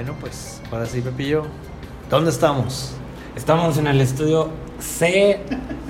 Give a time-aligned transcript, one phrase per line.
[0.00, 1.42] Bueno, pues ahora sí, Pepillo.
[2.08, 2.92] ¿Dónde estamos?
[3.36, 4.48] Estamos en el estudio
[4.78, 5.40] C.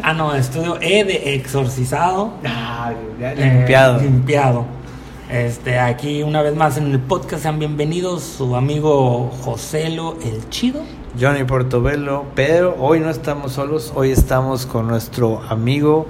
[0.03, 2.33] Ah, no, estudio E de exorcizado.
[2.45, 4.01] Ah, Eh, limpiado.
[4.01, 4.65] limpiado.
[5.31, 10.83] Este, aquí una vez más en el podcast sean bienvenidos su amigo Joselo el Chido.
[11.19, 16.09] Johnny Portobello, pero hoy no estamos solos, hoy estamos con nuestro amigo,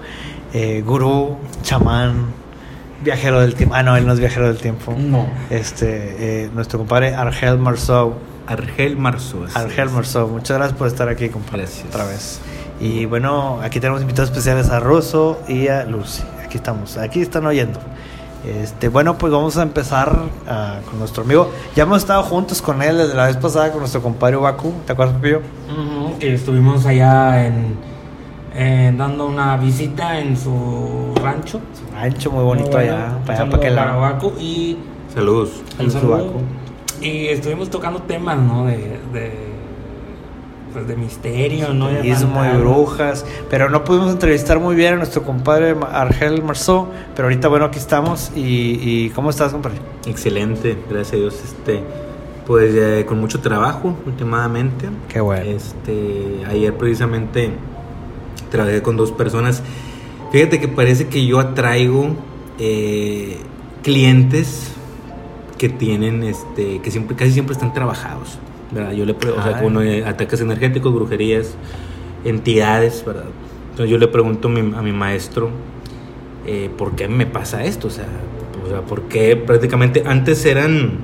[0.54, 2.32] eh, gurú, chamán,
[3.02, 3.74] viajero del tiempo.
[3.74, 4.94] Ah, no, él no es viajero del tiempo.
[4.96, 5.26] No.
[5.50, 8.14] Este, eh, nuestro compadre Argel Marceau.
[8.46, 9.44] Argel Marzo.
[9.44, 9.90] así Argel.
[9.90, 11.86] Marceau, muchas gracias por estar aquí, compadre, Gracias.
[11.86, 12.40] otra vez.
[12.80, 16.22] Y bueno, aquí tenemos invitados especiales a Russo y a Lucy.
[16.44, 17.78] Aquí estamos, aquí están oyendo.
[18.44, 20.16] Este, bueno, pues vamos a empezar
[20.48, 21.52] ah, con nuestro amigo.
[21.76, 24.72] Ya hemos estado juntos con él desde la vez pasada con nuestro compadre Baku.
[24.86, 25.14] ¿Te acuerdas?
[25.16, 27.76] Ujú, que estuvimos allá en,
[28.60, 31.60] en dando una visita en su rancho.
[31.94, 34.76] Rancho muy bonito Muy allá, para allá, para y
[35.14, 35.62] Saludos.
[35.78, 36.40] el Saludos, saludo.
[37.00, 38.66] Y estuvimos tocando temas, ¿no?
[38.66, 39.50] De, de
[40.74, 41.88] pues de misterio, ¿no?
[41.88, 43.24] De y brujas.
[43.48, 46.88] Pero no pudimos entrevistar muy bien a nuestro compadre Argel Marceau.
[47.16, 48.30] Pero ahorita, bueno, aquí estamos.
[48.36, 49.78] ¿Y, y cómo estás, compadre?
[50.06, 51.42] Excelente, gracias a Dios.
[51.42, 51.82] Este,
[52.46, 54.90] pues eh, con mucho trabajo últimamente.
[55.08, 55.44] Qué bueno.
[55.44, 57.52] Este, ayer precisamente
[58.50, 59.62] trabajé con dos personas.
[60.32, 62.10] Fíjate que parece que yo atraigo
[62.58, 63.38] eh,
[63.82, 64.72] clientes
[65.58, 68.38] que tienen, este, que siempre, casi siempre están trabajados.
[68.70, 68.92] ¿verdad?
[68.92, 69.60] Yo le, o sea, ah.
[69.60, 71.54] como eh, ataques energéticos, brujerías,
[72.24, 73.24] entidades, ¿verdad?
[73.70, 75.50] Entonces yo le pregunto a mi, a mi maestro,
[76.46, 77.88] eh, ¿por qué me pasa esto?
[77.88, 78.06] O sea,
[78.64, 80.98] o sea, ¿por qué prácticamente antes eran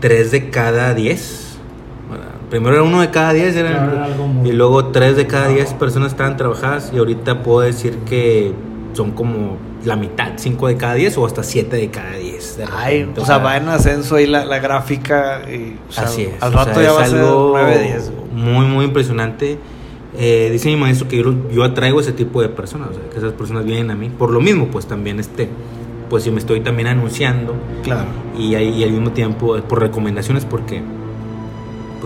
[0.00, 1.45] 3 de cada 10?
[2.50, 5.48] Primero era uno de cada diez, eran- Claro, era muy- y luego tres de cada
[5.48, 8.52] diez personas estaban trabajadas y ahorita puedo decir que
[8.92, 12.56] son como la mitad, cinco de cada diez o hasta siete de cada diez.
[12.56, 15.42] de Ay, repente, o sea, va en ascenso ahí la, la gráfica.
[15.50, 16.42] Y, o sea, Así es.
[16.42, 18.12] Al o rato sea, ya es va a ser algo 9, 10.
[18.34, 19.58] Muy, muy impresionante.
[20.18, 23.18] Eh, dice mi maestro que yo, yo atraigo ese tipo de personas, o sea, que
[23.18, 24.08] esas personas vienen a mí.
[24.08, 25.48] Por lo mismo, pues también este,
[26.08, 28.06] pues si me estoy también anunciando Claro.
[28.38, 30.80] y, ahí- y al mismo tiempo eh, por recomendaciones porque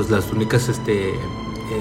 [0.00, 1.12] pues las únicas este,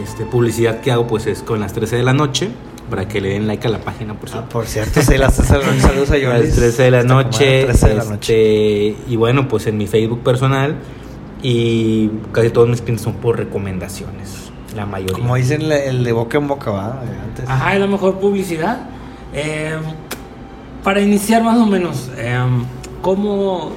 [0.04, 2.50] este, publicidad que hago pues es con las 13 de la noche
[2.90, 4.50] para que le den like a la página por Ah, cierto.
[4.50, 5.80] por cierto, sí, las 13 de la noche.
[5.82, 6.56] Saludos a A las Yolis.
[6.56, 8.88] 13 de la noche, 13 de la noche.
[8.90, 10.76] este, y bueno, pues en mi Facebook personal
[11.42, 15.16] y casi todos mis clientes son por recomendaciones, la mayoría.
[15.16, 17.02] Como dicen el, el de boca en boca, va.
[17.24, 17.48] Antes.
[17.48, 18.82] Ajá, es la mejor publicidad.
[19.34, 19.78] Eh,
[20.84, 22.38] para iniciar más o menos, eh,
[23.02, 23.72] ¿cómo,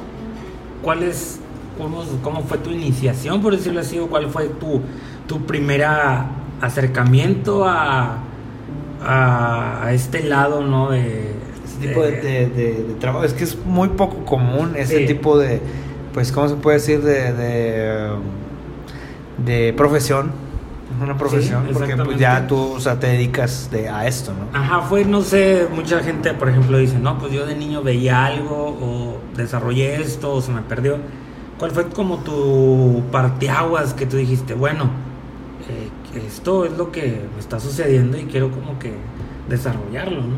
[0.82, 1.38] cuál es,
[1.78, 4.80] cómo, cómo fue tu iniciación, por decirlo así, o cuál fue tu,
[5.26, 6.26] tu primera
[6.60, 8.18] acercamiento a,
[9.04, 10.90] a, este lado, ¿no?
[10.90, 11.32] De,
[11.64, 13.24] Ese tipo de, de- de- de trabajo.
[13.24, 15.06] Es que es muy poco común ese Sí.
[15.06, 15.60] tipo de.
[16.14, 17.00] Pues, ¿cómo se puede decir?
[17.02, 17.32] De.
[19.44, 20.30] De, profesión.
[21.02, 21.66] Una profesión.
[21.72, 24.56] porque pues ya tú, o sea, te dedicas de, a esto, ¿no?
[24.56, 28.26] Ajá, fue, no sé, mucha gente, por ejemplo, dice, no, pues yo de niño veía
[28.26, 30.98] algo o desarrollé esto o se me perdió.
[31.62, 34.90] ¿Cuál fue como tu parteaguas que tú dijiste, bueno,
[35.70, 38.92] eh, esto es lo que está sucediendo y quiero como que
[39.48, 40.34] desarrollarlo, ¿no?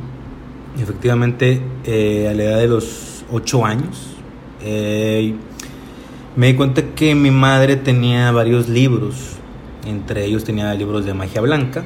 [0.79, 4.17] Efectivamente, eh, a la edad de los 8 años,
[4.61, 5.35] eh,
[6.37, 9.37] me di cuenta que mi madre tenía varios libros,
[9.87, 11.85] entre ellos tenía libros de magia blanca,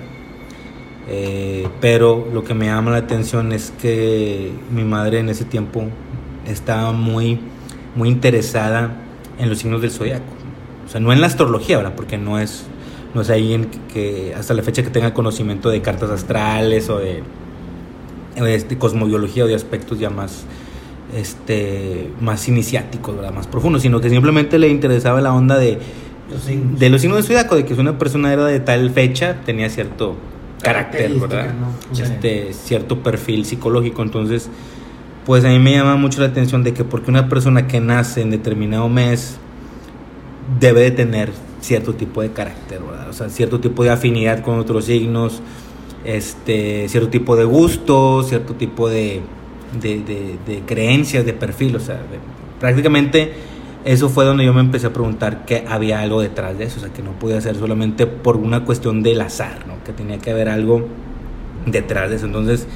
[1.81, 5.85] pero lo que me llama la atención es que mi madre en ese tiempo
[6.45, 7.39] estaba muy,
[7.95, 9.05] muy interesada
[9.39, 10.33] en los signos del zodiaco.
[10.87, 11.95] O sea, no en la astrología, ¿verdad?
[11.95, 12.65] Porque no es,
[13.15, 16.99] no es ahí en que, hasta la fecha que tenga conocimiento de cartas astrales o
[16.99, 17.23] de,
[18.37, 20.45] de este, cosmobiología o de aspectos ya más,
[21.15, 23.33] este, más iniciáticos, ¿verdad?
[23.33, 25.79] Más profundos, sino que simplemente le interesaba la onda de,
[26.31, 26.79] Los signos.
[26.79, 29.69] de los signos del zodiaco, de que si una persona era de tal fecha, tenía
[29.69, 30.17] cierto
[30.63, 31.55] carácter, ¿verdad?
[31.93, 34.03] Este, cierto perfil psicológico.
[34.03, 34.51] Entonces,
[35.29, 38.23] pues a mí me llama mucho la atención de que porque una persona que nace
[38.23, 39.37] en determinado mes
[40.59, 42.81] debe de tener cierto tipo de carácter.
[43.11, 45.43] O sea, cierto tipo de afinidad con otros signos,
[46.07, 49.21] este, cierto tipo de gustos, cierto tipo de,
[49.79, 49.99] de,
[50.47, 52.01] de- creencias, de perfil, o sea,
[52.59, 53.35] prácticamente
[53.85, 56.81] eso fue donde yo me empecé a preguntar que había algo detrás de eso, o
[56.85, 59.75] sea, que no podía ser solamente por una cuestión del azar, ¿no?
[59.85, 60.89] Que tenía que haber algo
[61.67, 62.25] detrás de eso.
[62.25, 62.67] Entonces,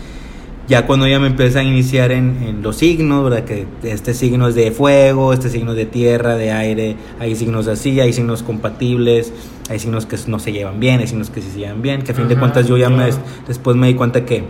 [0.69, 3.45] ya cuando ya me empieza a iniciar en, en los signos, ¿verdad?
[3.45, 7.67] Que este signo es de fuego, este signo es de tierra, de aire, hay signos
[7.67, 9.33] así, hay signos compatibles,
[9.69, 12.13] hay signos que no se llevan bien, hay signos que sí se llevan bien, que
[12.13, 13.11] a fin de cuentas yo ya me,
[13.47, 14.45] después me di cuenta que,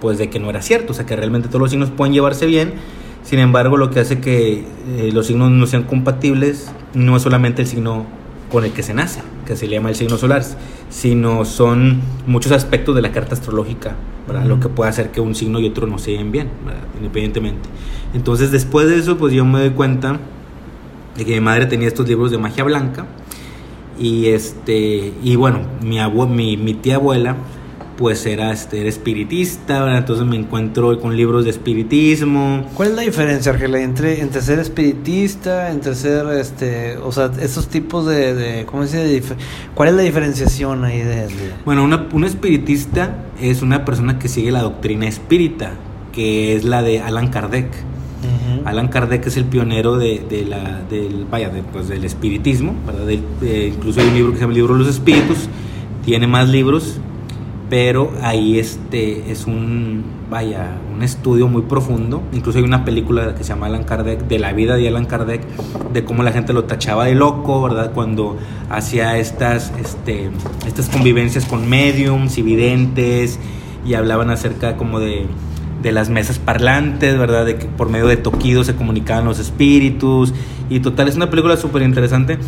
[0.00, 2.46] pues de que no era cierto, o sea, que realmente todos los signos pueden llevarse
[2.46, 2.74] bien.
[3.22, 4.64] Sin embargo, lo que hace que
[4.98, 8.04] eh, los signos no sean compatibles no es solamente el signo
[8.50, 10.42] con el que se nace, que se le llama el signo solar,
[10.90, 13.96] sino son muchos aspectos de la carta astrológica,
[14.26, 14.44] ¿verdad?
[14.44, 16.82] lo que puede hacer que un signo y otro no se lleven bien, ¿verdad?
[16.96, 17.68] independientemente.
[18.14, 20.18] Entonces, después de eso, pues yo me doy cuenta
[21.16, 23.06] de que mi madre tenía estos libros de magia blanca
[23.98, 27.36] y este y bueno, mi, abue, mi, mi tía abuela
[27.96, 29.98] pues era, este, era espiritista, ¿verdad?
[29.98, 32.66] entonces me encuentro con libros de espiritismo.
[32.74, 37.68] ¿Cuál es la diferencia, Argela, entre, entre ser espiritista, entre ser, este, o sea, esos
[37.68, 39.34] tipos de, de ¿cómo se dice?
[39.74, 41.26] ¿Cuál es la diferenciación ahí de...?
[41.26, 41.52] de...
[41.64, 45.72] Bueno, una, un espiritista es una persona que sigue la doctrina espírita,
[46.12, 47.66] que es la de Alan Kardec.
[47.66, 48.68] Uh -huh.
[48.68, 52.74] Alan Kardec es el pionero de, de la, del, vaya, de, pues, del espiritismo,
[53.42, 55.48] incluso hay un libro que se llama el libro de los espíritus,
[56.04, 57.00] tiene más libros,
[57.72, 63.44] pero ahí este es un vaya un estudio muy profundo incluso hay una película que
[63.44, 65.40] se llama Alan Kardec de la vida de Alan Kardec
[65.90, 68.36] de cómo la gente lo tachaba de loco verdad cuando
[68.68, 70.28] hacía estas este
[70.66, 73.38] estas convivencias con mediums y videntes
[73.86, 75.24] y hablaban acerca como de
[75.82, 77.44] de las mesas parlantes, ¿verdad?
[77.44, 80.32] De que por medio de toquidos se comunicaban los espíritus.
[80.70, 82.38] Y total, es una película súper interesante.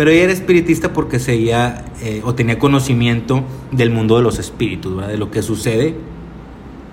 [0.00, 4.96] Pero ella era espiritista porque seguía eh, o tenía conocimiento del mundo de los espíritus,
[4.96, 5.10] ¿verdad?
[5.10, 5.94] De lo que sucede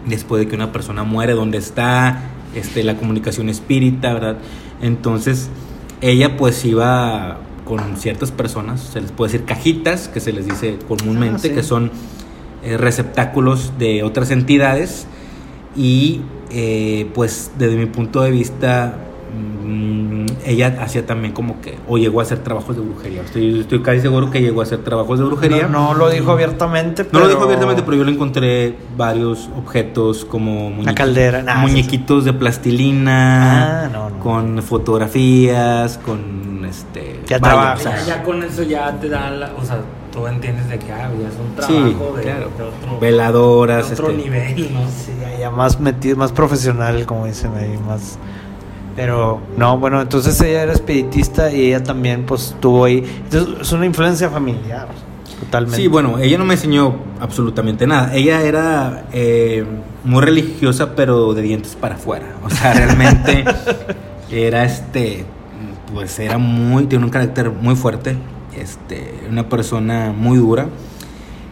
[0.05, 2.23] después de que una persona muere, dónde está,
[2.53, 4.39] este, la comunicación espírita, ¿verdad?
[4.81, 5.49] Entonces,
[6.01, 10.77] ella pues iba con ciertas personas, se les puede decir cajitas, que se les dice
[10.85, 11.49] comúnmente, ah, sí.
[11.51, 11.91] que son
[12.61, 15.07] eh, receptáculos de otras entidades
[15.77, 21.97] y eh, pues desde mi punto de vista mmm, ella hacía también como que o
[21.97, 25.19] llegó a hacer trabajos de brujería estoy, estoy casi seguro que llegó a hacer trabajos
[25.19, 27.19] de brujería no, no lo dijo abiertamente pero...
[27.19, 32.25] no lo dijo abiertamente pero yo le encontré varios objetos como una caldera nah, muñequitos
[32.25, 34.19] de plastilina ah, no, no.
[34.19, 39.51] con fotografías con este ya, vaya, o sea, ya, con eso ya te da la,
[39.57, 39.81] o sea
[40.11, 42.51] tú entiendes de que ah, ya es un trabajo sí, de, claro.
[42.57, 44.79] de, otro, veladoras de otro este, nivel ¿no?
[44.87, 48.17] sí, ya más metido más profesional como dicen ahí más
[48.97, 52.97] pero no bueno entonces ella era espiritista y ella también pues tuvo ahí.
[53.23, 54.87] Entonces es una influencia familiar
[55.39, 55.77] totalmente.
[55.77, 58.13] Sí bueno ella no me enseñó absolutamente nada.
[58.13, 59.63] Ella era eh,
[60.03, 62.25] muy religiosa pero de dientes para afuera.
[62.43, 63.45] O sea realmente
[64.31, 65.23] era este
[65.93, 68.17] pues era muy tiene un carácter muy fuerte
[68.59, 70.67] este, una persona muy dura.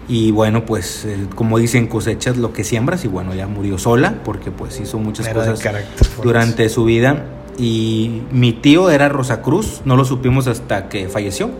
[0.07, 4.19] Y bueno, pues eh, como dicen, cosechas lo que siembras y bueno, ya murió sola
[4.23, 5.63] porque pues hizo muchas era cosas
[6.23, 7.25] durante su vida.
[7.57, 11.51] Y mi tío era Rosacruz, no lo supimos hasta que falleció,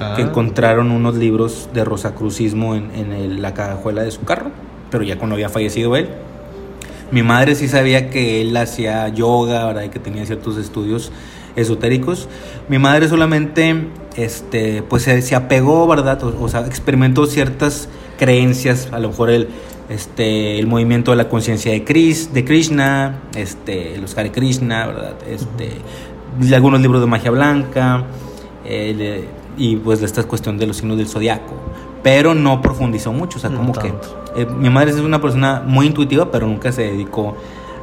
[0.00, 0.14] ah.
[0.16, 4.50] que encontraron unos libros de Rosacrucismo en, en el, la cajuela de su carro,
[4.90, 6.08] pero ya cuando había fallecido él.
[7.10, 9.82] Mi madre sí sabía que él hacía yoga, ¿verdad?
[9.82, 11.12] Y que tenía ciertos estudios
[11.56, 12.28] esotéricos.
[12.68, 16.22] Mi madre solamente este, pues se, se apegó, ¿verdad?
[16.24, 19.48] O, o, sea, experimentó ciertas creencias, a lo mejor el,
[19.92, 25.14] este, el movimiento de la conciencia de, Chris, de Krishna, este, los Hare Krishna, ¿verdad?
[25.26, 28.04] Este, algunos libros de magia blanca,
[28.64, 31.54] eh, y pues esta cuestión de los signos del zodiaco.
[32.02, 33.92] Pero no profundizó mucho, o sea, como que
[34.34, 37.36] eh, mi madre es una persona muy intuitiva, pero nunca se dedicó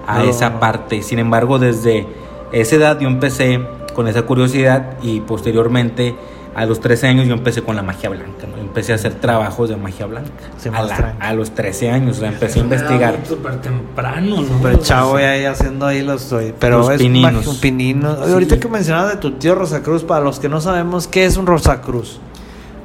[0.07, 0.29] a no.
[0.29, 1.01] esa parte.
[1.03, 2.07] Sin embargo, desde
[2.51, 3.61] esa edad yo empecé
[3.93, 6.15] con esa curiosidad y posteriormente
[6.59, 8.57] a los 13 años yo empecé con la magia blanca, ¿no?
[8.57, 10.29] empecé a hacer trabajos de magia blanca.
[10.73, 13.17] A, la, a, los 13 años, o sea, empecé a investigar.
[13.25, 14.47] Súper temprano, ¿no?
[14.57, 16.35] Súper chavo ya ahí haciendo ahí los...
[16.59, 17.47] Pero los es pininos.
[17.47, 18.25] un pinino.
[18.25, 18.33] Sí.
[18.33, 21.47] Ahorita que mencionabas de tu tío Rosacruz, para los que no sabemos, ¿qué es un
[21.47, 22.19] Rosacruz?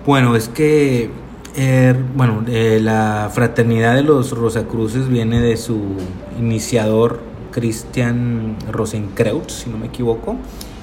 [0.07, 1.11] Bueno, es que...
[1.57, 5.81] Eh, bueno, eh, la fraternidad de los Rosacruces viene de su
[6.39, 10.37] iniciador Christian Rosenkreutz, si no me equivoco.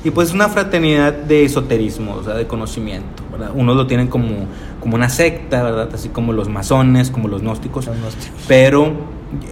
[0.04, 3.52] Y pues una fraternidad de esoterismo, o sea, de conocimiento, ¿verdad?
[3.54, 4.48] Unos lo tienen como,
[4.80, 5.90] como una secta, ¿verdad?
[5.94, 7.86] Así como los masones, como los gnósticos.
[7.86, 8.42] Los gnósticos.
[8.48, 8.94] Pero,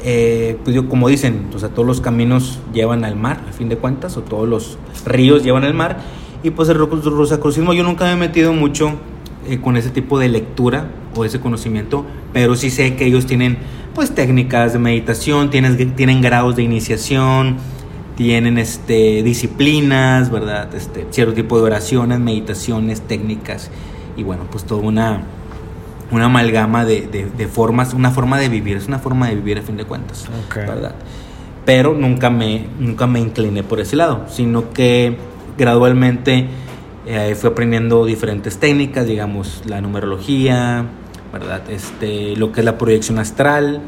[0.03, 3.70] eh, pues yo, como dicen, o sea, todos los caminos llevan al mar, a fin
[3.70, 6.00] de cuentas, o todos los ríos llevan al mar.
[6.41, 8.94] Y pues el rosacrucismo yo nunca me he metido mucho
[9.48, 13.58] eh, con ese tipo de lectura o ese conocimiento, pero sí sé que ellos tienen
[13.94, 17.58] pues técnicas de meditación, tienen, tienen grados de iniciación,
[18.20, 20.76] tienen este, disciplinas, ¿verdad?
[20.76, 23.72] Este, cierto tipo de oraciones, meditaciones, técnicas
[24.18, 25.22] y bueno, pues toda una,
[26.12, 29.58] una amalgama de, de, de, formas, una forma de vivir, es una forma de vivir
[29.60, 30.66] a fin de cuentas, okay.
[30.66, 30.96] ¿verdad?
[31.64, 35.16] Pero nunca me, nunca me incliné por ese lado, sino que
[35.58, 36.48] gradualmente
[37.06, 40.84] eh, fui aprendiendo diferentes técnicas, digamos, la numerología,
[41.32, 41.62] ¿verdad?
[41.70, 43.82] Este, lo que es la proyección astral,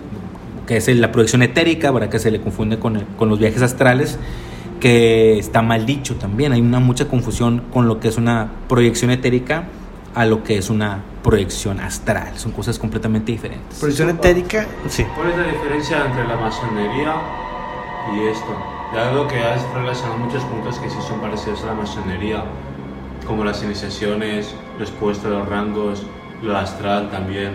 [0.72, 2.08] que es la proyección etérica, ¿verdad?
[2.08, 4.18] Que se le confunde con, el, con los viajes astrales.
[4.80, 6.54] que está mal dicho también.
[6.54, 9.66] Hay una mucha confusión con lo que es una proyección etérica
[10.16, 12.38] a lo que es una proyección astral.
[12.38, 13.80] Son cosas completamente diferentes.
[13.80, 15.06] Proyección etérica, sí.
[15.16, 17.16] ¿Cuál es la diferencia entre la masonería
[18.16, 18.58] y esto?
[18.96, 22.44] Ya lo que has relacionado muchos puntos que sí son parecidos a la masonería,
[23.28, 26.04] como las iniciaciones, los puestos, los rangos,
[26.42, 27.52] lo astral también.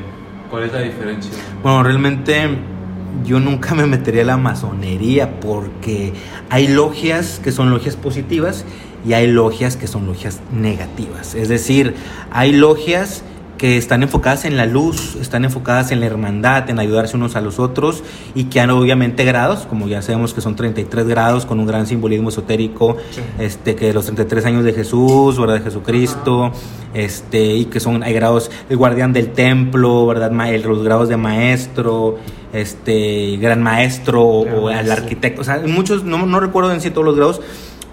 [0.51, 1.33] ¿Cuál es la diferencia?
[1.63, 2.76] Bueno, realmente
[3.25, 6.13] yo nunca me metería a la masonería porque
[6.51, 8.65] hay logias que son logias positivas
[9.07, 11.35] y hay logias que son logias negativas.
[11.35, 11.95] Es decir,
[12.31, 13.23] hay logias
[13.59, 17.41] que están enfocadas en la luz, están enfocadas en la hermandad, en ayudarse unos a
[17.41, 18.03] los otros
[18.35, 21.87] y que han obviamente grados, como ya sabemos que son 33 grados con un gran
[21.87, 22.97] simbolismo esotérico,
[23.39, 25.55] este que los 33 años de Jesús, ¿verdad?
[25.55, 26.53] De Jesucristo,
[26.95, 30.33] este y que son hay grados el guardián del templo, ¿verdad?
[30.65, 32.19] los grados de maestro,
[32.53, 37.05] este gran maestro o, el arquitecto, o sea, muchos no, no recuerdo en sí todos
[37.05, 37.41] los grados,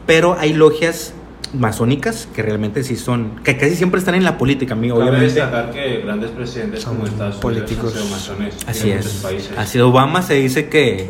[0.06, 1.14] pero hay logias
[1.54, 4.98] masónicas que realmente sí son, que casi siempre están en la política, amigo.
[4.98, 5.36] Cabe Obviamente.
[5.36, 7.94] destacar que grandes presidentes como Estados políticos.
[7.94, 9.08] Unidos han sido masones Así en es.
[9.22, 9.52] países.
[9.58, 11.10] Así Obama se dice que,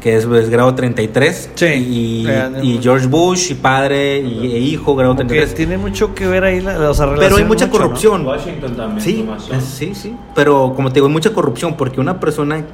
[0.00, 1.50] que es, es grado 33.
[1.54, 1.66] Sí.
[1.66, 5.54] Y, Vean, y George Bush, y padre y, e hijo, grado Como que 33.
[5.56, 7.70] tiene mucho que ver ahí, la, o sea, Pero hay mucha mucho, ¿no?
[7.84, 8.26] corrupción.
[8.26, 10.14] Washington también Sí, es- sí, sí.
[10.34, 12.64] Pero como te digo, hay mucha corrupción porque una persona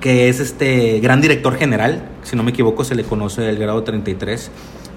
[0.00, 3.82] que es este gran director general, si no me equivoco, se le conoce el grado
[3.82, 4.50] 33,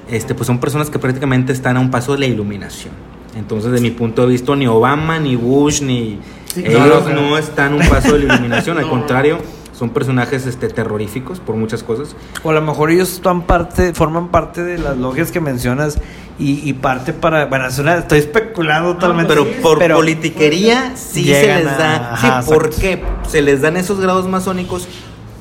[0.09, 2.93] este, pues son personas que prácticamente están a un paso de la iluminación.
[3.35, 6.19] Entonces, de mi punto de vista, ni Obama, ni Bush, ni
[6.55, 9.37] ellos no, están a un paso de la iluminación, al contrario,
[9.73, 12.15] son personajes este, terroríficos por muchas cosas.
[12.43, 15.99] O a lo mejor ellos están parte, forman parte de las logias que mencionas
[16.39, 19.31] y, y parte para, bueno, es una- estoy especulando totalmente.
[19.35, 22.13] Pero por pero- politiquería sí se les da.
[22.13, 23.03] a- sí, ajá, ¿por qué?
[23.27, 24.87] Se les dan esos grados masónicos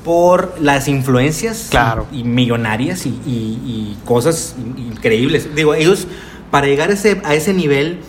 [0.07, 2.07] por las influencias Claro.
[2.13, 5.53] y, y millonarias y, y- y cosas in- increíbles.
[5.53, 6.07] Digo, ellos
[6.49, 7.99] para llegar a ese, a ese nivel,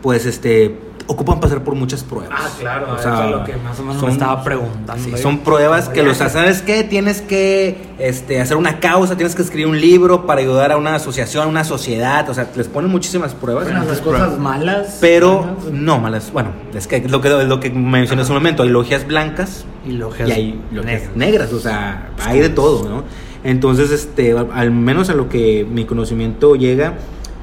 [0.00, 2.30] pues este ocupan pasar por muchas pruebas.
[2.40, 5.02] Ah, claro, O eso sea, es lo que más o menos son- me estaba preguntando.
[5.16, 6.84] Sí, son pruebas que los ¿sabes qué?
[6.84, 10.94] Tienes que este, hacer una causa, tienes que escribir un libro para ayudar a una
[10.94, 13.64] asociación, a una sociedad, o sea, les ponen muchísimas pruebas.
[13.64, 14.98] Bueno, las cosas malas.
[15.00, 15.64] Pero malas.
[15.72, 19.06] no malas, bueno, es que lo que lo que mencioné hace un momento, hay logias
[19.06, 21.16] blancas Y logias y hay logias negras.
[21.16, 23.04] negras, o sea, hay de todo, ¿no?
[23.42, 26.94] Entonces, este, al- al menos a lo que mi conocimiento llega,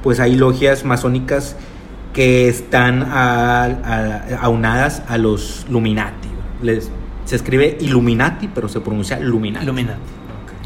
[0.02, 1.56] pues hay logias masónicas
[2.18, 6.26] que están a- a- aunadas a los Luminati.
[6.62, 6.90] Les,
[7.24, 9.98] se escribe Illuminati, pero se pronuncia Luminati Ilumina.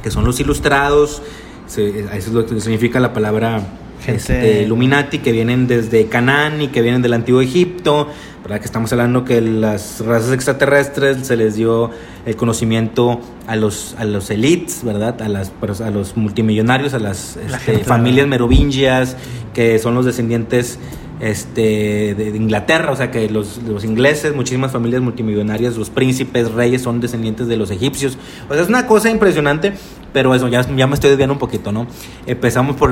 [0.03, 1.21] que son los ilustrados,
[1.67, 3.61] se- eso es lo que significa la palabra
[4.07, 8.09] este, Illuminati, que vienen desde Canaán y que vienen del antiguo Egipto,
[8.43, 8.59] ¿verdad?
[8.61, 11.91] Que estamos hablando que las razas extraterrestres se les dio
[12.25, 15.21] el conocimiento a los, a los elites, ¿verdad?
[15.21, 19.17] A, las, pers- a los multimillonarios, a las La este, familias merovingias,
[19.53, 20.79] que son los descendientes
[21.23, 26.51] este, de, de Inglaterra, o sea que los, los ingleses, muchísimas familias multimillonarias, los príncipes,
[26.51, 28.19] reyes son descendientes de los egipcios.
[28.51, 29.73] O sea, es una cosa impresionante,
[30.13, 31.87] pero eso, ya, ya me estoy desviando un poquito, ¿no?
[32.27, 32.91] Empezamos por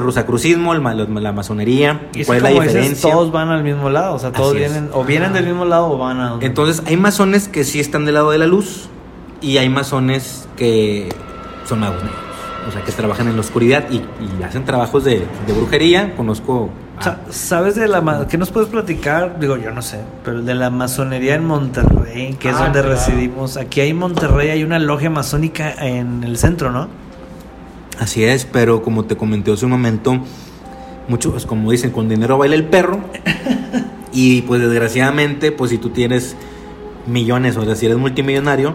[0.73, 3.11] el ma- la, la masonería, Y ¿cuál es la dices, diferencia?
[3.11, 4.71] todos van al mismo lado, o sea, todos Así es.
[4.73, 6.39] vienen, o vienen del mismo lado o van a...
[6.41, 8.89] Entonces, hay masones que sí están del lado de la luz
[9.43, 11.09] y hay masones que
[11.67, 12.21] son magos negros.
[12.69, 16.15] O sea, que trabajan en la oscuridad y, y hacen trabajos de, de brujería.
[16.15, 16.71] Conozco...
[17.31, 19.39] ¿Sabes de la qué nos puedes platicar?
[19.41, 22.95] Digo, yo no sé, pero de la masonería en Monterrey, que es Ah, donde claro.
[22.95, 23.57] residimos.
[23.57, 26.89] Aquí hay en Monterrey, hay una logia masónica en el centro, ¿no?
[27.99, 30.19] Así es, pero como te comenté hace un momento,
[31.09, 33.01] muchos, como dicen, con dinero baila el perro.
[34.13, 36.37] y pues desgraciadamente, pues si tú tienes
[37.07, 38.75] millones, o sea, si eres multimillonario,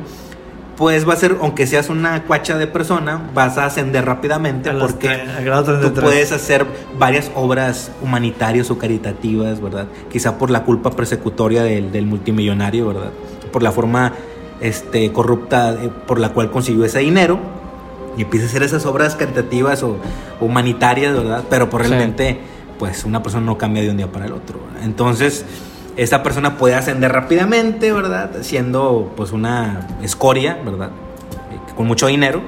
[0.77, 4.77] pues va a ser, aunque seas una cuacha de persona, vas a ascender rápidamente A
[4.77, 6.03] porque tú 33.
[6.03, 6.65] puedes hacer
[6.99, 9.87] varias obras humanitarias o caritativas, ¿verdad?
[10.11, 13.11] Quizá por la culpa persecutoria del, del multimillonario, ¿verdad?
[13.53, 14.11] Por la forma
[14.59, 17.39] este, corrupta eh, por la cual consiguió ese dinero
[18.17, 19.97] y empieza a hacer esas obras caritativas o
[20.41, 21.43] humanitarias, ¿verdad?
[21.49, 21.89] Pero pues Sí.
[21.89, 22.39] realmente,
[22.79, 24.59] pues una persona no cambia de un día para el otro.
[24.59, 24.83] ¿verdad?
[24.85, 25.45] Entonces,
[25.97, 28.31] esa persona puede ascender rápidamente, ¿verdad?
[28.41, 30.89] Siendo pues una escoria, ¿verdad?
[31.51, 32.41] Eh, Con mucho dinero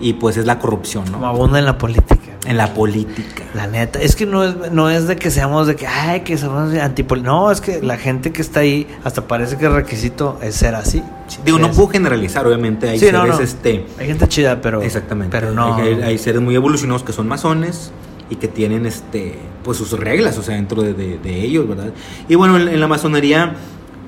[0.00, 1.26] y pues es la corrupción, Como ¿no?
[1.28, 2.32] abunda en la política.
[2.44, 3.44] En la política.
[3.54, 6.36] La neta, es que no es, no es de que seamos de que, ay, que
[6.36, 7.22] somos antipol...
[7.22, 10.74] No, es que la gente que está ahí, hasta parece que el requisito es ser
[10.74, 11.04] así.
[11.44, 13.38] Digo, no puedo generalizar, obviamente hay Sí, seres, no, no.
[13.38, 13.86] este...
[13.96, 14.82] Hay gente chida, pero...
[14.82, 15.38] Exactamente.
[15.38, 15.76] Pero no...
[15.76, 17.92] Hay, hay seres muy evolucionados que son masones
[18.32, 21.92] y que tienen este pues sus reglas, o sea, dentro de, ellos, ¿verdad?
[22.28, 23.54] Y bueno, en, en la masonería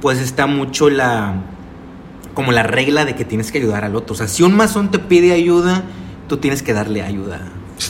[0.00, 1.34] pues está mucho la
[2.32, 4.14] como la regla de que tienes que ayudar al otro.
[4.14, 5.84] O sea, si un masón te pide ayuda,
[6.28, 7.40] tú tienes que darle ayuda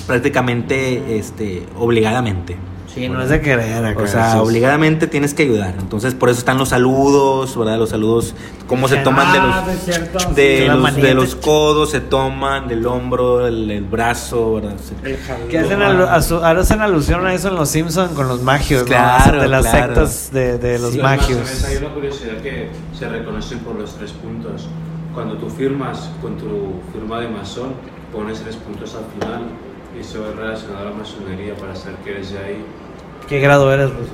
[0.07, 2.57] prácticamente este, obligadamente.
[2.94, 4.02] Sí, no es de querer acá.
[4.02, 4.38] O sea, sí, sí.
[4.38, 5.74] obligadamente tienes que ayudar.
[5.80, 7.76] Entonces, por eso están los saludos, ¿verdad?
[7.76, 8.34] Los saludos,
[8.68, 10.18] cómo se toman de Ah, los, cierto.
[10.32, 14.74] de Sí, los, de los codos, se toman del hombro, el, el brazo, ¿verdad?
[15.50, 18.42] Que hacen, alu- a su- ahora hacen alusión a eso en los Simpsons con los
[18.42, 18.86] magios, ¿no?
[18.86, 19.86] Claro, de las claro.
[19.94, 21.38] sectas de, de los magios.
[21.40, 24.68] masones hay una curiosidad que se reconocen por los tres puntos.
[25.12, 27.72] Cuando tú firmas con tu firma de masón,
[28.12, 29.42] pones tres puntos al final
[29.96, 32.64] y eso es relacionado a la masonería para saber que eres de ahí.
[33.28, 34.12] ¿Qué grado eres, Ruso?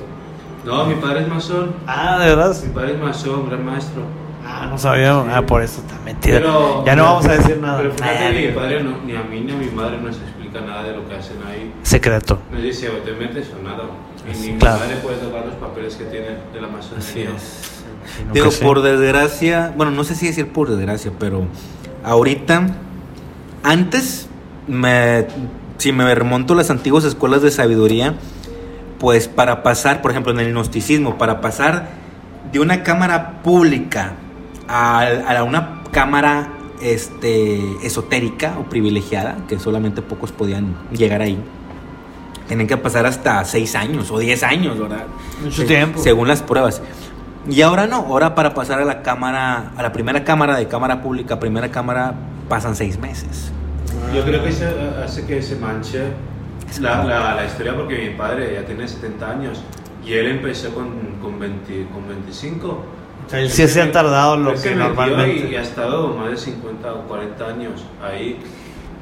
[0.65, 1.73] No, mi padre es masón.
[1.87, 2.55] Ah, ¿de verdad?
[2.63, 4.03] Mi padre es masón, gran maestro.
[4.45, 5.19] Ah, no sabía.
[5.35, 6.37] Ah, por eso está metido.
[6.39, 7.77] Pero- ya no vamos a decir nada.
[7.79, 10.61] Pero fíjate, ni mi padre no- ni a mí ni a mi madre nos explica
[10.61, 11.73] nada de lo que hacen ahí.
[11.83, 12.39] Secreto.
[12.51, 13.83] Nos dice, o te metes o nada.
[14.27, 14.79] Y ni Claro.
[14.79, 17.31] mi madre puede tocar los papeles que tiene de la masonería.
[18.33, 21.45] Digo, por desgracia, bueno, no sé si decir por desgracia, pero
[22.03, 22.67] ahorita,
[23.63, 24.27] antes,
[24.67, 25.25] me,
[25.77, 28.15] si me remonto a las antiguas escuelas de sabiduría,
[29.01, 31.87] pues para pasar, por ejemplo, en el gnosticismo, para pasar
[32.53, 34.11] de una cámara pública
[34.67, 36.49] a, a una cámara
[36.83, 41.43] este, esotérica o privilegiada, que solamente pocos podían llegar ahí,
[42.47, 45.05] tenían que pasar hasta 6 años o 10 años, ¿verdad?
[45.43, 45.99] Mucho Se- tiempo.
[45.99, 46.83] Según las pruebas.
[47.49, 51.01] Y ahora no, ahora para pasar a la cámara, a la primera cámara de cámara
[51.01, 52.13] pública, primera cámara,
[52.47, 53.51] pasan seis meses.
[54.13, 54.65] Yo creo que eso
[55.03, 56.03] hace que se manche
[56.79, 59.61] la, la, la historia porque mi padre ya tiene 70 años
[60.05, 62.67] y él empezó con, con, 20, con 25.
[62.67, 65.49] O sea, él sí se ha tardado lo que normalmente.
[65.49, 68.39] Y, y ha estado más de 50 o 40 años ahí.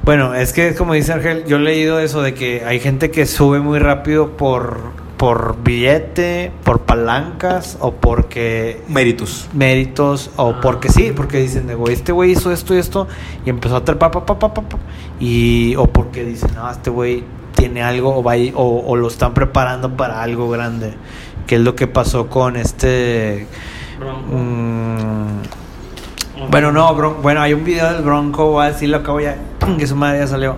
[0.04, 3.26] Bueno, es que como dice Ángel, yo he leído eso de que hay gente que
[3.26, 4.78] sube muy rápido por,
[5.18, 9.50] por billete, por palancas o porque Méritos.
[9.54, 13.08] méritos o porque sí, porque dicen, de, güey, este güey hizo esto y esto
[13.46, 14.78] y empezó a trepar, pa, pa, pa, pa, pa,
[15.20, 17.24] y o porque dicen, no, este güey
[17.56, 20.94] tiene algo o, va a o, o lo están preparando para algo grande,
[21.48, 23.48] que es lo que pasó con este...
[24.32, 25.40] Mm,
[26.50, 29.38] bueno, no, bueno, hay un video del Bronco, voy a decirlo, acabo ya,
[29.78, 30.56] que su madre ya salió.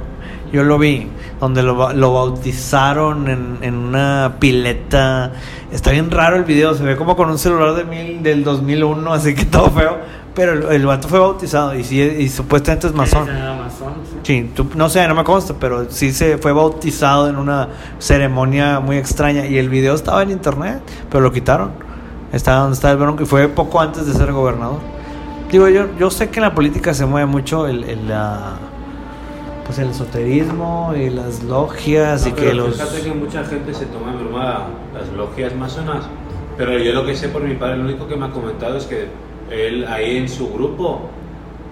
[0.54, 1.08] Yo lo vi,
[1.40, 5.32] donde lo, lo bautizaron en, en una pileta.
[5.72, 9.14] Está bien raro el video, se ve como con un celular de mil, del 2001,
[9.14, 9.98] así que todo feo.
[10.34, 13.28] Pero el, el vato fue bautizado y, sí, y supuestamente es masón.
[14.24, 14.50] Sí.
[14.56, 17.68] Tú- no sé, no me consta, pero sí se fue bautizado en una
[18.00, 19.46] ceremonia muy extraña.
[19.46, 21.72] Y el video estaba en internet, pero lo quitaron.
[22.32, 24.80] Estaba donde está el Bronco y fue poco antes de ser gobernador.
[25.52, 28.54] Digo, yo, yo sé que en la política se mueve mucho el, el, la-
[29.66, 32.76] pues el esoterismo y las logias y No, que pero los...
[32.78, 36.06] Fíjate que mucha gente se toma en broma las logias masonas.
[36.58, 38.86] Pero yo lo que sé por mi padre, lo único que me ha comentado es
[38.86, 39.10] que
[39.52, 41.10] él ahí en su grupo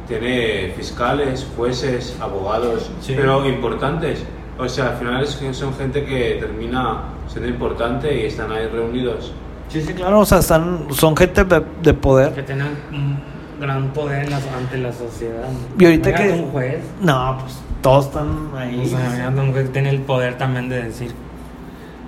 [0.07, 3.13] tiene fiscales, jueces, abogados, Sí.
[3.15, 4.23] pero importantes.
[4.57, 8.67] O sea, al final es que son gente que termina siendo importante y están ahí
[8.67, 9.31] reunidos.
[9.69, 12.45] Sí, sí, claro, o sea, están, son gente de, de Que poder.
[12.45, 13.19] tenían un
[13.61, 15.47] gran poder en la- ante la sociedad.
[15.77, 16.79] Y ahorita que- un juez.
[17.01, 18.81] No, pues todos están ahí.
[18.83, 21.13] O sea, un juez que tiene el poder también de decir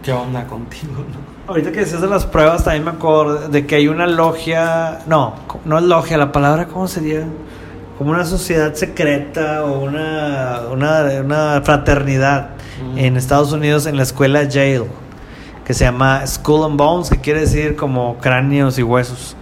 [0.03, 1.30] qué onda contigo, ¿no?
[1.47, 5.35] Ahorita que decías de las pruebas, también me acuerdo de que hay una logia, no,
[5.65, 7.25] no es logia, la palabra, ¿cómo sería?
[7.97, 12.51] Como una sociedad secreta o una, una, una fraternidad
[12.81, 12.97] Mm.
[12.97, 14.85] en Estados Unidos en la escuela Yale,
[15.65, 19.35] que se llama Skull and Bones, que quiere decir como cráneos y huesos.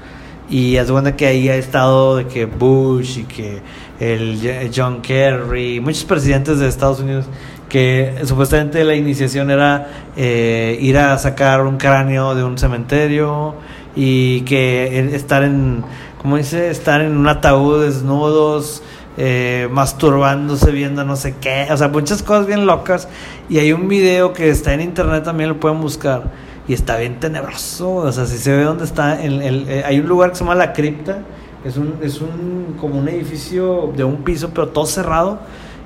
[0.49, 3.61] Y de cuenta que ahí ha estado de que Bush y que
[3.99, 7.25] el John Kerry, muchos presidentes de Estados Unidos,
[7.69, 13.55] que supuestamente la iniciación era eh, ir a sacar un cráneo de un cementerio
[13.95, 15.83] y que estar en,
[16.21, 16.69] ¿cómo dice?
[16.69, 18.81] Estar en un ataúd desnudos,
[19.17, 23.07] eh, masturbándose, viendo no sé qué, o sea, muchas cosas bien locas.
[23.49, 26.23] Y hay un video que está en internet, también lo pueden buscar.
[26.67, 30.07] Y está bien tenebroso, o sea, si se ve dónde está, el- eh, hay un
[30.07, 31.19] lugar que se llama La Cripta,
[31.65, 35.39] es un, es un, como un edificio de un piso, pero todo cerrado,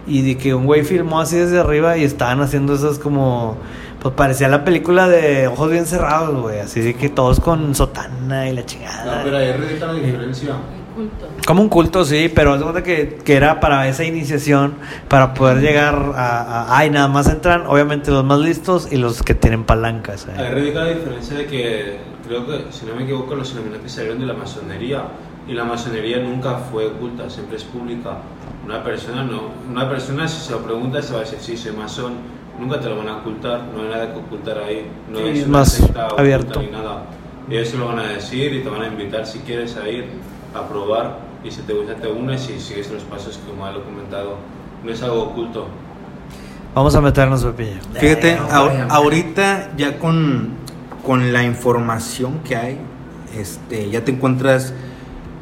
[0.07, 3.57] y de que un güey filmó así desde arriba y estaban haciendo esas como,
[4.01, 8.49] pues parecía la película de ojos bien cerrados, güey, así de que todos con sotana
[8.49, 9.21] y la chingada.
[9.21, 10.55] ahí radica la diferencia.
[11.47, 14.75] Como un culto, sí, pero es que, que era para esa iniciación,
[15.07, 19.23] para poder llegar a, a- Ay, nada más entran, obviamente, los más listos y los
[19.23, 20.27] que tienen palancas.
[20.27, 20.33] ¿eh?
[20.39, 24.19] Ahí radica la diferencia de que creo que, si no me equivoco, los Illuminati salieron
[24.19, 25.03] de la masonería
[25.47, 28.17] y la masonería nunca fue oculta, siempre es pública.
[28.65, 31.73] Una persona no, una persona si se lo pregunta se va a decir sí soy
[31.73, 32.13] masón,
[32.59, 35.47] nunca te lo van a ocultar, no hay nada que ocultar ahí, no Sí, es
[35.47, 36.61] más secta abierto.
[36.61, 37.03] ni nada.
[37.49, 40.05] Ellos se lo van a decir y te van a invitar si quieres a ir
[40.55, 43.79] a probar y si te gusta te unes y sigues los pasos como ya lo
[43.79, 44.35] he comentado.
[44.83, 45.67] No es algo oculto.
[46.73, 47.79] Vamos a meternos, Pepillo.
[47.95, 48.87] Fíjate, Eh, vaya.
[48.89, 50.51] ahorita ya con,
[51.05, 52.77] con la información que hay,
[53.37, 54.73] este, ya te encuentras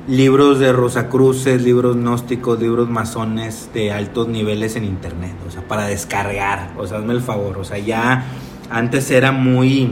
[0.08, 5.86] libros de Rosacruces, libros gnósticos, libros masones de altos niveles en internet, o sea, para
[5.86, 8.26] descargar, o sea, hazme el favor, o sea, ya
[8.70, 9.86] antes era muy,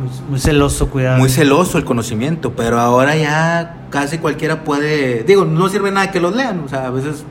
[0.00, 1.18] Muy, muy celoso, cuidado.
[1.18, 6.20] muy celoso el conocimiento, pero ahora ya casi cualquiera puede, digo, no sirve nada que
[6.20, 7.24] los lean, o sea, a veces,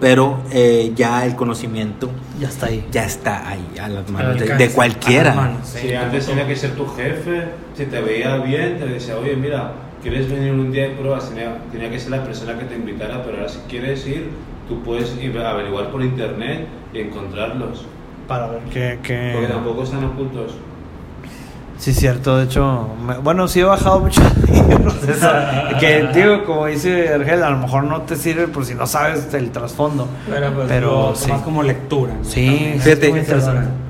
[0.00, 2.84] pero eh, ya el conocimiento Ya está ahí.
[2.90, 5.34] ya está ahí a las manos de, cualquiera.
[5.34, 7.44] manos, Sí, antes tenía que ser tu jefe,
[7.76, 9.72] si te veía bien, te decía, oye, mira,
[10.02, 11.28] ¿quieres venir un día de pruebas?
[11.30, 14.30] Tenía, tenía que ser la persona que te invitara, pero ahora si quieres ir,
[14.68, 17.84] tú puedes ir a averiguar por internet y encontrarlos.
[18.28, 18.98] Para ver qué.
[19.02, 20.54] qué- Porque tampoco están ocultos.
[21.78, 22.36] Sí, cierto.
[22.36, 24.22] De hecho, me- bueno, sí he bajado muchos
[24.68, 24.94] libros.
[25.80, 29.32] Que, digo, como dice Argel, a lo mejor no te sirve por si no sabes
[29.32, 30.06] el trasfondo.
[30.28, 31.26] Pero, pues, Pero, sí.
[31.28, 32.12] tomas como lectura.
[32.18, 32.24] ¿no?
[32.24, 32.74] Sí.
[32.80, 33.24] Fíjate.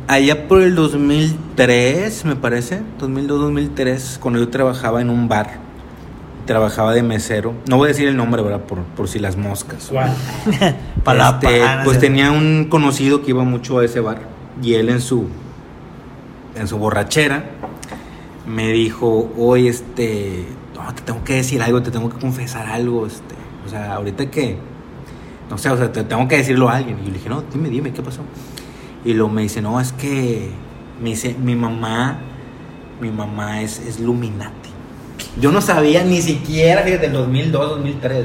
[0.07, 5.51] Allá por el 2003, me parece, 2002-2003, cuando yo trabajaba en un bar,
[6.51, 8.63] trabajaba de mesero, no voy a decir el nombre, ¿verdad?
[8.63, 9.87] Por, por si las moscas.
[9.89, 10.13] ¿Cuál?
[11.05, 14.23] Palapa, Este, pues tenía un conocido que iba mucho a ese bar
[14.61, 15.29] y él en su
[16.57, 17.45] en su borrachera
[18.49, 23.07] me dijo, "Oye, este, no, te tengo que decir algo, te tengo que confesar algo,
[23.07, 24.57] este, o sea, ahorita que
[25.49, 27.45] no sé, o sea, te tengo que decirlo a alguien." Y yo le dije, "No,
[27.53, 28.23] dime, dime, ¿qué pasó?"
[29.05, 30.51] Y luego me dice, "No, es que
[31.01, 32.19] me dice, mi mamá
[33.01, 34.60] mi mamá es es Luminati."
[35.41, 38.25] Yo no sabía ni siquiera, fíjate, en 2002, 2003.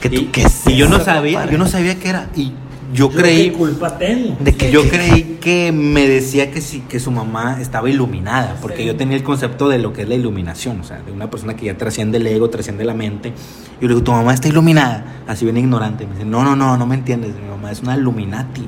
[0.00, 1.52] ¿Que tú y, qué es y yo no sabía, compadre?
[1.52, 2.28] yo no sabía qué era.
[2.36, 2.52] Y
[2.92, 4.36] yo ¿Qué creí, culpa tengo?
[4.40, 8.78] De que yo creí que me decía que sí, que su mamá estaba iluminada, porque
[8.78, 8.84] Sí.
[8.84, 11.56] yo tenía el concepto de lo que es la iluminación, o sea, de una persona
[11.56, 13.30] que ya trasciende el ego, trasciende la mente.
[13.30, 16.06] Y yo le digo, tu mamá está iluminada, así bien ignorante.
[16.06, 18.62] Me dice, no, no, no, no me entiendes, mi mamá es una Illuminati.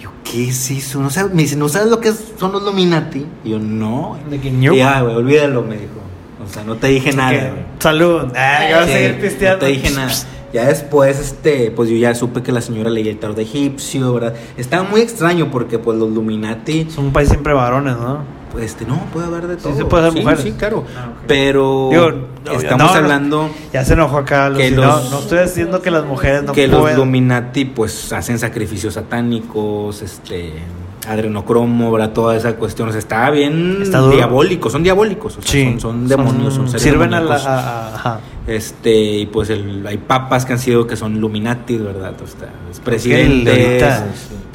[0.00, 1.00] Y yo, ¿qué es eso?
[1.00, 3.24] No sabes, me dice, ¿no sabes lo que son los Illuminati?
[3.44, 4.18] Y yo, no.
[4.28, 6.03] De que Y ya, güey, olvídalo, me dijo.
[6.44, 7.30] O sea, no te dije nada.
[7.32, 7.50] Güey.
[7.78, 8.32] Salud.
[8.36, 9.54] Ah, que vas a Sí, seguir pisteando.
[9.56, 10.12] No te dije nada.
[10.52, 14.34] Ya después, este, pues yo ya supe que la señora leía el tarot egipcio, ¿verdad?
[14.56, 18.18] Estaba muy extraño porque, pues, los Illuminati, Son un país siempre varones, ¿no?
[18.52, 19.76] pues, este, no, puede haber de Sí, todo.
[19.76, 20.44] se puede haber mujeres.
[20.44, 20.84] Sí, claro.
[20.96, 21.08] Ah.
[21.26, 22.10] Pero Digo,
[22.44, 24.52] no, estamos no, hablando Ya se enojó acá.
[24.56, 26.88] Que No, los- no, estoy diciendo que las mujeres no que los.
[26.92, 30.52] Illuminati, pues, hacen sacrificios satánicos, este,
[31.06, 32.12] adrenocromo, ¿verdad?
[32.12, 32.88] Toda esa cuestión.
[32.88, 34.16] O sea, está bien Está duro.
[34.16, 35.64] diabólicos, son diabólicos, o sea, Sí.
[35.64, 37.34] son, son demonios, son, seres Sirven a la.
[37.36, 38.20] a- ajá.
[38.46, 42.14] Este, y pues el, hay papas que han sido que son Illuminati, ¿verdad?
[42.22, 43.84] O sea, es presidentes,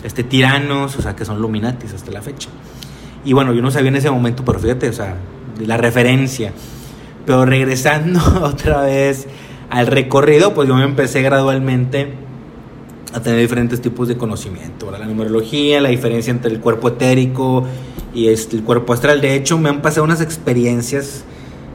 [0.04, 2.50] este, tiranos, o sea, que son Illuminatis hasta la fecha.
[3.26, 5.16] Y bueno, yo no sabía en ese momento, pero fíjate, o sea,
[5.66, 6.54] la referencia.
[7.26, 9.28] Pero regresando otra vez
[9.70, 12.14] al recorrido, pues yo me empecé gradualmente
[13.14, 15.02] a tener diferentes tipos de conocimiento, ¿verdad?
[15.02, 17.66] La numerología, la diferencia entre el cuerpo etérico
[18.14, 19.22] y este, el cuerpo astral.
[19.22, 21.24] De hecho, me han pasado unas experiencias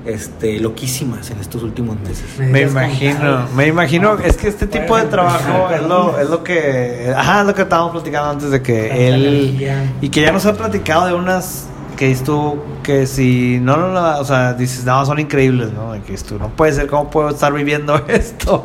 [0.07, 2.25] este, loquísimas en estos últimos meses.
[2.39, 7.13] Me imagino, me imagino, es que este tipo de trabajo es lo, es lo que,
[7.17, 10.55] ajá, es lo que estábamos platicando antes de que él, y que ya nos ha
[10.55, 15.05] platicado de unas que dices tú, que si no, no, no, o sea, dices, no,
[15.07, 15.93] son increíbles, ¿no?
[16.05, 18.65] Que dices tú, no puede ser, ¿cómo puedo estar viviendo esto?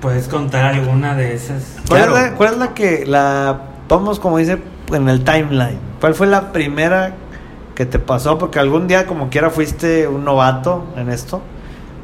[0.00, 1.76] ¿Puedes contar alguna de esas?
[1.88, 2.16] ¿Cuál, Claro.
[2.16, 4.58] es la, cuál es la que, la, vamos como dice
[4.92, 7.14] en el timeline, cuál fue la primera
[7.74, 8.38] que te pasó?
[8.38, 11.42] Porque algún día como quiera fuiste un novato en esto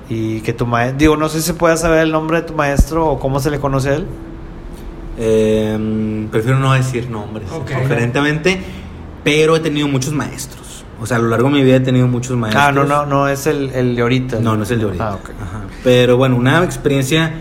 [0.08, 3.06] y que tu maestro, digo, no sé si puedes saber el nombre de tu maestro
[3.06, 4.06] o cómo se le conoce a él.
[5.16, 7.66] Eh, prefiero no decir nombres, Ok.
[7.66, 8.60] preferentemente,
[9.22, 10.84] pero he tenido muchos maestros.
[11.00, 12.64] O sea, a lo largo de mi vida he tenido muchos maestros.
[12.64, 14.40] Ah, no, no, no es el, el de ahorita.
[14.40, 15.08] No, no es el de ahorita.
[15.08, 15.30] Ah, ok.
[15.40, 15.60] Ajá.
[15.82, 17.32] Pero bueno, una experiencia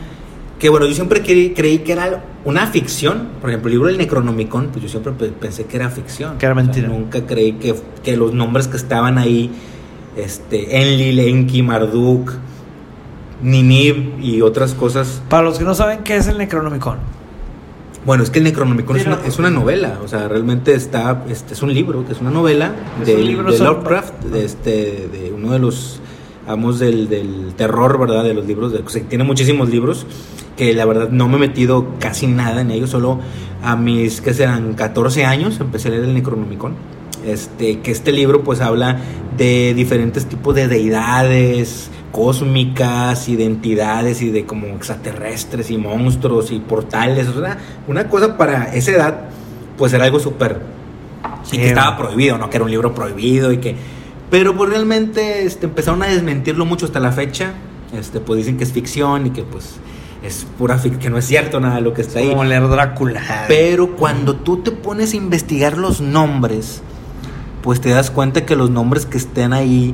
[0.64, 3.28] que, bueno, yo siempre creí, creí que era una ficción.
[3.42, 6.38] Por ejemplo, el libro del Necronomicon, pues yo siempre pe- pensé que era ficción.
[6.38, 6.88] Que era O sea, mentira.
[6.88, 9.52] nunca creí que, que los nombres que estaban ahí,
[10.16, 12.32] este, Enlil, Enki, Marduk,
[13.42, 15.22] Ninib y otras cosas.
[15.30, 16.98] Para los que no saben qué es el Necronomicon.
[18.06, 21.54] Bueno, es que el Necronomicon es una, es una novela, o sea, realmente está, este,
[21.54, 24.46] es un libro, que es una novela Es de, un libro de sobre- Lovecraft, de,
[24.46, 24.72] este,
[25.12, 26.00] de uno de los
[26.48, 28.24] amos del, del terror, ¿verdad?
[28.24, 30.06] De los libros, de, o sea, tiene muchísimos libros,
[30.58, 33.20] que la verdad no me he metido casi nada en ellos, solo
[33.64, 36.76] a mis, que serán 14 años, empecé a leer el Necronomicon,
[37.26, 39.00] este, que este libro pues habla
[39.38, 47.28] de diferentes tipos de deidades, cósmicas, identidades y de como extraterrestres y monstruos y portales.
[47.28, 49.22] O sea, una cosa para esa edad,
[49.78, 50.62] pues era algo súper.
[51.44, 52.50] Sí, y que estaba prohibido, ¿no?
[52.50, 53.76] Que era un libro prohibido y que.
[54.30, 57.54] Pero pues realmente este, empezaron a desmentirlo mucho hasta la fecha.
[57.98, 59.76] Este, pues dicen que es ficción y que pues
[60.24, 62.30] es pura ficción, que no es cierto nada de lo que está ahí.
[62.30, 63.46] Como leer Drácula.
[63.48, 66.82] Pero cuando tú te pones a investigar los nombres,
[67.62, 69.94] pues te das cuenta que los nombres que estén ahí,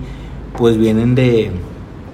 [0.58, 1.52] pues vienen de,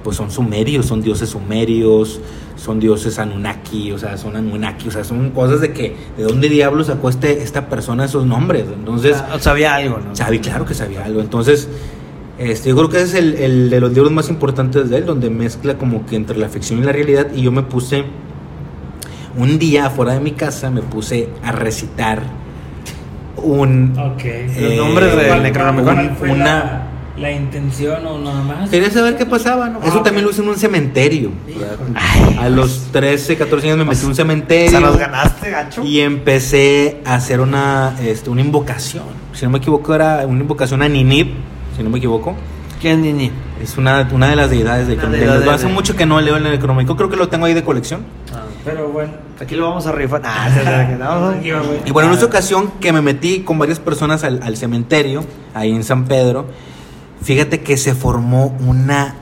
[0.04, 2.20] pues son sumerios, son dioses sumerios,
[2.56, 6.48] son dioses Anunnaki, o sea, son Anunnaki, o sea, son cosas de que, ¿de dónde
[6.50, 8.66] diablos sacó este, esta persona esos nombres?
[8.74, 10.16] Entonces, O sabía algo, ¿no?
[10.16, 11.22] sabía, claro que sabía algo.
[11.22, 11.68] Entonces,
[12.38, 15.06] este, yo creo que ese es el, el de los libros más importantes de él,
[15.06, 17.28] donde mezcla como que entre la ficción y la realidad.
[17.36, 18.04] Y yo me puse,
[19.38, 22.24] un día afuera de mi casa, me puse a recitar
[23.38, 23.94] un...
[23.98, 24.22] Ok.
[24.26, 26.16] Eh, nombres del ¿Cuál- Necronomicon.
[26.18, 28.70] fue Una- la, la intención o nada más?
[28.70, 29.80] Quería saber qué pasaba, ¿no?
[29.82, 30.04] Ah, Eso ok.
[30.06, 31.32] también lo hice en un cementerio.
[32.40, 34.70] A los 13, 14 años me metí en un O cementerio.
[34.72, 35.84] sea, los ganaste, gacho.
[35.86, 39.04] Y empecé a hacer una, este, una invocación.
[39.34, 41.28] Si no me equivoco, era una invocación a Ninib,
[41.76, 42.36] si no me equivoco.
[42.82, 43.32] ¿Quién, Nini?
[43.62, 46.96] Es una, una de las deidades de de- Hace mucho que no leo el Necronomicon,
[46.98, 48.02] creo que lo tengo ahí de colección.
[48.64, 49.14] Pero bueno.
[49.40, 50.22] Aquí lo vamos a rifar.
[50.26, 50.50] Ah,
[51.38, 51.80] güey.
[51.86, 55.72] Y bueno, en esa ocasión que me metí con varias personas al, al cementerio, ahí
[55.72, 56.46] en San Pedro,
[57.22, 59.16] fíjate que se formó una,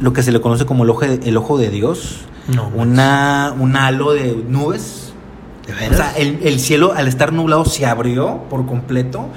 [0.00, 2.20] lo que se le conoce como el ojo de, el ojo de Dios,
[2.54, 2.70] No.
[2.74, 5.12] una, un halo de nubes.
[5.66, 5.96] ¿De O veras?
[5.96, 9.28] sea, el, el cielo al estar nublado se abrió por completo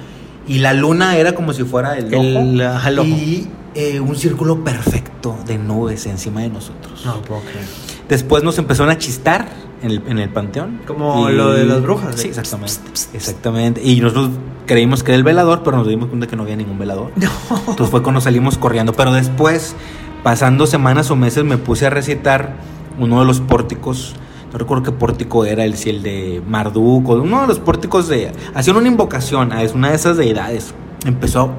[0.48, 2.24] y la luna era como si fuera el ojo.
[2.24, 2.62] El-
[3.00, 3.08] ojo.
[3.08, 7.06] Y eh, un círculo perfecto de nubes encima de nosotros.
[7.06, 7.66] No puedo creer.
[8.10, 9.48] Después nos empezaron a chistar
[9.82, 10.82] en el, en el panteón.
[10.86, 12.74] Como lo de las brujas, Sí, exactamente.
[13.14, 13.82] Exactamente.
[13.84, 14.30] Y nosotros
[14.68, 17.12] creímos que era el velador, pero nos dimos cuenta que no había ningún velador.
[17.16, 18.94] Entonces fue cuando salimos corriendo.
[18.94, 19.76] Pero después,
[20.24, 22.56] pasando semanas o meses, me puse a recitar
[23.00, 24.14] uno de los pórticos.
[24.54, 28.08] No recuerdo qué pórtico era, el, si el de Marduk o uno de los pórticos
[28.08, 28.32] de...
[28.54, 30.76] Hacían una invocación a una de esas deidades.
[31.08, 31.52] Empezó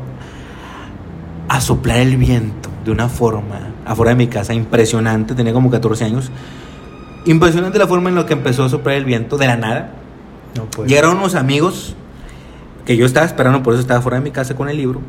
[1.48, 5.34] a soplar el viento de una forma afuera de mi casa impresionante.
[5.34, 6.30] Tenía como 14 años.
[7.26, 9.90] Impresionante la forma en la que empezó a soplar el viento de la nada.
[10.56, 10.88] No puede.
[10.88, 11.96] Llegaron unos amigos
[12.86, 15.00] que yo estaba esperando, por eso estaba fuera de mi casa con el libro.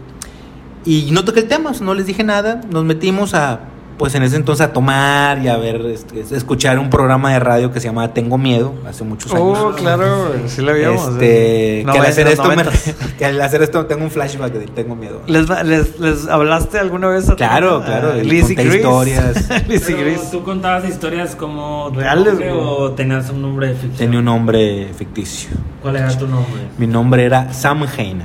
[0.85, 2.61] Y no toqué el tema, no les dije nada.
[2.67, 3.59] Nos metimos a,
[3.97, 7.71] pues en ese entonces, a tomar y a ver, este, escuchar un programa de radio
[7.71, 9.57] que se llamaba Tengo Miedo, hace muchos años.
[9.57, 11.07] Oh, claro, sí la vimos.
[11.13, 12.93] Este, No, que, al hacer esto me- 90s.
[13.17, 15.21] que al hacer esto tengo un flashback de Tengo Miedo.
[15.27, 18.75] ¿Les, va- les, les hablaste alguna vez a Claro, a claro, y Lizzie Gris?
[18.75, 19.49] historias.
[19.69, 20.31] Lizzie Pero, Gris.
[20.31, 23.93] ¿Tú contabas historias como tu Reales, o tenías un nombre ficción?
[23.97, 25.49] Tenía un nombre ficticio.
[25.81, 26.63] ¿Cuál era tu nombre?
[26.77, 28.23] Mi nombre era Sam Hain.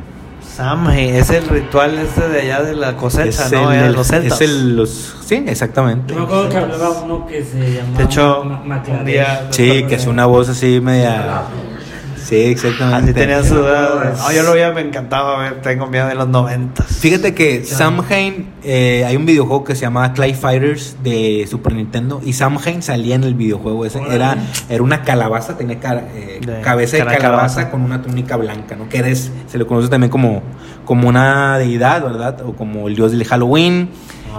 [0.60, 3.72] Samhain, es el ritual este de allá de la cosecha, Es ¿no?
[3.72, 4.40] el- el- los celtas.
[4.42, 6.12] es el- los, sí, exactamente.
[6.12, 9.94] Yo me acuerdo que hablaba uno que se llamaba De hecho, un día- Sí, que
[9.94, 11.44] es una voz así media.
[12.30, 13.10] Sí, exactamente.
[13.10, 14.14] Así tenía su edad.
[14.32, 15.60] Yo lo veía, me encantaba ver.
[15.62, 16.86] Tengo miedo de los noventas.
[16.86, 22.20] Fíjate que Samhain, eh, hay un videojuego que se llamaba Clay Fighters de Super Nintendo
[22.24, 24.00] y Samhain salía en el videojuego ese.
[24.10, 24.36] Era,
[24.68, 27.70] era una calabaza, tenía cara- eh, De cabeza de cara de calabaza, calabaza.
[27.72, 28.88] con una túnica blanca, ¿no?
[28.88, 30.40] Que eres, se le conoce también como,
[30.84, 32.42] como una deidad, ¿verdad?
[32.46, 33.90] O como el dios del Halloween.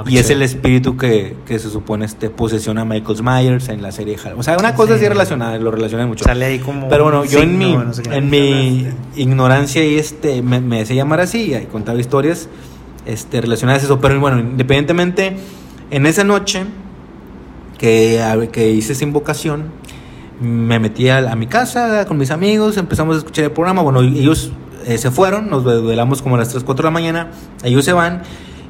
[0.05, 3.81] Qué y es el espíritu que, que se supone este posesiona a Michael Myers en
[3.81, 4.39] la serie Halloween.
[4.39, 4.99] O sea, una cosa Sí.
[4.99, 6.25] así relacionada, lo relacionan mucho.
[6.25, 6.89] Sale ahí como.
[6.89, 10.85] Pero bueno, yo en mi, signo, no sé en mi ignorancia y este me, me
[10.85, 12.49] sé llamar así y contar historias
[13.05, 13.99] este, relacionadas a eso.
[13.99, 15.37] Pero bueno, independientemente,
[15.91, 16.63] en esa noche
[17.77, 19.71] que, que hice esa invocación,
[20.39, 23.81] me metí a, a mi casa con mis amigos, empezamos a escuchar el programa.
[23.81, 24.51] Bueno, ellos
[24.85, 27.31] eh, se fueron, nos velamos como a las 3, 4 de la mañana,
[27.63, 28.23] ellos se van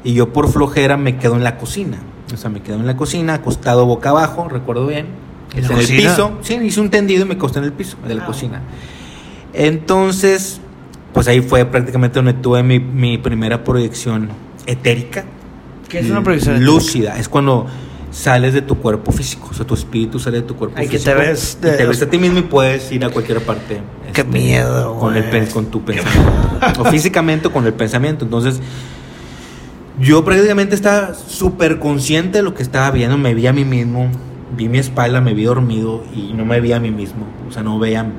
[0.03, 1.97] y yo por flojera me quedo en la cocina.
[2.33, 5.07] O sea, me quedo en la cocina, acostado boca abajo, recuerdo bien.
[5.53, 6.37] ¿En el piso.
[6.41, 8.25] Sí, hice un tendido y me acosté en el piso de la Ah.
[8.25, 8.61] cocina.
[9.53, 10.61] Entonces,
[11.13, 14.29] pues ahí fue prácticamente donde tuve mi, mi primera proyección
[14.65, 15.25] etérica.
[15.89, 17.17] ¿Qué es una proyección Lúcida.
[17.19, 17.67] Es cuando
[18.11, 19.49] sales de tu cuerpo físico.
[19.51, 21.11] O sea, tu espíritu sale de tu cuerpo Ay, que físico.
[21.11, 23.81] te ves y te ves a ti mismo y puedes ir a cualquier parte.
[24.13, 26.31] Qué este, miedo, Con, el, con tu pensamiento.
[26.79, 28.23] o físicamente o con el pensamiento.
[28.23, 28.61] Entonces,
[29.99, 33.17] yo prácticamente estaba súper consciente de lo que estaba viendo.
[33.17, 34.09] Me vi a mí mismo.
[34.55, 37.25] Vi mi espalda, me vi dormido y no me vi a mí mismo.
[37.47, 38.11] O sea, no veía mi,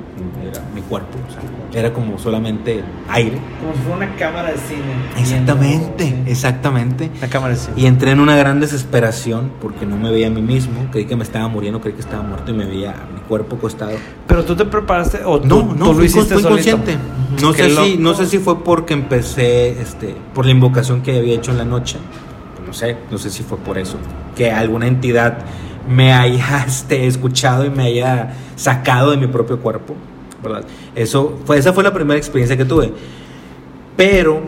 [0.75, 1.19] mi cuerpo.
[1.29, 1.43] O sea,
[1.79, 3.39] era como solamente aire.
[3.61, 4.81] Como si fuera una cámara de cine.
[5.19, 7.11] Exactamente, exactamente.
[7.19, 7.75] Una cámara de cine.
[7.77, 10.87] Y entré en una gran desesperación porque no me veía a mí mismo.
[10.91, 13.57] Creí que me estaba muriendo, creí que estaba muerto y me veía a mi cuerpo
[13.57, 13.93] acostado.
[14.27, 16.49] Pero tú te preparaste o tú, No, no, tú lo fui, hiciste fui solito?
[16.49, 16.97] consciente.
[17.41, 21.19] No Qué sé, si, no sé si fue porque empecé, este, por la invocación que
[21.19, 21.99] había hecho en la noche.
[22.67, 23.97] No sé, no sé si fue por eso.
[24.37, 25.39] Que alguna entidad
[25.89, 29.95] me haya este, escuchado y me haya sacado de mi propio cuerpo.
[30.43, 30.65] ¿verdad?
[30.95, 32.93] Eso fue, esa fue la primera experiencia que tuve.
[33.97, 34.43] Pero,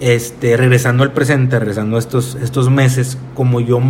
[0.00, 3.80] este, regresando al presente, regresando a estos, estos meses, como yo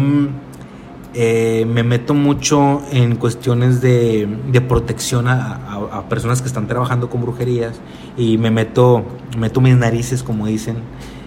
[1.18, 6.66] eh, me meto mucho en cuestiones de, de protección a, a- a personas que están
[6.68, 7.80] trabajando con brujerías
[8.18, 9.02] y me meto,
[9.38, 10.76] meto mis narices, como dicen,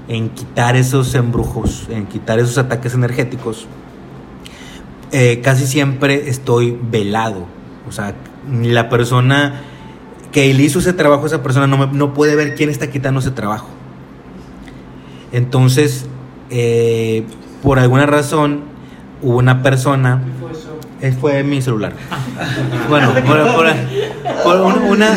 [0.08, 3.66] en quitar esos embrujos, en quitar esos ataques energéticos.
[5.12, 7.46] Eh, casi siempre estoy velado,
[7.88, 8.14] o sea,
[8.62, 9.62] la persona
[10.32, 13.32] que hizo ese trabajo, esa persona no, me- no puede ver quién está quitando ese
[13.32, 13.70] trabajo.
[15.32, 16.06] Entonces,
[16.52, 17.24] eh,
[17.64, 18.69] por alguna razón,
[19.22, 20.22] hubo una persona.
[21.02, 21.94] Eh, fue mi celular.
[22.90, 25.08] bueno, por, por- por un- una,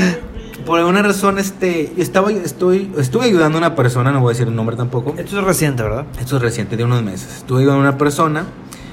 [0.64, 4.46] por alguna razón, este, estaba, estoy, estuve ayudando a una persona, no voy a decir
[4.46, 5.14] el nombre tampoco.
[5.18, 6.06] Esto es reciente, ¿verdad?
[6.20, 7.38] Esto es reciente, de unos meses.
[7.38, 8.44] Estuve ayudando a una persona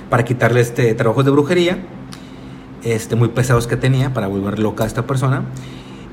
[0.09, 1.77] para quitarle este trabajos de brujería,
[2.83, 5.43] este, muy pesados que tenía, para volver loca a esta persona.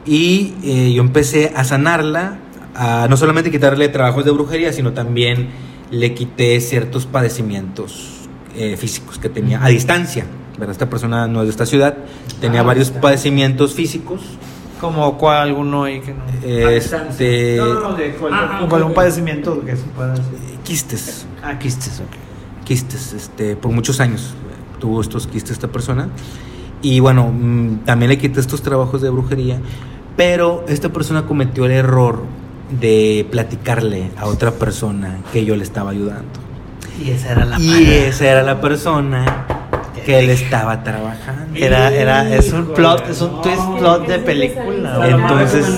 [0.05, 2.39] Y eh, yo empecé a sanarla,
[2.75, 5.49] a no solamente quitarle trabajos de brujería, sino también
[5.91, 8.13] le quité ciertos padecimientos
[8.57, 10.25] eh, físicos que tenía a distancia.
[10.59, 10.71] ¿verdad?
[10.73, 11.97] Esta persona no es de esta ciudad,
[12.41, 13.01] tenía Ah, varios está.
[13.01, 14.23] padecimientos físicos.
[14.81, 16.23] Como cuál alguno ahí que no.
[16.43, 20.25] Este, No, no, no, de cual- Ah, un padecimiento que se pueda hacer.
[20.65, 21.27] quistes.
[21.43, 22.65] Ah, quistes, ok.
[22.65, 26.09] quistes, este, por muchos años eh, tuvo estos quistes esta persona.
[26.83, 29.61] Y bueno, mm, también le quité estos trabajos de brujería,
[30.17, 32.23] pero esta persona cometió el error
[32.81, 36.41] de platicarle a otra persona que yo le estaba ayudando.
[37.01, 38.09] Y esa era la Y madre.
[38.09, 39.25] esa era la persona
[40.07, 41.59] que él estaba trabajando.
[41.59, 43.41] Era, era, es un plot, es un no.
[43.41, 45.09] twist plot de película.
[45.09, 45.69] Entonces-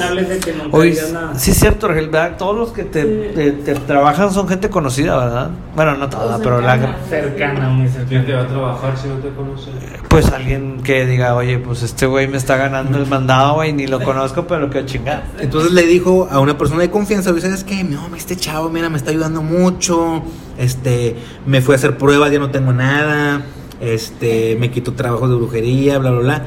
[1.13, 1.35] nada.
[1.35, 2.37] sí es cierto, ¿verdad?
[2.37, 5.51] Todos los que te, te- te trabajan son gente conocida, ¿verdad?
[5.75, 6.97] Bueno, no toda, pero la.
[7.09, 8.49] Cercana, muy ¿Quién te va a cercana.
[8.49, 9.71] trabajar si no te conoce?
[10.09, 13.87] pues alguien que diga, oye, pues este güey me está ganando el mandado, güey, ni
[13.87, 15.23] lo conozco, pero lo quiero chingar.
[15.39, 17.85] Entonces le dijo a una persona de confianza, oye, ¿sabes qué?
[17.85, 20.23] No, este chavo, mira, me está ayudando mucho.
[20.59, 23.43] Este, me fui a hacer pruebas, ya no tengo nada.
[23.81, 26.43] Este, me quitó trabajos de brujería, bla, bla, bla.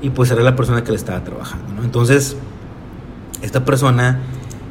[0.00, 1.84] Y pues era la persona que le estaba trabajando, ¿no?
[1.84, 2.36] Entonces,
[3.40, 4.20] esta persona,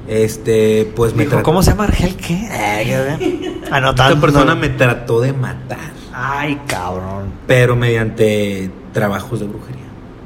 [0.08, 1.45] este, pues me Dijo, trató.
[1.45, 2.15] ¿Cómo se llama Argel?
[2.15, 2.50] ¿Qué?
[2.52, 3.62] Eh.
[3.71, 4.13] Anotando.
[4.13, 7.32] Esta persona me trató de matar, Ay, cabrón.
[7.47, 9.82] pero mediante trabajos de brujería.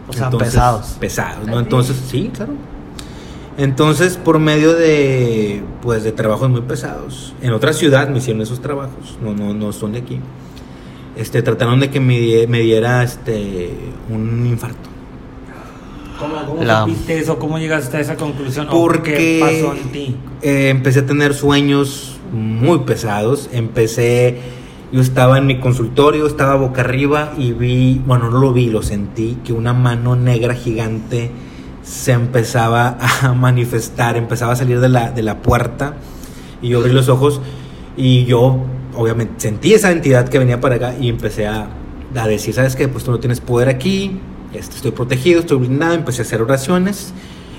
[0.07, 0.97] O sea, pesados.
[0.99, 1.59] Pesados, ¿no?
[1.59, 2.53] Entonces, sí, claro.
[3.57, 8.59] Entonces, por medio de, pues, de trabajos muy pesados, en otra ciudad me hicieron esos
[8.61, 10.19] trabajos, no, no, no son de aquí.
[11.17, 13.71] Este, trataron de que me, die- me diera, este,
[14.09, 14.89] un infarto.
[16.19, 17.37] ¿Cómo, cómo La- supiste eso?
[17.39, 18.67] ¿Cómo llegaste a esa conclusión?
[18.69, 20.15] ¿O Porque ¿Qué pasó en ti?
[20.41, 23.49] eh, empecé a tener sueños muy pesados.
[23.53, 24.39] Empecé,
[24.91, 28.81] yo estaba en mi consultorio, estaba boca arriba y vi, bueno, no lo vi, lo
[28.81, 31.31] sentí, que una mano negra gigante
[31.83, 35.95] se empezaba a manifestar, empezaba a salir de la, de la puerta
[36.61, 37.41] y yo abrí los ojos
[37.97, 38.59] y yo
[38.95, 41.67] obviamente sentí esa entidad que venía para acá y empecé a,
[42.15, 42.87] a decir, ¿sabes qué?
[42.87, 44.19] Pues tú no tienes poder aquí,
[44.53, 47.13] este, estoy protegido, estoy blindado, empecé a hacer oraciones.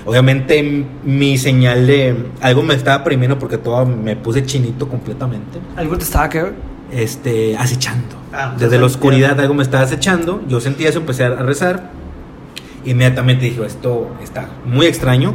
[0.05, 5.59] Obviamente mi señal de algo me estaba primero porque todo me puse chinito completamente.
[5.75, 6.45] ¿Algo te estaba que
[6.91, 8.15] Este, acechando.
[8.31, 10.41] Ah, Desde la oscuridad algo me estaba acechando.
[10.47, 11.91] Yo sentí eso, empecé a rezar.
[12.85, 15.33] Inmediatamente dije, esto está muy extraño.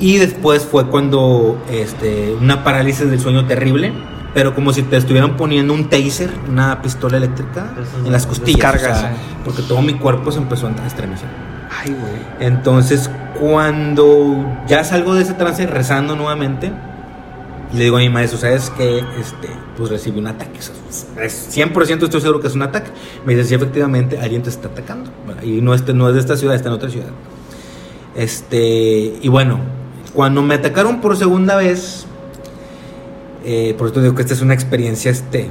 [0.00, 3.92] Y después fue cuando este, una parálisis del sueño terrible,
[4.34, 8.72] pero como si te estuvieran poniendo un taser, una pistola eléctrica Esas en las costillas.
[8.72, 9.16] descargas, o sea, eh.
[9.44, 11.28] Porque todo mi cuerpo se empezó a estremecer.
[11.70, 12.48] Ay, güey.
[12.48, 16.72] Entonces, cuando ya salgo de ese trance rezando nuevamente,
[17.72, 18.98] le digo a mi maestro, ¿sabes qué?
[19.20, 20.58] Este, pues recibí un ataque.
[20.58, 22.90] O sea, es 100% estoy seguro que es un ataque.
[23.24, 25.10] Me dice, sí, efectivamente, alguien te está atacando.
[25.42, 27.10] Y no, este, no es de esta ciudad, está en otra ciudad.
[28.14, 29.58] Este, y bueno,
[30.12, 32.06] cuando me atacaron por segunda vez,
[33.44, 35.48] eh, por esto digo que esta es una experiencia este,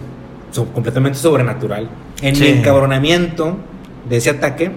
[0.51, 1.89] so- completamente sobrenatural.
[2.21, 2.43] En Sí.
[2.43, 3.57] mi encabronamiento
[4.09, 4.71] de ese ataque,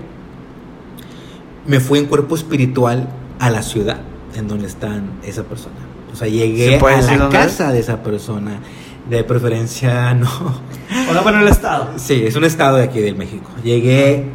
[1.66, 3.98] me fui en cuerpo espiritual a la ciudad
[4.34, 5.74] en donde está esa persona.
[6.12, 8.60] O sea, llegué ¿Se puede a la casa de esa persona.
[9.08, 10.28] De preferencia, no.
[11.08, 11.90] O sea, bueno, el estado.
[11.96, 13.48] Sí, es un estado de aquí de México.
[13.62, 14.30] Llegué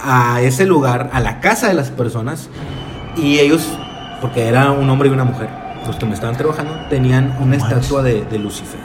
[0.00, 2.48] a ese lugar, a la casa de las personas,
[3.16, 3.66] y ellos,
[4.20, 5.48] porque era un hombre y una mujer,
[5.86, 8.80] los que me estaban trabajando, tenían una estatua de, de Lucifer.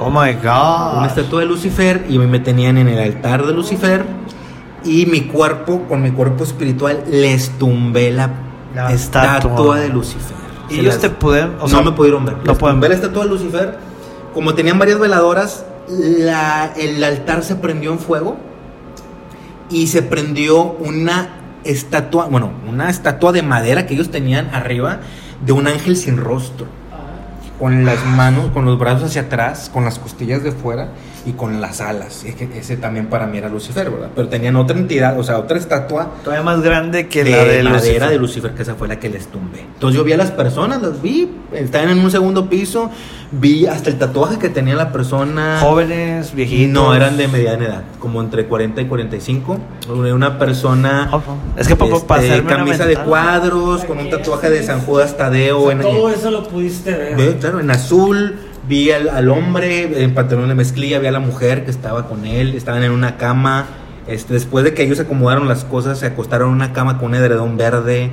[0.00, 0.98] Oh my god.
[0.98, 4.04] Una estatua de Lucifer, y me tenían en el altar de Lucifer,
[4.84, 8.30] y mi cuerpo, con mi cuerpo espiritual, les tumbé la,
[8.74, 9.34] La estatua.
[9.38, 9.78] estatua.
[9.80, 10.36] de Lucifer.
[10.70, 11.52] Y ellos las- te pueden.
[11.60, 12.36] O no me pudieron ver.
[12.44, 12.90] No pueden ver.
[12.90, 13.78] la estatua de Lucifer.
[14.32, 18.36] Como tenían varias veladoras, la- el altar se prendió en fuego
[19.70, 21.28] y se prendió una
[21.64, 25.00] estatua, bueno, una estatua de madera que ellos tenían arriba
[25.44, 26.66] de un ángel sin rostro,
[27.58, 30.88] con las manos, con los brazos hacia atrás, con las costillas de fuera
[31.26, 32.24] y con las alas.
[32.24, 34.10] Es que ese también para mí era Lucifer, ¿verdad?
[34.14, 37.62] Pero tenían otra entidad, o sea, otra estatua Todavía más grande que de la de
[37.62, 38.08] madera Lucifer.
[38.08, 39.60] de Lucifer, que esa fue la que les tumbé.
[39.60, 42.90] Entonces yo vi a las personas, las vi, estaban en un segundo piso,
[43.32, 45.58] vi hasta el tatuaje que tenía la persona.
[45.60, 46.72] Jóvenes, viejitos.
[46.72, 49.58] No, eran de mediana edad, como entre 40 y 45.
[50.14, 51.36] Una persona Ojo.
[51.56, 55.62] Es que este, para camisa de cuadros, con un tatuaje de San Judas O Tadeo
[55.64, 57.16] sea, en, todo eso lo pudiste ver.
[57.16, 58.36] Ve, claro, en azul
[58.68, 62.26] vi al, al hombre en pantalón de mezclilla, vi a la mujer que estaba con
[62.26, 63.66] él, estaban en una cama.
[64.06, 67.14] Este, después de que ellos acomodaron las cosas, se acostaron en una cama con un
[67.14, 68.10] edredón verde.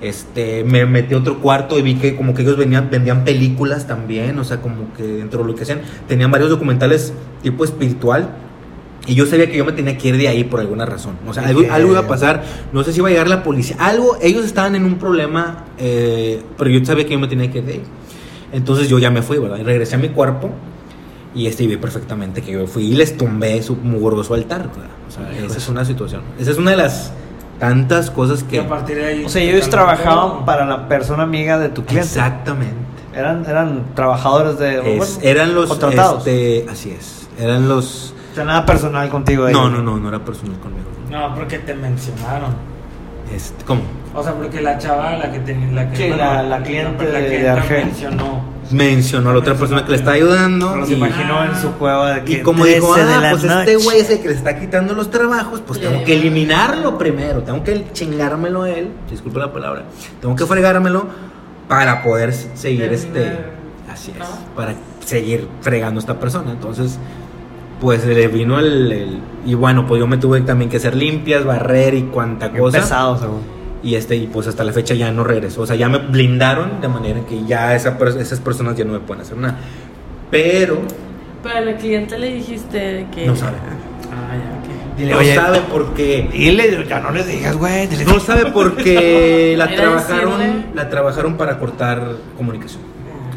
[0.00, 3.86] Este, me metí a otro cuarto y vi que como que ellos venían, vendían películas
[3.86, 8.28] también, o sea, como que dentro de lo que hacían, tenían varios documentales tipo espiritual.
[9.06, 11.16] Y yo sabía que yo me tenía que ir de ahí por alguna razón.
[11.26, 12.42] O sea, algo, algo iba a pasar.
[12.72, 13.76] No sé si iba a llegar la policía.
[13.78, 17.58] Algo, ellos estaban en un problema, eh, pero yo sabía que yo me tenía que
[17.58, 17.82] ir de ahí.
[18.54, 19.58] Entonces yo ya me fui, ¿verdad?
[19.58, 20.50] Y regresé a mi cuerpo
[21.34, 24.90] y este y vi perfectamente que yo fui y les tumbé su mugroso altar, ¿verdad?
[25.08, 26.22] O sea, esa es una situación.
[26.38, 27.12] Esa es una de las
[27.58, 28.60] tantas cosas Y que...
[28.60, 29.24] a partir de ahí.
[29.24, 32.06] O sea, ellos trabajaban para la persona amiga de tu cliente.
[32.06, 32.74] Exactamente.
[33.14, 34.78] Eran, eran trabajadores de.
[34.96, 35.68] Es- bueno, eran los...
[35.68, 36.18] contratados.
[36.26, 37.28] este, así es.
[37.38, 38.14] Eran los...
[38.32, 39.42] O sea, nada personal contigo.
[39.44, 39.72] No, ellos.
[39.72, 40.86] no, no, no era personal conmigo.
[41.10, 42.54] No, porque te mencionaron.
[43.34, 43.82] Este, ¿Cómo?
[44.14, 45.72] O sea, porque la chava, la que tenía.
[45.72, 47.84] La que, Sí, la- la cliente la de- que de Argel.
[47.86, 48.54] mencionó.
[48.70, 50.78] Mencionó a la otra persona que le está ayudando.
[50.82, 52.32] Y- se imaginó en su cueva de que.
[52.34, 53.72] Y como dijo, 13 de ah, pues noche".
[53.72, 57.42] este güey es el que le está quitando los trabajos, pues tengo que eliminarlo primero,
[57.42, 59.82] tengo que chingármelo a él, disculpe la palabra,
[60.20, 61.06] tengo que fregármelo
[61.68, 63.36] para poder seguir este,
[63.92, 64.26] así es,
[64.56, 64.74] para
[65.04, 66.52] seguir fregando a esta persona.
[66.52, 66.98] Entonces,
[67.84, 71.44] pues le vino el, el- y bueno, pues yo me tuve también que hacer limpias,
[71.44, 72.78] barrer y cuanta Qué cosa.
[72.80, 73.40] pesado, según.
[73.82, 75.60] Y este, y pues hasta la fecha ya no regresó.
[75.60, 79.00] O sea, ya me blindaron de manera que ya esa, esas personas ya no me
[79.00, 79.58] pueden hacer nada.
[80.30, 80.78] Pero
[81.42, 83.26] Pero a la cliente le dijiste que.
[83.26, 83.56] no sabe.
[84.10, 84.96] Ah, ya, ok.
[84.96, 87.86] Dile, no oye, sabe porque Dile, ya no le digas, güey.
[87.88, 90.64] dile- no sabe porque la trabajaron decirle.
[90.74, 92.80] la trabajaron para cortar comunicación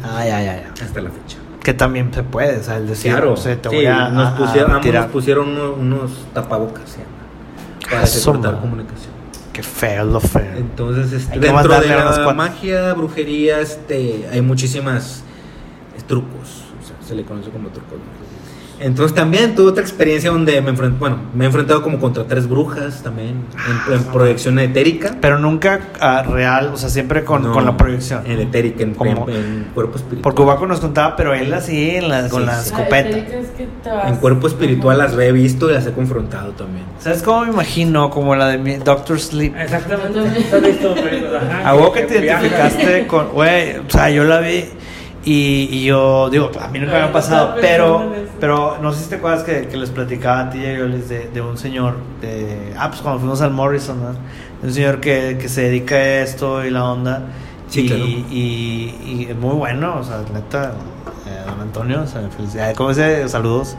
[0.02, 0.84] Ah, ya, ya, ya.
[0.84, 1.37] hasta la fecha.
[1.68, 4.08] Que también se puede, o sea, el decir, Claro, no sé, te sí, voy a.
[4.08, 8.60] nos pusieron, a ambos nos pusieron unos, unos tapabocas llama, para man.
[8.62, 9.12] comunicación.
[9.52, 10.56] Qué feo, lo feo.
[10.56, 15.22] Entonces, este, dentro de la magia, brujería, este, hay muchísimas
[16.06, 16.64] trucos.
[16.82, 17.98] O sea, se le conoce como trucos.
[17.98, 18.27] ¿no?
[18.80, 22.48] Entonces también tuve otra experiencia donde me enfrenté, bueno, me he enfrentado como contra tres
[22.48, 23.44] brujas también,
[23.88, 25.16] en, en proyección etérica.
[25.20, 28.22] Pero nunca ah, real, o sea, siempre con, No, con la proyección.
[28.26, 30.22] En etérica, en, Como- en- en cuerpo espiritual.
[30.22, 32.68] Porque Ubaco nos contaba, pero él así, en la- con Sí, la sí.
[32.68, 32.94] escopeta.
[33.10, 35.92] La etérica es que te vas- En cuerpo espiritual las he visto y las he
[35.92, 36.84] confrontado también.
[37.00, 38.10] ¿Sabes cómo me imagino?
[38.10, 39.56] Como la de mi Doctor Sleep.
[39.56, 40.20] Exactamente.
[41.64, 44.64] A vos que te identificaste con, güey, o sea, yo la vi
[45.24, 49.10] y, y yo digo, a mí nunca me ha pasado, pero, pero no sé si
[49.10, 51.96] te acuerdas que, que les platicaba a ti y a Yolis de, de un señor,
[52.20, 54.12] de, ah, pues cuando fuimos al Morrison, ¿no?
[54.12, 57.22] De un señor que, que se dedica a esto y la onda.
[57.68, 58.04] Sí, y, claro.
[58.04, 60.72] y, y es muy bueno, o sea, neta,
[61.26, 63.28] eh, don Antonio, o sea, felicidades, ¿cómo dice?
[63.28, 63.76] Saludos.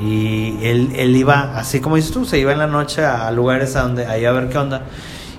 [0.00, 3.76] Y él, él iba, así como dices tú, se iba en la noche a lugares
[3.76, 4.82] a donde, ahí a ver qué onda.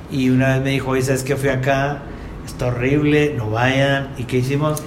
[0.09, 1.35] Y una vez me dijo, oye, ¿sabes qué?
[1.35, 1.97] Fui acá,
[2.45, 4.09] está horrible, no vayan.
[4.17, 4.81] ¿Y qué hicimos?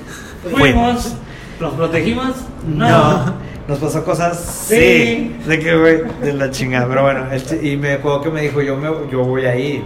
[0.57, 1.15] Fuimos.
[1.61, 2.35] ¿Los protegimos?
[2.67, 3.35] No.
[3.67, 4.77] Nos pasó cosas, sí.
[4.77, 5.37] Sí.
[5.47, 6.89] De que, güey, de la chingada.
[6.89, 9.83] Pero bueno, este- y me acuerdo que me dijo, yo, me, yo voy a ir.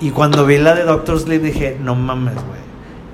[0.00, 2.58] Y cuando vi la de Doctor Sleep dije, no mames, güey.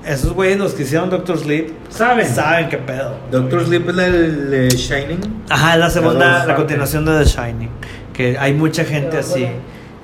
[0.05, 2.27] Esos güeyes, los que hicieron Doctor Sleep, ¿Saben?
[2.27, 3.15] saben qué pedo.
[3.31, 5.19] Doctor Sleep es la del de Shining.
[5.49, 7.69] Ajá, es la segunda, la continuación de The Shining.
[8.13, 9.47] Que hay mucha gente así.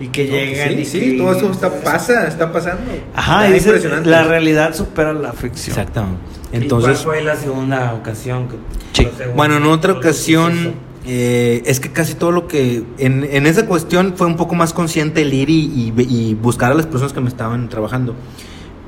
[0.02, 2.92] Y que llegan Sí, y sí, que- todo eso está, pasa, está pasando.
[3.16, 4.10] Ajá, Está y dice, impresionante.
[4.10, 5.78] la realidad supera la ficción.
[5.78, 6.20] Exactamente.
[6.52, 8.48] ¿Y Entonces, cuál fue la segunda ocasión?
[8.94, 10.74] Que, segunda- bueno, en otra ¿Cuál fue el ocasión,
[11.06, 12.84] eh, es que casi todo lo que.
[12.98, 16.72] En, en esa cuestión fue un poco más consciente el ir y, y- y buscar
[16.72, 18.16] a las personas que me estaban trabajando.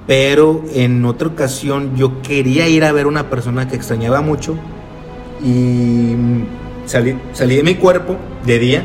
[0.07, 4.57] Pero en otra ocasión yo quería ir a ver una persona que extrañaba mucho
[5.43, 6.15] y
[6.85, 8.83] salí, salí de mi cuerpo de día,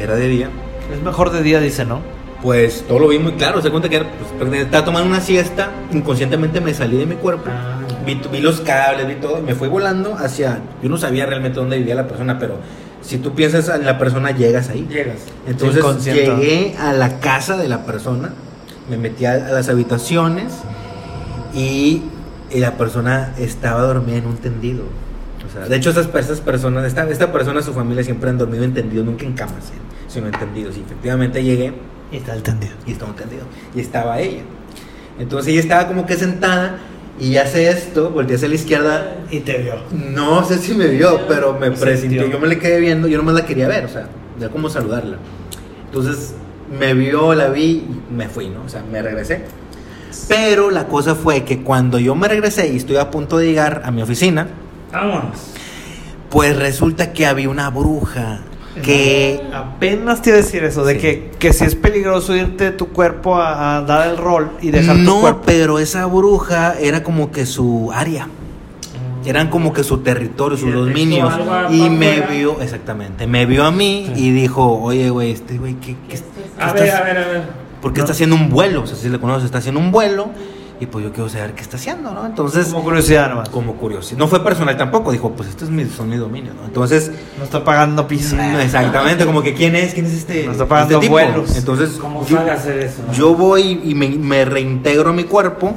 [0.00, 0.50] era de día,
[0.92, 2.00] Es mejor de día, dice, ¿no?
[2.42, 4.06] pues todo lo vi muy claro, se cuenta que era,
[4.38, 7.44] pues, estaba tomando una siesta, inconscientemente me salí de mi cuerpo.
[7.48, 10.58] Ah, Vi, vi los cables, vi todo, y me fui volando hacia.
[10.82, 12.56] Yo no sabía realmente dónde vivía la persona, pero
[13.00, 14.88] si tú piensas en la persona, llegas ahí.
[14.90, 15.18] llegas.
[15.46, 18.30] Entonces llegué a la casa de la persona,
[18.90, 20.52] me metí a, a las habitaciones
[21.54, 22.02] y,
[22.50, 24.82] y la persona estaba dormida en un tendido.
[25.48, 28.64] O sea, de hecho, esas, esas personas, esta, esta persona, su familia siempre han dormido
[28.64, 29.91] en tendido, nunca en camas, ¿eh?
[30.12, 30.76] Sino en tendidos.
[30.76, 31.72] Y efectivamente llegué
[32.12, 32.74] Y está el tendido.
[32.86, 33.42] y estaba tendido.
[33.74, 34.42] Y estaba ella.
[35.18, 36.78] Entonces ella estaba como que sentada
[37.20, 39.16] Y hace esto, volteé hacia la izquierda.
[39.30, 39.74] Y te vio.
[39.92, 42.22] No sé si me vio, pero me presintió.
[42.22, 42.26] sintió.
[42.26, 44.06] Yo me le quedé viendo, yo nomás la quería ver, o sea,
[44.40, 45.18] ya como saludarla.
[45.86, 46.34] Entonces
[46.78, 48.62] me vio, la vi y me fui, ¿no?
[48.64, 49.44] O sea, me regresé.
[50.28, 53.82] Pero la cosa fue que cuando yo me regresé y estoy a punto de llegar
[53.84, 54.46] a mi oficina,
[54.90, 55.36] Vámonos.
[56.30, 58.40] pues resulta que había una bruja
[58.82, 61.00] que Apenas te iba a decir eso, de Sí.
[61.00, 64.70] que, que si es peligroso irte de tu cuerpo a, a dar el rol y
[64.70, 68.28] dejar tu no, pero esa bruja era como que su área.
[69.24, 71.32] Eran como que su territorio, sus dominios.
[71.70, 75.94] Y me vio, exactamente, me vio a mí y dijo, oye, güey, este güey, ¿qué,
[76.08, 77.42] qué, qué A ver, a ver, a ver.
[77.80, 80.30] Porque está haciendo un vuelo, o sea, si le conoces, está haciendo un vuelo.
[80.82, 82.26] Y pues yo quiero saber qué está haciendo, ¿no?
[82.26, 83.48] Entonces, Como curiosidad nomás.
[83.50, 84.18] como curiosidad.
[84.18, 86.64] No fue personal tampoco, dijo, pues estos es mi, son mis dominios, ¿no?
[86.64, 88.34] Entonces, No está pagando piso.
[88.60, 90.44] exactamente, como que quién es, quién es este.
[90.44, 91.56] No está pagando este vuelos.
[91.56, 93.00] Entonces, ¿Cómo yo, sabe hacer eso?
[93.12, 95.72] yo voy y me, me reintegro a mi cuerpo,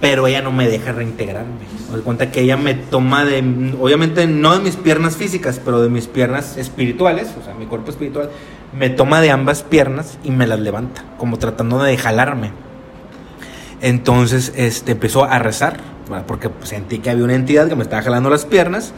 [0.00, 1.50] pero ella no me deja reintegrarme.
[1.88, 5.82] Me doy cuenta que ella me toma de, obviamente no de mis piernas físicas, pero
[5.82, 8.30] de mis piernas espirituales, o sea, mi cuerpo espiritual,
[8.78, 12.69] me toma de ambas piernas y me las levanta, como tratando de jalarme.
[13.80, 15.78] Entonces, este, empezó a rezar,
[16.08, 16.26] ¿verdad?
[16.26, 18.92] porque sentí que había una entidad que me estaba jalando las piernas.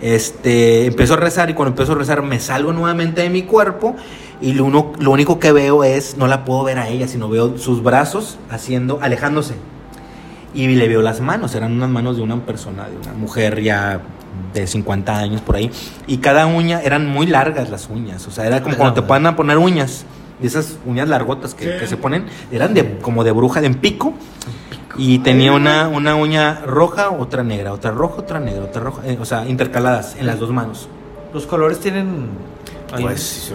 [0.00, 3.94] Este, empezó a rezar y cuando empezó a rezar me salgo nuevamente de mi cuerpo
[4.40, 7.28] y lo, uno, lo único que veo es, no la puedo ver a ella, sino
[7.28, 9.54] veo sus brazos haciendo, alejándose.
[10.54, 14.00] Y le veo las manos, eran unas manos de una persona, de una mujer ya
[14.52, 15.70] de 50 años por ahí.
[16.08, 19.36] Y cada uña, eran muy largas las uñas, o sea, era como cuando te a
[19.36, 20.04] poner uñas,
[20.42, 23.76] de esas uñas largotas que, que se ponen, eran de, como de bruja, de en
[23.76, 24.12] pico.
[24.98, 29.16] Y tenía una, una uña roja, otra negra, otra roja, otra negra, otra roja, eh,
[29.18, 30.88] o sea, intercaladas en las dos manos.
[31.32, 32.28] Los colores tienen.
[32.90, 33.54] Pues,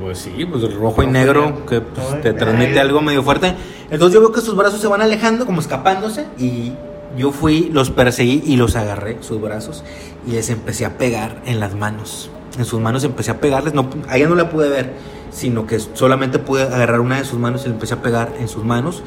[0.00, 1.66] pues sí, pues el rojo y Rojo y negro negro.
[1.66, 3.54] que pues, te transmite algo medio fuerte.
[3.90, 6.72] Entonces yo veo que sus brazos se van alejando, como escapándose, y
[7.18, 9.84] yo fui, los perseguí y los agarré, sus brazos,
[10.26, 12.30] y les empecé a pegar en las manos.
[12.58, 14.92] En sus manos empecé a pegarles, no, a ella no la pude ver,
[15.30, 18.48] sino que solamente pude agarrar una de sus manos y le empecé a pegar en
[18.48, 19.02] sus manos.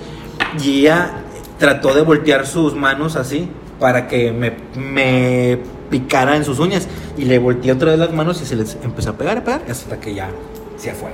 [0.64, 1.22] Y ella
[1.60, 6.88] trató de voltear sus manos así para que me, me picara en sus uñas.
[7.18, 9.62] Y le volteé otra vez las manos y se les empezó a pegar, a pegar,
[9.70, 10.30] hasta que ya
[10.78, 11.10] se fue.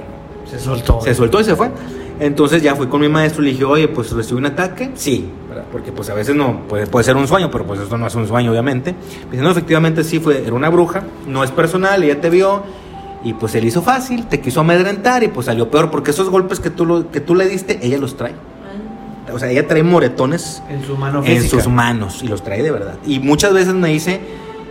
[0.50, 1.02] Se soltó.
[1.02, 1.70] Se soltó y se fue.
[2.22, 4.92] Entonces ya fui con mi maestro y le dije, oye, pues recibí un ataque.
[4.94, 5.66] Sí, ¿verdad?
[5.72, 8.14] porque pues a veces no, puede, puede ser un sueño, pero pues esto no es
[8.16, 8.94] un sueño, obviamente.
[9.26, 12.64] Me dice, no, efectivamente sí, fue, era una bruja, no es personal, ella te vio.
[13.24, 16.30] Y pues se le hizo fácil, te quiso amedrentar y pues salió peor, porque esos
[16.30, 18.34] golpes que tú, lo- que tú le diste, ella los trae.
[19.34, 21.64] O sea, ella trae moretones En su mano en física.
[21.64, 22.96] sus manos y los trae de verdad.
[23.06, 24.20] Y muchas veces me dice,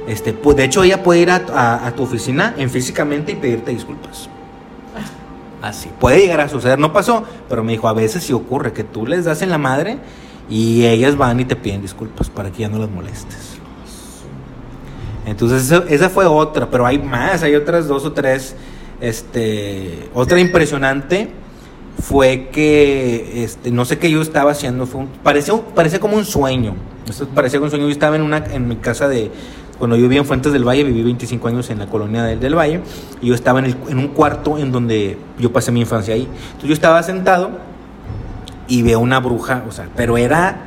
[0.06, 3.36] este, pues, de hecho ella puede ir a, a- a tu oficina en físicamente y
[3.36, 4.28] pedirte disculpas.
[5.62, 8.82] Así, puede llegar a suceder, no pasó, pero me dijo, a veces sí ocurre que
[8.84, 9.98] tú les das en la madre
[10.48, 13.58] y ellas van y te piden disculpas para que ya no las molestes.
[15.26, 18.56] Entonces esa fue otra, pero hay más, hay otras dos o tres.
[19.00, 21.30] Este, otra impresionante
[22.00, 26.74] fue que, este, no sé qué yo estaba haciendo, fue parecía, como un sueño.
[27.08, 27.86] Esto parecía un sueño.
[27.86, 29.30] Yo estaba en una, en mi casa de,
[29.80, 32.54] cuando yo vivía en Fuentes del Valle, viví 25 años en la colonia del, del
[32.56, 32.82] Valle,
[33.20, 36.28] y yo estaba en, el- en un cuarto en donde yo pasé mi infancia ahí.
[36.46, 37.50] Entonces yo estaba sentado
[38.68, 40.66] y veo una bruja, o sea, pero era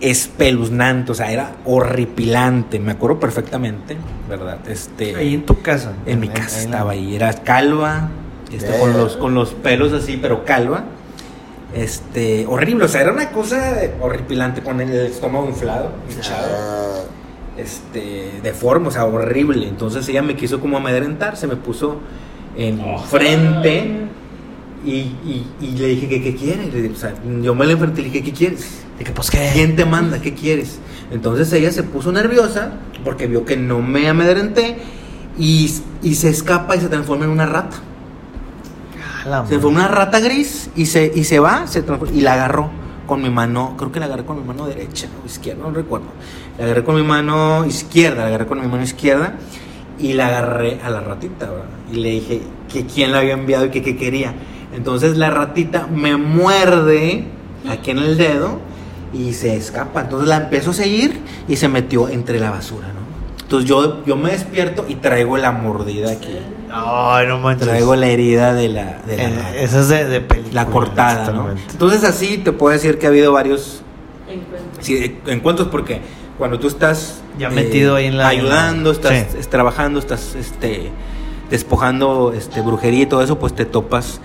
[0.00, 3.96] espeluznante, o sea, era horripilante, me acuerdo perfectamente,
[4.28, 4.58] ¿verdad?
[4.68, 5.92] Este, Ahí en tu casa.
[6.06, 8.10] en mi casa estaba ahí, era calva,
[8.52, 10.84] este, con, los, con los pelos así, pero calva.
[11.74, 17.04] Este, horrible, o sea, era una cosa horripilante, con el estómago inflado, hinchado,
[17.58, 19.68] este, deforme, o sea, horrible.
[19.68, 21.98] Entonces ella me quiso como amedrentar, se me puso
[22.56, 24.06] en frente
[24.84, 26.72] y, y- y le dije qué quieres.
[26.72, 28.82] Le dije, o sea, yo me la enfrenté y le dije, ¿qué quieres?
[28.98, 29.50] Que, pues, ¿qué?
[29.52, 30.20] ¿Quién te manda?
[30.20, 30.78] ¿Qué quieres?
[31.10, 32.72] Entonces ella se puso nerviosa
[33.04, 34.76] porque vio que no me amedrenté
[35.38, 35.70] y,
[36.02, 37.76] y se escapa y se transforma en una rata.
[39.28, 41.84] La Se fue una rata gris y se, y se va se
[42.14, 42.70] y la agarró
[43.06, 46.06] con mi mano, creo que la agarré con mi mano derecha o izquierda, no recuerdo.
[46.58, 49.34] La agarré con mi mano izquierda, la agarré con mi mano izquierda
[49.98, 51.64] y la agarré a la ratita, ¿verdad?
[51.92, 52.42] Y le dije
[52.72, 54.34] que quién la había enviado y que qué quería.
[54.74, 57.24] Entonces la ratita me muerde
[57.68, 58.58] aquí en el dedo
[59.12, 60.02] y se escapa.
[60.02, 63.06] Entonces la empezó a seguir y se metió entre la basura, ¿no?
[63.42, 66.36] Entonces yo, yo me despierto y traigo la mordida aquí.
[66.72, 67.68] Ay, no manches.
[67.68, 70.64] Traigo la herida de la, de la Eh, esa es de, de película.
[70.64, 71.50] La cortada, ¿no?
[71.70, 73.82] Entonces así te puedo decir que ha habido varios
[74.28, 74.82] Encuentro.
[74.82, 76.00] sí, encuentros porque
[76.38, 79.38] cuando tú estás eh, Ya metido ahí en la- ayudando, estás Sí.
[79.38, 80.90] es- trabajando, estás este
[81.50, 84.20] despojando este brujería y todo eso, pues te topas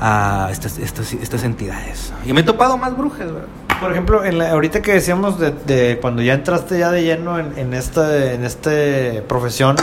[0.00, 2.12] a estas, estas, estas entidades.
[2.26, 3.48] Y me he topado más brujas, ¿verdad?
[3.80, 7.38] por ejemplo, en la- ahorita que decíamos de, de cuando ya entraste ya de lleno
[7.38, 9.76] en, en esta en este profesión.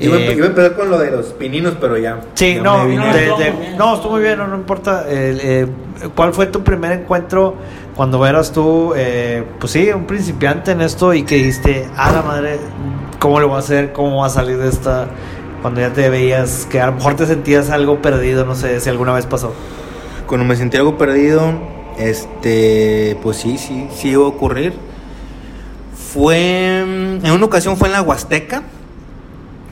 [0.00, 2.20] Iba, a eh, iba a empezar con lo de los pininos, pero ya.
[2.34, 3.76] Sí, ya no, no, de- estuvo de- muy bien.
[3.78, 5.04] no, estuvo muy bien, no, no importa.
[5.08, 5.66] Eh,
[6.16, 7.54] ¿Cuál fue tu primer encuentro
[7.96, 12.22] cuando eras tú, eh, pues sí, un principiante en esto y que dijiste, a la
[12.22, 12.58] madre,
[13.18, 13.92] ¿cómo lo voy a hacer?
[13.92, 15.08] ¿Cómo voy a salir de esta?
[15.62, 18.88] Cuando ya te veías que a lo mejor te sentías algo perdido, no sé si
[18.88, 19.52] alguna vez pasó.
[20.26, 21.52] Cuando me sentí algo perdido,
[21.98, 24.72] este, pues sí, sí, sí iba a ocurrir.
[26.12, 28.62] Fue, en una ocasión fue en la Huasteca,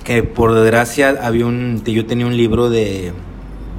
[0.05, 3.13] que por desgracia había un, yo tenía un libro de,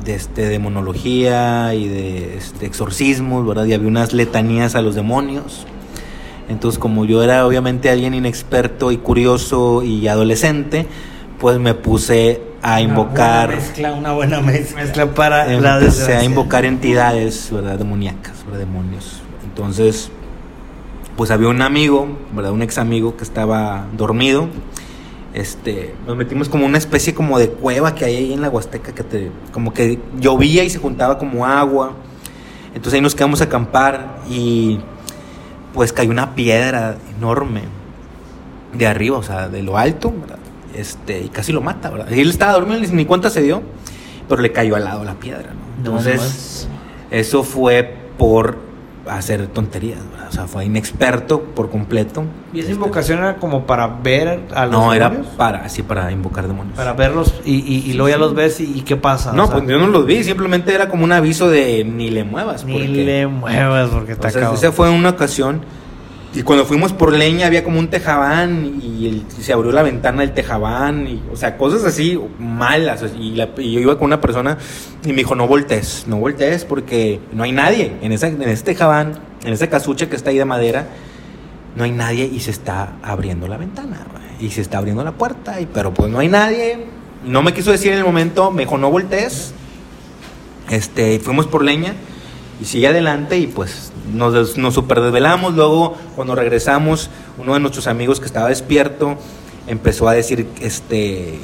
[0.03, 3.65] de, este, de monología y de este, exorcismos, ¿verdad?
[3.65, 5.65] Y había unas letanías a los demonios.
[6.49, 10.87] Entonces, como yo era obviamente alguien inexperto y curioso y adolescente,
[11.39, 13.49] pues me puse a invocar...
[13.49, 14.81] Una buena mezcla, una buena mezcla.
[14.81, 17.77] Mezcla para la Empecé a invocar entidades, ¿verdad?
[17.77, 18.59] Demoníacas, ¿verdad?
[18.59, 19.21] Demonios.
[19.43, 20.11] Entonces,
[21.15, 22.51] pues había un amigo, ¿verdad?
[22.51, 24.47] Un ex amigo que estaba dormido.
[25.39, 28.93] Este, nos metimos como una especie como de cueva que hay ahí en la Huasteca
[28.93, 31.93] que te, como que llovía y se juntaba como agua.
[32.75, 34.79] Entonces ahí nos quedamos a acampar y
[35.73, 37.61] pues cayó una piedra enorme
[38.73, 40.39] de arriba, o sea, de lo alto, ¿verdad?
[40.75, 42.07] Este, y casi lo mata, ¿verdad?
[42.11, 43.61] Y él estaba dormido, ni- cuenta se dio,
[44.27, 45.91] pero le cayó al lado la piedra, ¿no?
[45.91, 46.67] No, Entonces,
[47.11, 48.57] eso fue por
[49.09, 50.27] hacer tonterías, ¿verdad?
[50.29, 52.23] O sea, fue inexperto por completo.
[52.53, 55.33] ¿Y esa Este, invocación era como para ver a los No, era demonios?
[55.35, 56.75] para, así, para invocar demonios.
[56.77, 59.33] Para verlos y, y, y luego ya los ves y, y qué pasa.
[59.33, 62.09] No, O sea, pues yo no los vi, simplemente era como un aviso de ni
[62.09, 62.65] le muevas.
[62.65, 64.57] Ni porque- le muevas porque O está sea, cabrón.
[64.59, 65.61] esa fue una ocasión.
[66.33, 70.33] Y cuando fuimos por leña había como un tejabán y, se abrió la ventana del
[70.33, 71.07] tejabán.
[71.07, 73.03] Y, o sea, cosas así malas.
[73.17, 74.57] Y, yo iba con una persona
[75.03, 77.93] y me dijo, no voltees, no voltees porque no hay nadie.
[78.01, 80.87] En, esa, en ese tejabán, en esa casucha que está ahí de madera,
[81.75, 84.05] no hay nadie y se está abriendo la ventana.
[84.39, 85.59] Y se está abriendo la puerta.
[85.59, 86.85] Y, pero pues no hay nadie.
[87.25, 89.53] No me quiso decir en el momento, me dijo, no voltees.
[90.69, 91.95] Este, fuimos por leña
[92.61, 95.53] y sigue adelante y pues nos, nos super desvelamos.
[95.55, 99.15] Luego, cuando regresamos, uno de nuestros amigos que estaba despierto
[99.67, 101.39] empezó a decir este,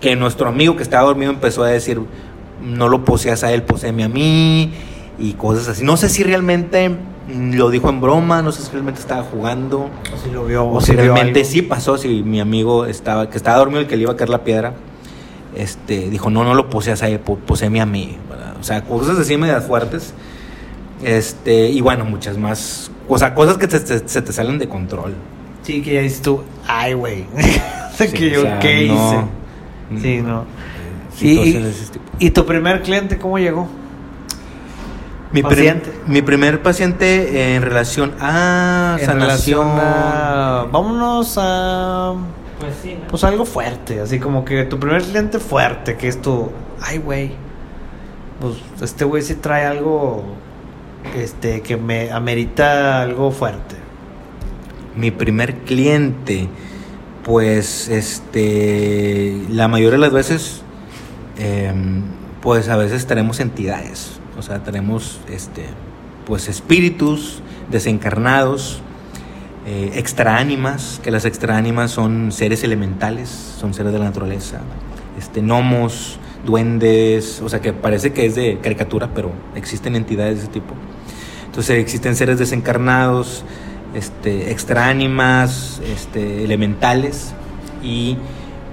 [0.00, 2.00] que nuestro amigo que estaba dormido empezó a decir,
[2.62, 4.72] no lo poseas a él, poseeme a mí
[5.18, 5.84] y cosas así.
[5.84, 9.88] No sé si realmente mm, lo dijo en broma, no sé si realmente estaba jugando.
[10.14, 13.36] O si lo vio, O o si realmente sí pasó, si mi amigo estaba, que
[13.38, 14.74] estaba dormido, el que le iba a caer la piedra,
[15.56, 18.54] este, dijo, no, no lo poseas a él, po- poseeme a mí, ¿verdad?
[18.60, 20.12] O sea, cosas así medias fuertes,
[21.02, 24.68] este, y bueno, muchas más, o sea, cosas que te- te- se te salen de
[24.68, 25.14] control.
[25.62, 27.24] Sí, que ya dices tú, ay, güey.
[27.32, 27.36] O
[27.96, 29.28] sea, Sí, que o yo, sea, ¿qué no.
[29.90, 30.02] hice?
[30.02, 30.42] Sí, no.
[30.42, 30.44] Eh,
[31.20, 32.04] Y, y, situaciones de ese tipo.
[32.18, 33.68] ¿Y tu primer cliente cómo llegó?
[35.32, 39.20] Mi, prim- mi primer paciente en relación a En sanación.
[39.20, 42.14] relación a- Vámonos a...
[42.58, 43.06] Pues sí, ¿no?
[43.08, 46.50] Pues algo fuerte, así como que tu primer cliente fuerte, que es tu...
[46.82, 47.32] Ay, güey.
[48.40, 50.24] Pues este güey sí trae algo...
[51.16, 53.76] Este, que me amerita algo fuerte.
[54.96, 56.48] Mi primer cliente,
[57.24, 60.62] pues, este, la mayoría de las veces,
[61.38, 62.02] em,
[62.40, 65.64] pues a veces tenemos entidades, o sea, tenemos, este,
[66.26, 68.80] pues espíritus desencarnados,
[69.66, 74.60] eh, extraánimas, que las extraánimas son seres elementales, son seres de la naturaleza,
[75.18, 80.42] este, gnomos, duendes, o sea, que parece que es de caricatura, pero existen entidades de
[80.44, 80.74] ese tipo.
[81.50, 83.44] Entonces existen seres desencarnados,
[83.92, 87.32] este, extraánimas, este, elementales
[87.82, 88.16] y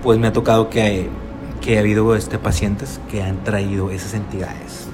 [0.04, 1.10] pues me ha tocado que,
[1.60, 4.88] que ha habido este, pacientes que han traído esas entidades.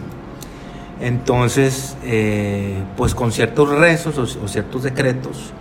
[1.01, 5.51] Entonces, eh, pues con ciertos rezos o, o ciertos decretos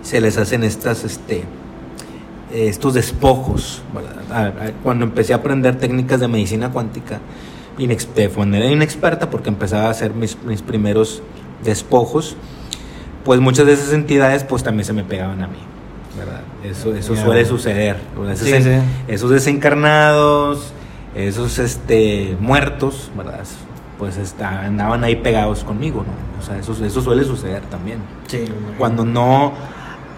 [0.00, 1.44] se les hacen estas, este,
[2.50, 3.82] estos despojos.
[4.82, 7.20] Cuando empecé a aprender técnicas de medicina cuántica,
[7.86, 11.22] de manera inexperta, porque empezaba a hacer mis, mis primeros
[11.64, 12.36] despojos,
[13.24, 15.58] pues muchas de esas entidades pues también se me pegaban a mí.
[16.18, 16.40] ¿verdad?
[16.64, 17.24] Eso, eso Ya.
[17.24, 17.96] suele suceder.
[18.30, 18.70] Esos, Sí, en- sí.
[19.08, 20.72] esos desencarnados,
[21.14, 23.40] esos este, muertos, ¿verdad?
[23.98, 26.40] pues está- andaban ahí pegados conmigo, ¿no?
[26.40, 28.44] O sea, eso, eso suele suceder también Sí,
[28.78, 29.52] cuando no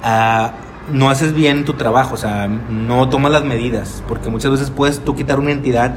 [0.04, 0.52] ah,
[0.92, 5.00] no haces bien tu trabajo, o sea, no tomas las medidas, porque muchas veces puedes
[5.00, 5.96] tú quitar una entidad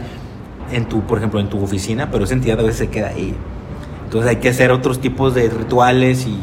[0.72, 3.36] en tu, por ejemplo, en tu oficina, pero esa entidad a veces se queda ahí.
[4.06, 6.38] Entonces hay que hacer otros tipos de rituales y,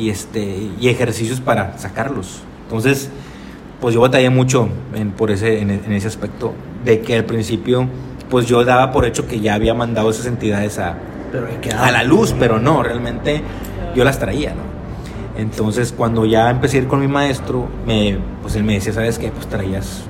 [0.00, 2.40] y, este y ejercicios para sacarlos.
[2.64, 3.10] Entonces,
[3.80, 6.52] pues yo batallé mucho en, por ese, en, en ese aspecto,
[6.84, 7.88] de que al principio,
[8.28, 10.96] pues yo daba por hecho que ya había mandado esas entidades a,
[11.78, 13.42] a la luz, pero no, realmente
[13.94, 14.68] yo las traía, ¿no?
[15.38, 19.20] Entonces, cuando ya empecé a ir con mi maestro, me, pues él me decía, ¿sabes
[19.20, 19.30] qué?
[19.30, 20.02] Pues traías,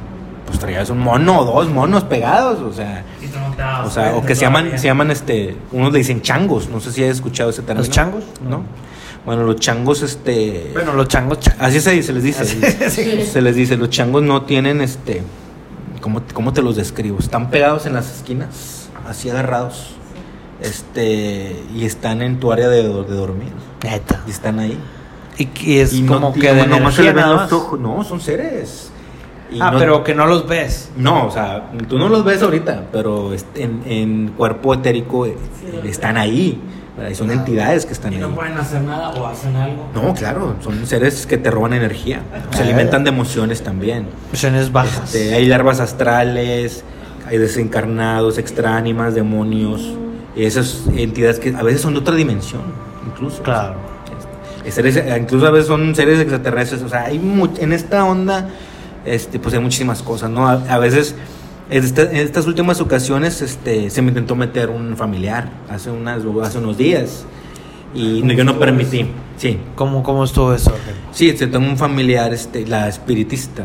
[0.59, 4.25] pues traías un mono o dos monos pegados, o sea, Y no o sea, o
[4.25, 7.51] que se llaman, se llaman, este, unos le dicen changos, no sé si has escuchado
[7.51, 7.87] ese término.
[7.87, 8.25] ¿Los changos?
[8.49, 8.63] ¿No?
[9.25, 11.63] Bueno, los changos, este, Bueno, los changos, changos.
[11.63, 12.45] así se, se les dice,
[12.91, 13.23] Sí.
[13.31, 15.23] se les dice, los changos no tienen, este,
[16.01, 17.19] ¿cómo, cómo te los describo?
[17.19, 19.95] Están pegados en las esquinas, así agarrados,
[20.61, 23.53] este, y están en tu área de, de dormir,
[23.85, 24.23] Neta.
[24.27, 24.79] y están ahí.
[25.37, 27.53] Y que es Y no como que de nomás se ven nada los más.
[27.53, 27.79] ojos.
[27.79, 28.88] No, son seres.
[29.51, 30.91] Y Ah, no- pero que no los ves.
[30.97, 35.37] No, o sea, tú no los ves ahorita, pero en, en cuerpo etérico eh,
[35.85, 36.61] están ahí.
[36.97, 37.13] ¿verdad?
[37.13, 38.21] Y son entidades que están Y ahí.
[38.23, 39.87] no pueden hacer nada o hacen algo.
[39.95, 42.23] No, claro, son seres que te roban energía.
[42.51, 42.65] Se Ah.
[42.65, 44.07] alimentan de emociones también.
[44.33, 45.15] Visiones bajas.
[45.15, 46.83] Este, hay larvas astrales,
[47.27, 49.95] hay desencarnados, extránimas, demonios.
[50.35, 52.63] Y esas entidades que a veces son de otra dimensión,
[53.07, 53.43] incluso.
[53.45, 53.77] Claro.
[54.65, 56.83] Este, seres- incluso a veces son seres extraterrestres.
[56.83, 58.49] O sea, hay mu- en esta onda,
[59.15, 60.49] este, pues hay muchísimas cosas, ¿no?
[60.49, 61.15] A, a veces,
[61.71, 66.23] en, esta- en estas últimas ocasiones, este, se me intentó meter un familiar hace, unas,
[66.43, 67.25] hace unos días.
[67.95, 69.07] Y no, yo no permití.
[69.39, 70.73] Sí, ¿Cómo, cómo estuvo eso?
[71.13, 73.65] sí, este, tengo un familiar, este, la espiritista.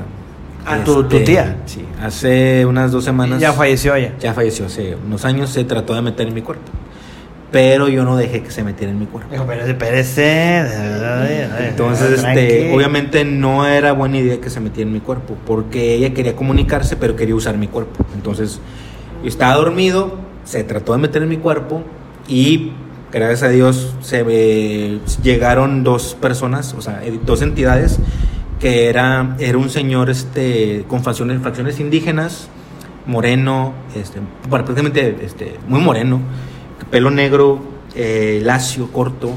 [0.66, 1.58] Ah, tu- tu Este, tía.
[1.66, 3.42] Sí, hace unas dos semanas.
[3.42, 4.14] Ya falleció ella.
[4.20, 6.72] Ya falleció hace unos años, se trató de meter en mi cuerpo.
[7.54, 9.30] Pero yo no dejé que se metiera en mi cuerpo.
[9.32, 11.70] Dijo, espérese, espérese.
[11.70, 16.16] Entonces, este, obviamente no era buena idea que se metiera en mi cuerpo, porque ella
[16.16, 18.04] quería comunicarse, pero quería usar mi cuerpo.
[18.16, 18.60] Entonces,
[19.22, 21.84] yo estaba dormido, se trató de meter en mi cuerpo
[22.28, 22.72] y
[23.12, 28.00] gracias a Dios se me llegaron dos personas, o sea, eh, dos entidades
[28.60, 32.50] que era era un señor este con facciones, facciones indígenas,
[33.06, 36.22] moreno, este, prácticamente este, muy moreno,
[36.94, 37.60] pelo negro,
[37.96, 39.32] eh, lacio, corto,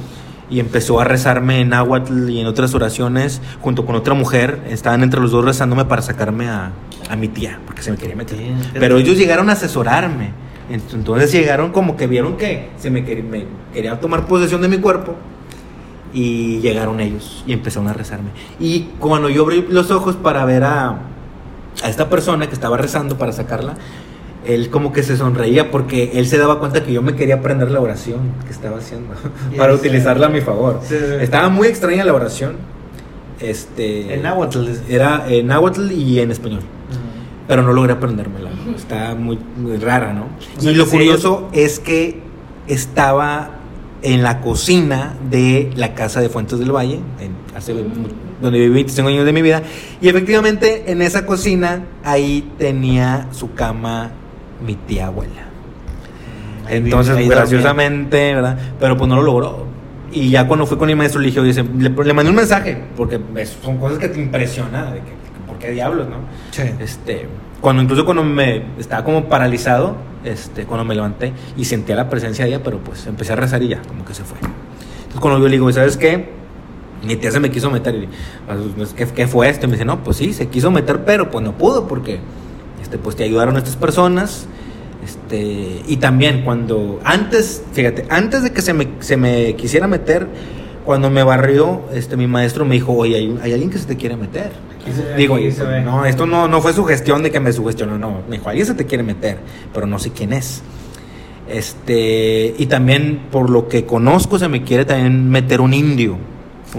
[0.51, 4.61] y empezó a rezarme en náhuatl y en otras oraciones junto con otra mujer.
[4.69, 6.73] Estaban entre los dos rezándome para sacarme a,
[7.09, 8.39] a mi tía, porque se me quería meter.
[8.79, 10.33] Pero ellos llegaron a asesorarme.
[10.71, 14.69] Ent- Entonces llegaron como que vieron que se me, quer- me querían tomar posesión de
[14.69, 15.15] mi cuerpo.
[16.13, 18.31] Y llegaron ellos y empezaron a rezarme.
[18.61, 20.89] Y cuando yo abrí los ojos para ver a,
[21.83, 23.75] a esta persona que estaba rezando para sacarla,
[24.47, 27.71] él como que se sonreía porque él se daba cuenta que yo me quería aprender
[27.71, 29.15] la oración que estaba haciendo
[29.57, 30.81] para utilizarla a mi favor.
[30.85, 30.95] Sí.
[31.21, 32.57] Estaba muy extraña la oración.
[33.41, 34.67] Este, En náhuatl.
[34.89, 36.61] Era en náhuatl y en español.
[37.47, 38.51] Pero no logré aprendérmela.
[38.51, 38.75] ¿no?
[38.75, 40.29] Está muy, muy rara, ¿no?
[40.57, 42.21] O sea, y lo curioso es que
[42.67, 43.51] estaba
[44.03, 47.73] en la cocina de la casa de Fuentes del Valle, en- hace
[48.43, 49.63] donde viví 25 años de mi vida.
[50.01, 54.11] Y efectivamente en esa cocina ahí tenía su cama
[54.65, 55.43] mi tía abuela.
[56.67, 58.59] Ahí Entonces, graciosamente, ¿verdad?
[58.81, 59.67] Pero pues no lo logró.
[60.13, 62.37] Y ya cuando fui con mi maestro, le dije, oye, se- le, le mandé un
[62.37, 65.13] mensaje, porque es- son cosas que te impresionan, de que,
[65.47, 66.17] ¿por qué diablos, no?
[66.51, 66.63] Sí.
[66.81, 67.27] Este,
[67.61, 72.45] cuando incluso cuando me estaba como paralizado, este, cuando me levanté y sentía la presencia
[72.45, 74.39] de ella, pero pues empecé a rezar y ya, como que se fue.
[74.39, 76.31] Entonces cuando yo le digo, ¿sabes qué?
[77.07, 78.09] Mi tía se me quiso meter y
[78.77, 79.67] pues, ¿qué, qué fue esto?
[79.67, 82.19] Y me dice, no, pues sí, se quiso meter, pero pues no pudo porque
[82.87, 84.47] este, pues te ayudaron estas personas.
[85.05, 90.29] Este, y también cuando, antes, fíjate, antes de que se me, se me quisiera meter,
[90.85, 93.97] cuando me barrió, este, mi maestro me dijo, oye, hay, hay alguien que se te
[93.97, 94.53] quiere meter.
[95.17, 95.81] Digo, aquí se ve.
[95.81, 98.23] no, esto no, no fue sugestión de que me sugestionó, no.
[98.29, 99.39] Me dijo, alguien se te quiere meter,
[99.75, 100.63] pero no sé quién es.
[101.49, 106.19] Este, y también por lo que conozco se me quiere también meter un indio.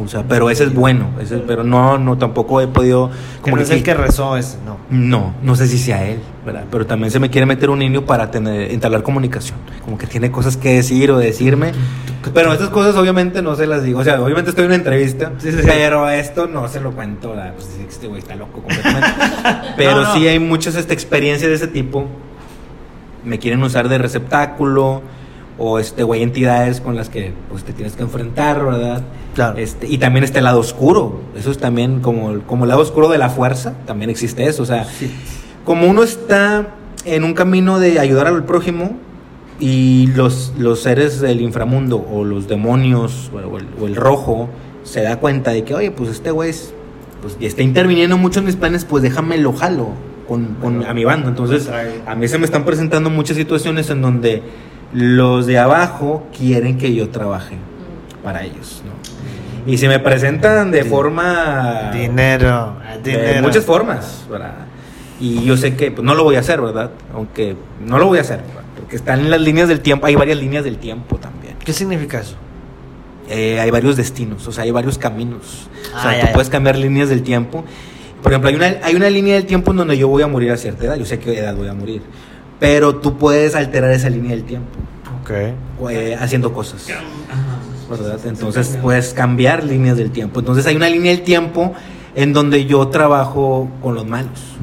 [0.03, 3.09] O sea, pero ese es bueno, ese, pero no, no, tampoco he podido
[3.43, 4.77] Que no es el que rezó ese, no.
[4.89, 6.65] no, no sé si sea él, ¿verdad?
[6.69, 9.57] Pero también se me quiere meter un indio para tener, entablar comunicación.
[9.83, 11.71] Como que tiene cosas que decir o decirme.
[12.33, 13.99] Pero estas cosas obviamente no se las digo.
[13.99, 15.63] O sea, obviamente estoy en una entrevista, Sí, sí, sí.
[15.65, 17.29] pero esto no se lo cuento.
[17.31, 17.53] ¿verdad?
[17.55, 19.07] Pues este güey está loco completamente.
[19.77, 20.13] pero No, no.
[20.13, 22.05] sí hay muchas este, experiencias de ese tipo.
[23.23, 25.01] Me quieren usar de receptáculo
[25.59, 29.01] o este güey entidades con las que pues te tienes que enfrentar, ¿verdad?
[29.33, 29.57] Claro.
[29.57, 31.21] Este, y también está el lado oscuro.
[31.37, 33.73] Eso es también como, como el lado oscuro de la fuerza.
[33.85, 34.63] También existe eso.
[34.63, 34.85] O sea,
[35.65, 36.67] como uno está
[37.05, 38.91] en un camino de ayudar al prójimo
[39.59, 44.49] y los, los seres del inframundo o los demonios o el, o el rojo
[44.83, 46.73] se da cuenta de que, oye, pues este güey es-
[47.21, 49.89] pues, está interviniendo mucho en mis planes, pues déjame lo jalo
[50.27, 51.29] con, con- a mi bando.
[51.29, 51.67] Entonces,
[52.05, 54.43] a mí se me están presentando muchas situaciones en donde
[54.93, 57.55] los de abajo quieren que yo trabaje
[58.23, 59.71] para ellos, ¿no?
[59.71, 61.91] Y se me presentan de forma...
[61.93, 62.75] Dinero.
[63.03, 63.41] De dinero.
[63.41, 64.53] muchas formas, ¿verdad?
[65.19, 66.91] Y yo sé que pues, no lo voy a hacer, ¿verdad?
[67.13, 68.63] Aunque no lo voy a hacer, ¿verdad?
[68.77, 71.55] porque están en las líneas del tiempo, hay varias líneas del tiempo también.
[71.65, 72.35] ¿Qué significa eso?
[73.29, 75.67] eh, hay varios destinos, o sea, hay varios caminos.
[75.95, 76.33] o sea, Ah, ya, tú ya.
[76.33, 77.65] puedes cambiar líneas del tiempo.
[78.23, 80.51] Por ejemplo, hay una, hay una línea del tiempo en donde yo voy a morir
[80.51, 82.01] a cierta edad, yo sé qué edad voy a morir,
[82.59, 84.69] pero tú puedes alterar esa línea del tiempo
[85.23, 85.89] Ok.
[85.91, 86.87] eh, haciendo cosas.
[86.89, 87.01] Ajá.
[87.89, 88.19] ¿verdad?
[88.25, 90.39] Entonces puedes cambiar líneas del tiempo.
[90.39, 91.73] Entonces hay una línea del tiempo
[92.15, 94.55] en donde yo trabajo con los malos.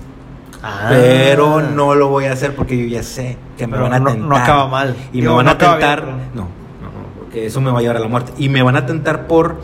[0.62, 0.88] Ah.
[0.90, 3.98] Pero no lo voy a hacer porque yo ya sé que me Pero van a
[3.98, 4.28] no- tentar.
[4.28, 4.94] no acaba mal.
[5.12, 6.00] Y Digo, me van no a bien, tentar.
[6.00, 8.32] pero- no, no, no, porque eso me va a llevar a la muerte.
[8.38, 9.60] Y me van a tentar por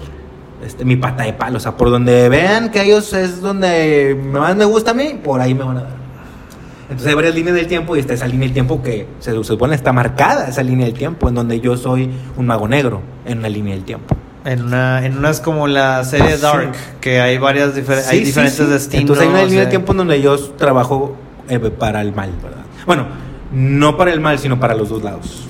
[0.65, 1.57] este, mi pata de palo.
[1.57, 5.41] O sea, por donde vean que ellos es donde más me gusta a mí, por
[5.41, 6.00] ahí me van a dar.
[6.91, 9.45] Entonces hay varias líneas del tiempo y está esa línea del tiempo que se, se
[9.45, 13.39] supone está marcada, esa línea del tiempo, en donde yo soy un mago negro en
[13.39, 14.17] una línea del tiempo.
[14.45, 16.43] En una, en unas como la serie Sí.
[16.43, 18.65] Dark, que hay varias difer- Sí, hay sí, diferentes sí.
[18.73, 19.01] destinos.
[19.03, 19.65] Entonces hay una línea eh.
[19.67, 21.17] de tiempo en donde yo trabajo
[21.49, 22.63] eh, para el mal, ¿verdad?
[22.87, 23.07] Bueno,
[23.53, 25.45] no para el mal, sino para los dos lados.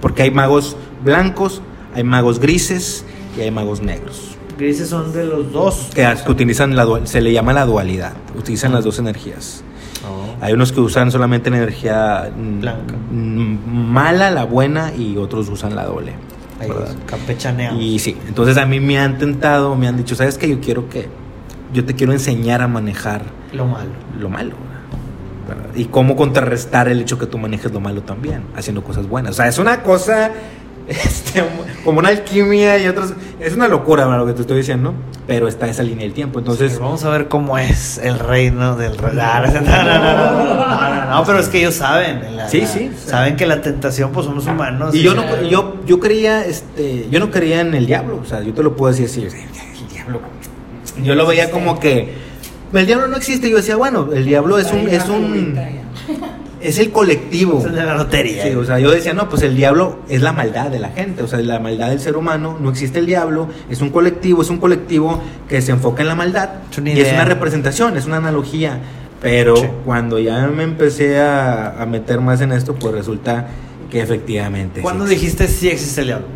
[0.00, 1.62] Porque hay magos blancos,
[1.94, 3.04] hay magos grises
[3.38, 4.36] y hay magos negros.
[4.58, 5.90] Grises son de los dos.
[5.94, 9.62] Que, que utilizan la dual- se le llama la dualidad, utilizan las dos energías.
[10.40, 12.94] Hay unos que usan solamente la energía mm, Blanca.
[13.10, 13.58] mm,
[13.92, 16.14] mala, la buena, y otros usan la doble.
[16.60, 16.68] Ahí.
[17.78, 20.48] Y sí, entonces a mí me han tentado, me han dicho, ¿sabes qué?
[20.48, 21.08] Yo quiero que,
[21.72, 23.22] yo te quiero enseñar a manejar
[23.52, 23.90] Lo malo.
[24.18, 24.54] lo malo.
[25.48, 25.74] ¿verdad?
[25.74, 29.32] Y cómo contrarrestar el hecho que tú manejes lo malo también, haciendo cosas buenas.
[29.32, 30.30] O sea, es una cosa
[30.88, 31.42] este,
[31.84, 33.14] como una alquimia y otras...
[33.40, 34.20] Es una locura ¿verdad?
[34.20, 34.94] lo que te estoy diciendo,
[35.26, 36.38] pero está esa línea del tiempo.
[36.38, 39.14] Entonces, Sí, vamos a ver cómo es el reino del rey.
[39.16, 42.36] No, no, no, no, no, no, no, no, pero es que ellos saben.
[42.36, 42.90] la- Sí, la- sí.
[43.06, 44.94] Saben que la tentación, pues somos humanos.
[44.94, 48.20] y yo no, yo, yo creía, este, yo no creía en el diablo.
[48.22, 50.20] O sea, yo te lo puedo decir así, el diablo.
[51.02, 52.14] Yo lo veía como que
[52.72, 53.50] el diablo no existe.
[53.50, 55.58] Yo decía, bueno, el diablo es un, es un,
[56.62, 57.58] es el colectivo.
[57.66, 58.42] Es de la lotería.
[58.44, 61.22] Sí, o sea, yo decía, no, pues el diablo es la maldad de la gente,
[61.22, 64.50] o sea, la maldad del ser humano, no existe el diablo, es un colectivo, es
[64.50, 68.06] un colectivo que se enfoca en la maldad Es una y es una representación, es
[68.06, 68.78] una analogía,
[69.20, 69.66] pero Sí.
[69.84, 73.46] cuando ya me empecé a, a meter más en esto, pues resulta
[73.90, 74.76] que efectivamente...
[74.76, 76.26] sí ¿Cuándo dijiste sí existe el diablo?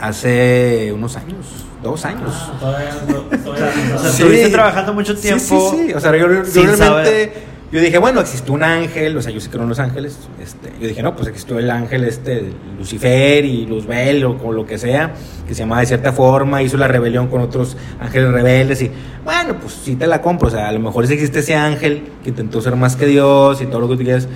[0.00, 1.46] Hace unos años,
[1.82, 2.32] dos años.
[2.58, 4.22] Todavía no- todavía no- O sea, Sí.
[4.22, 5.72] estuviste trabajando mucho Sí, tiempo.
[5.72, 6.76] Sí, sí, O sea, yo, realmente.
[6.76, 7.32] saber.
[7.72, 10.18] Yo dije, bueno, existió un ángel, o sea, yo sí creo en los ángeles.
[10.42, 14.66] Este, yo dije, no, pues existió el ángel este, Lucifer y Luzbel o, o lo
[14.66, 15.14] que sea,
[15.46, 18.90] que se llamaba de cierta forma, hizo la rebelión con otros ángeles rebeldes y,
[19.24, 20.48] bueno, pues sí te la compro.
[20.48, 23.62] O sea, a lo mejor sí existe ese ángel que intentó ser más que Dios
[23.62, 24.26] y todo lo que tú quieras.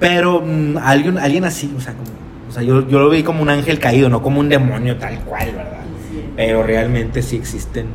[0.00, 2.08] Pero mm, alguien, alguien así, o sea, como,
[2.48, 5.18] o sea yo, yo lo vi como un ángel caído, no como un demonio tal
[5.20, 5.84] cual, ¿verdad?
[6.34, 7.86] Pero realmente sí existen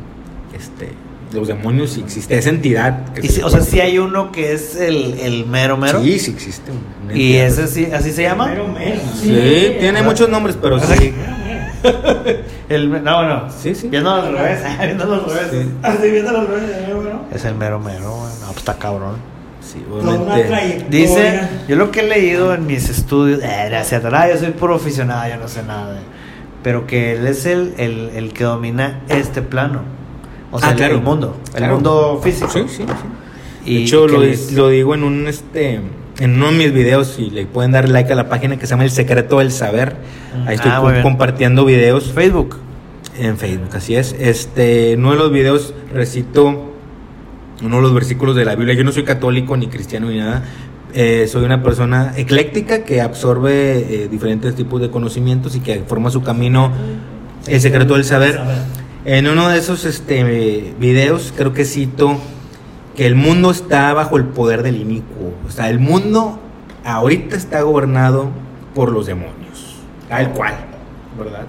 [0.53, 0.89] este,
[1.31, 3.13] los demonios, sí existe esa entidad.
[3.13, 6.01] que Y o sea, sí hay uno que es el, el mero mero.
[6.01, 6.71] Sí, sí existe.
[7.13, 8.53] Y ese sí, así se llama.
[9.21, 11.13] Sí, tiene muchos nombres, pero sí.
[12.69, 13.43] El, no, bueno.
[13.57, 13.87] Sí, sí.
[13.87, 14.59] Viendo al revés.
[14.79, 15.47] Viendo al revés.
[15.51, 15.71] Sí.
[15.81, 16.63] Así viendo al revés.
[17.33, 18.27] Es el mero mero.
[18.41, 19.15] No, pues está cabrón.
[19.61, 20.85] Sí, obviamente.
[20.89, 24.75] Dice, yo lo que he leído en mis estudios, eh, gracias a yo soy puro
[24.75, 25.95] aficionado, yo no sé nada.
[25.97, 26.01] eh,
[26.63, 29.98] Pero que él es el, el, el que domina este plano.
[30.51, 30.95] O sea, Ah, el- claro.
[30.95, 31.37] el mundo.
[31.51, 31.73] El Claro.
[31.75, 32.49] mundo físico.
[32.51, 32.83] Sí, sí, sí.
[33.65, 35.79] Y de hecho, lo, les- lo digo en un este
[36.19, 38.71] en uno de mis videos y le pueden dar like a la página que se
[38.71, 39.95] llama El Secreto del Saber.
[40.45, 42.57] Ahí estoy Ah, co- compartiendo videos Facebook.
[43.17, 44.15] en Facebook, así es.
[44.19, 46.65] Este, en uno de los videos recito
[47.61, 48.73] uno de los versículos de la Biblia.
[48.75, 50.43] Yo no soy católico ni cristiano ni nada.
[50.93, 56.09] Eh, soy una persona ecléctica que absorbe eh, diferentes tipos de conocimientos y que forma
[56.09, 56.71] su camino
[57.47, 58.39] el secreto del saber.
[59.05, 62.17] En uno de esos este, videos creo que cito
[62.95, 65.33] que el mundo está bajo el poder del inicuo.
[65.47, 66.39] O sea, el mundo
[66.83, 68.29] ahorita está gobernado
[68.75, 69.77] por los demonios.
[70.09, 70.53] Tal cual,
[71.17, 71.45] ¿verdad?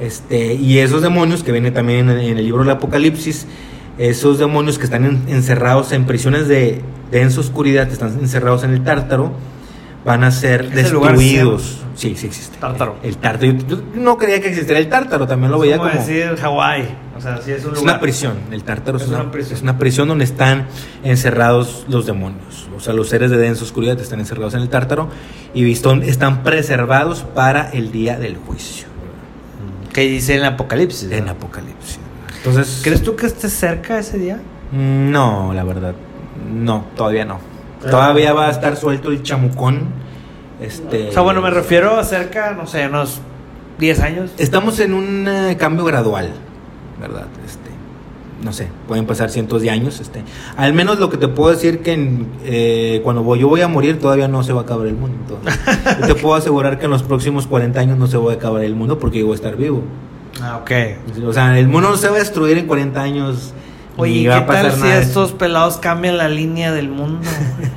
[0.00, 3.46] Este, y esos demonios que vienen también en, el libro del Apocalipsis,
[3.98, 6.80] esos demonios que están en- encerrados en prisiones de
[7.12, 9.32] densa oscuridad, están encerrados en el tártaro,
[10.04, 11.78] van a ser destruidos.
[11.94, 12.56] Sí, sí existe.
[12.58, 12.96] Tártaro.
[13.02, 13.52] El, tártaro.
[13.52, 16.00] Yo, yo no creía que existiera el tártaro, también lo Es veía como como...
[16.00, 16.88] decir Hawái.
[17.16, 17.94] O sea, sí es un Es lugar.
[17.94, 19.56] una prisión, el tártaro es, Es una, una prisión.
[19.56, 20.66] es una prisión donde están
[21.02, 22.68] encerrados los demonios.
[22.74, 25.08] O sea, los seres de densa oscuridad están encerrados en el tártaro
[25.52, 28.86] y están preservados para el día del juicio.
[29.92, 31.10] Que dice en el Apocalipsis.
[31.10, 31.32] En ¿no?
[31.32, 31.98] Apocalipsis.
[32.38, 34.40] Entonces, ¿Crees tú que esté cerca ese día?
[34.72, 35.94] Mm, No, la verdad.
[36.50, 37.38] No, todavía no.
[37.88, 39.84] Todavía va a estar suelto el chamucón.
[40.60, 43.20] Este, O sea, bueno, me refiero a cerca, no sé, unos
[43.78, 44.30] 10 años.
[44.38, 46.30] Estamos en un eh, cambio gradual,
[47.00, 47.26] ¿verdad?
[47.46, 47.70] Este,
[48.44, 50.00] no sé, pueden pasar cientos de años.
[50.00, 50.22] Este,
[50.58, 53.68] al menos lo que te puedo decir que en, eh, cuando voy- yo voy a
[53.68, 55.16] morir todavía no se va a acabar el mundo.
[55.46, 58.34] Entonces, yo te puedo asegurar que en los próximos 40 años no se va a
[58.34, 59.82] acabar el mundo porque yo voy a estar vivo.
[60.42, 60.70] Ah, ok.
[61.26, 63.54] O sea, el mundo no se va a destruir en 40 años.
[64.00, 67.20] Oye, ¿qué tal si estos pelados cambian la línea del mundo?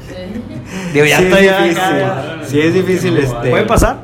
[0.08, 0.94] Sí.
[0.94, 2.04] Digo, ya Sí, estoy es difícil.
[2.46, 3.50] Sí, es difícil, este.
[3.50, 3.98] ¿Puede pasar?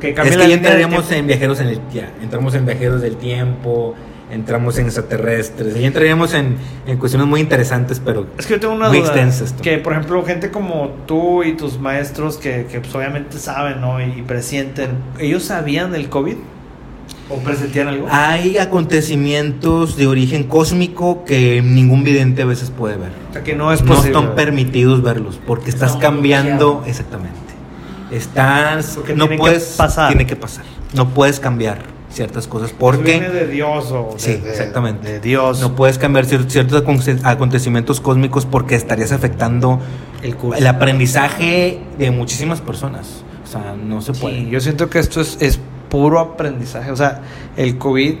[0.00, 3.96] Que Es que ya entraríamos en viajeros en el ya, entramos en viajeros del tiempo,
[4.30, 6.56] entramos en extraterrestres, ya entraríamos en,
[6.86, 9.08] en cuestiones muy interesantes, pero Es que yo tengo una muy duda.
[9.08, 9.54] extensas.
[9.60, 14.00] Que, por ejemplo, gente como tú y tus maestros que, que pues, obviamente saben, ¿no?
[14.00, 14.90] Y presienten.
[15.18, 16.36] ¿Ellos sabían del COVID?
[17.30, 18.06] ¿O presentían algo?
[18.10, 23.10] Hay acontecimientos de origen cósmico que ningún vidente a veces puede ver.
[23.30, 24.18] o sea, que no es no posible.
[24.18, 27.36] están permitidos verlos porque estás Están cambiando exactamente.
[28.10, 30.08] Estás Porque no puedes pasar.
[30.08, 30.64] tiene que pasar.
[30.94, 31.78] No puedes cambiar
[32.10, 35.12] ciertas cosas Viene porque de Dios o de, Sí, de- exactamente.
[35.12, 35.60] de Dios.
[35.60, 39.78] no puedes cambiar cier- ciertos aconte- acontecimientos cósmicos porque estarías afectando
[40.22, 43.22] el el aprendizaje de muchísimas personas.
[43.44, 44.36] O sea, no se puede.
[44.44, 46.90] Sí, yo siento que esto es, es puro aprendizaje.
[46.90, 47.20] O sea,
[47.56, 48.14] el COVID,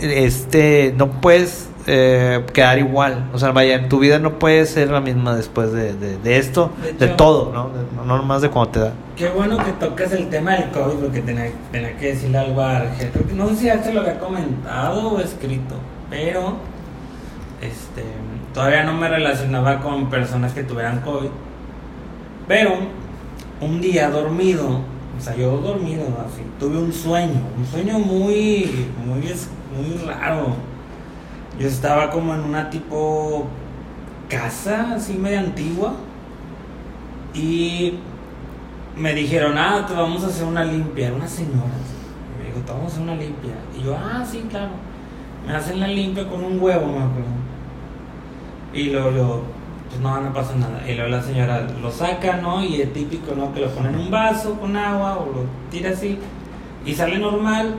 [0.00, 3.28] este, no puedes eh, quedar igual.
[3.32, 6.36] O sea, vaya, en tu vida no puede ser la misma después de, de, de
[6.38, 7.70] esto, De de, hecho- todo, ¿no?
[8.04, 8.92] No nomás de cuando te da.
[9.16, 12.76] Qué bueno que tocas el tema del COVID porque tenía, tenía que decirle algo a
[12.78, 13.10] Argel.
[13.34, 15.74] No sé si ya se lo había comentado o escrito,
[16.10, 16.56] pero
[17.60, 18.02] este,
[18.54, 21.28] todavía no me relacionaba con personas que tuvieran COVID.
[22.48, 22.70] Pero
[23.60, 24.80] un día dormido,
[25.22, 30.56] o sea, yo dormido así, tuve un sueño, un sueño muy, muy, muy raro.
[31.60, 33.46] Yo estaba como en una tipo
[34.28, 35.94] casa así media antigua
[37.34, 38.00] y
[38.96, 41.06] me dijeron, ah, te vamos a hacer una limpia.
[41.06, 41.70] Era una señora.
[42.34, 43.52] Y me dijo, te vamos a hacer una limpia.
[43.78, 44.72] Y yo, ah, sí, claro.
[45.46, 47.30] Me hacen la limpia con un huevo, me acuerdo.
[48.74, 49.42] Y luego yo,
[49.92, 50.82] pues no, no pasa nada.
[50.88, 52.64] Y luego la señora lo saca, ¿no?
[52.64, 53.52] Y es típico, ¿no?
[53.52, 56.18] Que lo pone en un vaso con agua o lo tira así.
[56.84, 57.74] Y sale normal.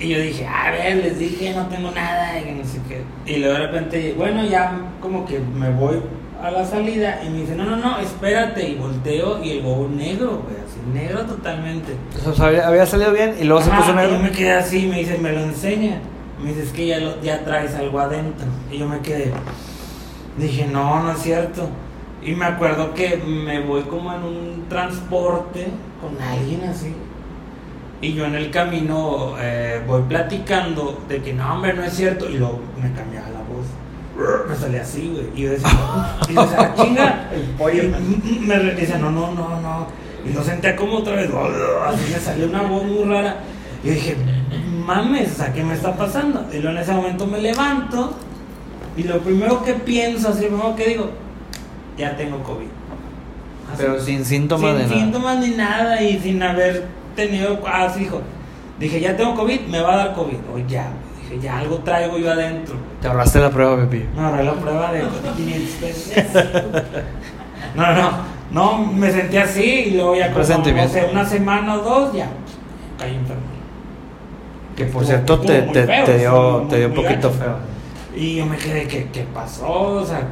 [0.00, 2.38] Y yo dije, a ver, les dije, no tengo nada.
[2.40, 3.02] Y que no sé qué.
[3.26, 6.00] Y luego de repente, bueno, ya como que me voy
[6.42, 7.20] a la salida.
[7.26, 8.68] Y me dice, no, no, no, espérate.
[8.68, 11.94] Y volteo y el huevo negro, güey, así, negro totalmente.
[12.26, 14.12] O sea, había, había salido bien y luego se puso y negro.
[14.16, 16.00] yo me quedé así, me dice, me lo enseña.
[16.40, 18.46] Me dice, es que ya, lo- ya traes algo adentro.
[18.70, 19.32] Y yo me quedé,
[20.38, 21.68] dije, no, no es cierto.
[22.22, 25.68] Y me acuerdo que me voy como en un transporte
[26.00, 26.94] con alguien así.
[28.00, 32.28] Y yo en el camino eh, voy platicando de que no, hombre, no es cierto.
[32.28, 33.66] Y luego me cambiaba la voz.
[34.48, 35.26] Me salía así, güey.
[35.36, 35.68] Y yo decía,
[36.28, 37.28] y yo decía, "Ah, chinga.
[37.32, 37.82] El pollo.
[38.24, 39.86] Y me decía, no, no, no, no.
[40.28, 41.30] Y lo sentía como otra vez.
[41.86, 43.36] Así me salió una voz muy rara.
[43.82, 44.16] Y yo dije,
[44.84, 46.46] mames, sea, ¿qué me está pasando?
[46.52, 48.14] Y luego en ese momento me levanto.
[48.98, 51.10] Y lo primero que pienso, así, lo primero que digo,
[51.96, 52.66] ya tengo COVID.
[53.72, 53.76] Así.
[53.82, 55.00] Pero sin síntomas sin de nada.
[55.00, 57.60] síntomas ni nada y sin haber tenido.
[57.64, 58.20] Ah, sí, hijo.
[58.80, 60.38] Dije, ya tengo COVID, me va a dar COVID.
[60.52, 60.88] O ya,
[61.22, 62.74] dije, ya algo traigo yo adentro.
[63.00, 64.04] Te ahorraste la prueba, Pepi.
[64.16, 65.02] Me agarré la prueba de
[65.36, 66.12] 500 pesos.
[67.74, 68.10] No, no, no.
[68.50, 70.92] No, me sentí así y luego ya como, no Presentimiento.
[70.94, 72.28] sé, una semana o dos, ya
[72.98, 73.42] caí enfermo.
[74.74, 77.56] Que por cierto te, te, dio, te dio un poquito feo.
[78.18, 79.70] Y yo me quedé, ¿qué, qué pasó?
[79.70, 80.22] O sea,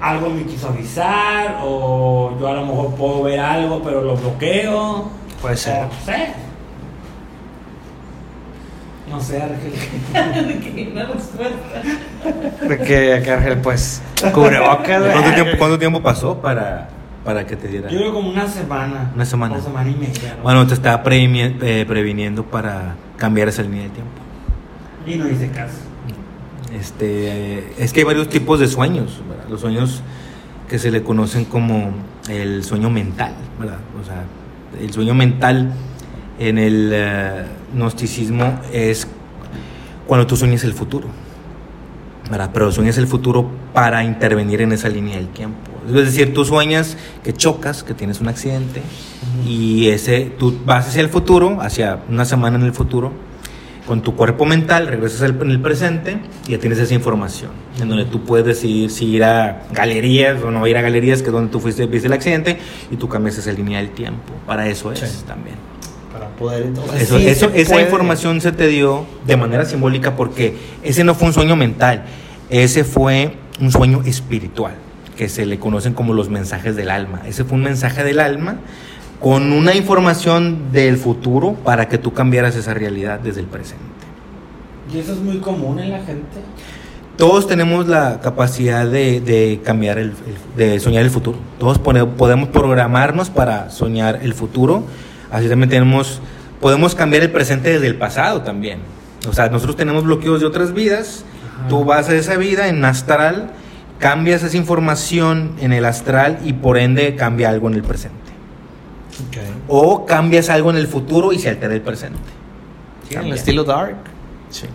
[0.00, 5.10] algo me quiso avisar, o yo a lo mejor puedo ver algo, pero lo bloqueo.
[5.42, 5.82] Puede O ser.
[5.82, 6.28] no sé.
[9.10, 9.72] No sé, Argel.
[10.62, 10.88] ¿Qué?
[10.92, 12.66] Una respuesta.
[12.66, 14.02] De que acá Ángel, pues,
[14.32, 15.02] cubrebocas.
[15.12, 16.88] ¿Cuánto tiempo, cuánto tiempo pasó para,
[17.22, 17.90] para que te diera?
[17.90, 19.12] Yo creo como una semana.
[19.14, 19.56] Una semana.
[19.56, 20.34] O semana y media.
[20.38, 20.42] ¿no?
[20.42, 24.10] Bueno, te estaba eh, previniendo para cambiar esa línea de tiempo.
[25.06, 25.85] Y no hice caso.
[26.78, 29.44] Este, es que hay varios tipos de sueños, ¿verdad?
[29.48, 30.02] Los sueños
[30.68, 31.92] que se le conocen como
[32.28, 33.78] el sueño mental, ¿verdad?
[34.00, 34.24] O sea,
[34.80, 35.72] el sueño mental
[36.38, 39.06] en el eh, gnosticismo es
[40.06, 41.08] cuando tú sueñas el futuro,
[42.30, 42.50] ¿verdad?
[42.52, 45.70] Pero sueñas el futuro para intervenir en esa línea del tiempo.
[45.86, 48.82] Es decir, tú sueñas que chocas, que tienes un accidente
[49.46, 53.25] y ese tú vas hacia el futuro, hacia una semana en el futuro
[53.86, 56.18] con tu cuerpo mental, regresas al, en el presente
[56.48, 60.50] y ya tienes esa información, en donde tú puedes decidir si ir a galerías o
[60.50, 62.58] no ir a galerías, que es donde tú fuiste, viste el accidente,
[62.90, 64.32] y tú cambias esa línea del tiempo.
[64.46, 65.24] Para eso es Sí.
[65.26, 65.56] también.
[66.12, 66.66] Para poder.
[66.98, 67.84] Eso, sí eso- se esa puede.
[67.84, 72.04] información se te dio de manera simbólica porque ese no fue un sueño mental,
[72.50, 74.74] ese fue un sueño espiritual,
[75.16, 77.20] que se le conocen como los mensajes del alma.
[77.26, 78.56] Ese fue un mensaje del alma
[79.20, 83.84] con una información del futuro para que tú cambiaras esa realidad desde el presente.
[84.92, 86.22] Y eso es muy común en la gente.
[87.16, 90.12] Todos tenemos la capacidad de, de cambiar el,
[90.56, 91.38] de soñar el futuro.
[91.58, 94.84] Todos pone- podemos programarnos para soñar el futuro.
[95.30, 96.20] Así también tenemos
[96.60, 98.80] podemos cambiar el presente desde el pasado también.
[99.28, 101.24] O sea, nosotros tenemos bloqueos de otras vidas,
[101.58, 101.68] Ajá.
[101.68, 103.50] tú vas a esa vida en astral,
[103.98, 108.16] cambias esa información en el astral y por ende cambia algo en el presente.
[109.68, 112.18] O cambias algo en el futuro y se altera el presente.
[113.08, 113.96] Sí, en el estilo Dark.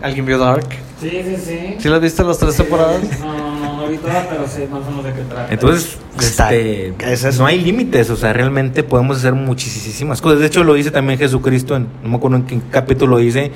[0.02, 0.66] ¿Alguien vio Dark?
[1.00, 1.74] Sí, sí, sí.
[1.78, 3.00] ¿Sí lo has visto las tres temporadas?
[3.20, 5.52] No, no, no, no vi todas, pero sé más o menos de qué trata.
[5.52, 10.38] Entonces, Está- este, no hay límites, o sea, realmente podemos hacer muchísimas cosas.
[10.40, 13.50] De hecho, lo dice también Jesucristo, en, no me acuerdo en qué capítulo dice,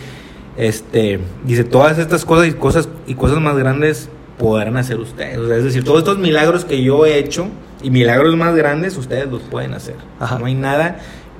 [0.56, 4.08] este, dice, todas estas cosas y cosas, y cosas más grandes
[4.38, 5.38] podrán hacer ustedes.
[5.38, 7.46] O sea, es decir, todos estos milagros que yo he hecho
[7.82, 9.96] y milagros más grandes, ustedes los pueden hacer.
[10.20, 10.38] Ajá.
[10.38, 10.98] No hay nada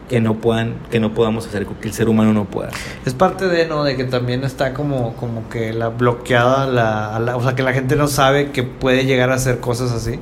[0.09, 2.81] que no puedan, que no podamos hacer, que el ser humano no pueda hacer.
[3.05, 3.83] Es parte de, ¿no?
[3.83, 7.73] De que también está como, como que la bloqueada, la, la- o sea, que la
[7.73, 10.21] gente no sabe que puede llegar a hacer cosas así.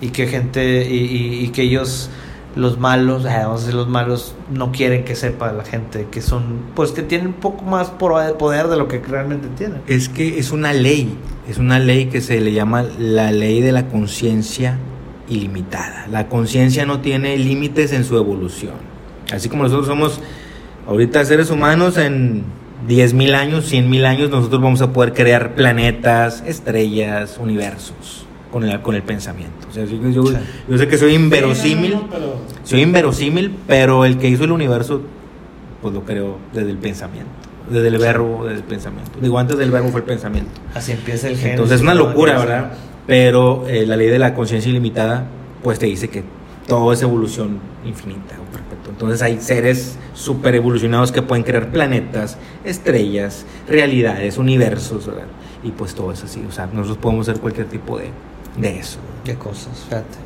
[0.00, 2.08] Y que gente, y, y- y que ellos,
[2.54, 6.22] los malos, eh, vamos a decir, los malos, no quieren que sepa la gente que
[6.22, 9.82] son, pues que tienen un poco más poder de lo que realmente tienen.
[9.86, 11.14] Es que es una ley,
[11.46, 14.78] es una ley que se le llama la ley de la conciencia
[15.28, 16.06] ilimitada.
[16.10, 18.74] La conciencia no tiene límites en su evolución.
[19.32, 20.20] Así como nosotros somos
[20.86, 22.44] ahorita seres humanos en
[22.88, 28.94] 10.000 años, 100.000 años, nosotros vamos a poder crear planetas, estrellas, universos con el, con
[28.94, 29.66] el pensamiento.
[29.68, 29.96] O sea, yo,
[30.68, 34.44] yo- sé que soy inverosímil, Sí, no, no, pero- soy inverosímil, pero el que hizo
[34.44, 35.02] el universo,
[35.82, 37.30] pues lo creó desde el pensamiento,
[37.68, 39.10] desde el verbo, desde el pensamiento.
[39.20, 40.50] Digo, antes del verbo fue el pensamiento.
[40.74, 41.54] Así empieza el género.
[41.54, 42.72] Entonces es una locura, ¿verdad?
[43.06, 45.26] Pero eh, la ley de la conciencia ilimitada,
[45.62, 46.24] pues te dice que
[46.66, 48.90] todo es evolución infinita o perpetua.
[48.90, 55.26] Entonces hay seres super evolucionados que pueden crear planetas, estrellas, realidades, universos, ¿verdad?
[55.62, 56.44] Y pues todo es así.
[56.48, 58.06] O sea, nosotros podemos hacer cualquier tipo de,
[58.56, 58.98] de eso.
[59.24, 60.16] Qué cosas, fíjate.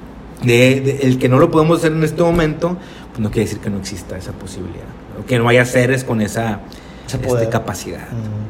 [0.43, 2.79] De, de- el que no lo podemos hacer en este momento,
[3.11, 4.85] pues no quiere decir que no exista esa posibilidad.
[5.23, 6.61] O que no haya seres con esa
[7.07, 8.09] este, capacidad.
[8.11, 8.50] Mm,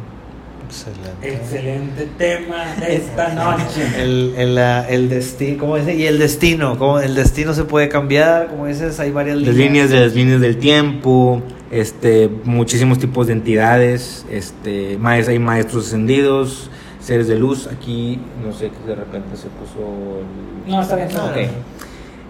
[0.70, 1.34] excelente.
[1.34, 3.82] Excelente tema de esta noche.
[4.02, 5.94] El, el, ah, el destino, ¿cómo dice?
[5.94, 9.90] Y el destino, como el destino se puede cambiar, como dices, hay varias Las líneas
[9.90, 17.28] de las líneas del tiempo, este, muchísimos tipos de entidades, este, hay maestros ascendidos, seres
[17.28, 17.66] de luz.
[17.66, 20.20] Aquí no sé que de repente se puso.
[20.66, 21.08] el- No, está bien.
[21.08, 21.34] está Ok.
[21.34, 21.50] bien.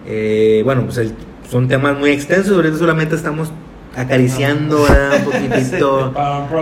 [0.07, 1.13] Eh, bueno, pues el-
[1.49, 2.53] son temas muy extensos.
[2.55, 3.49] Ahorita solamente estamos
[3.95, 6.13] acariciando un poquitito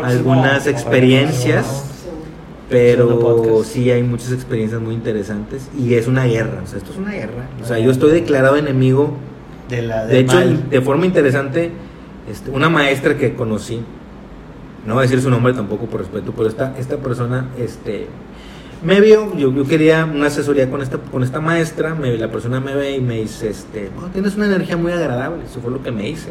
[0.04, 1.86] algunas experiencias.
[2.70, 6.98] Pero sí hay muchas experiencias muy interesantes y es una guerra, o sea, esto es
[7.00, 7.48] una guerra.
[7.64, 9.14] O sea, yo estoy declarado enemigo
[9.70, 10.70] de la de del hecho, mal.
[10.70, 11.72] de forma interesante,
[12.30, 13.82] este, una maestra que conocí,
[14.86, 18.06] no voy a decir su nombre tampoco por respeto, pero esta, esta persona este,
[18.84, 22.60] me vio, yo, yo quería una asesoría con esta, con esta maestra, me, la persona
[22.60, 25.82] me ve y me dice, este, "Oh, tienes una energía muy agradable, eso fue lo
[25.82, 26.30] que me hice,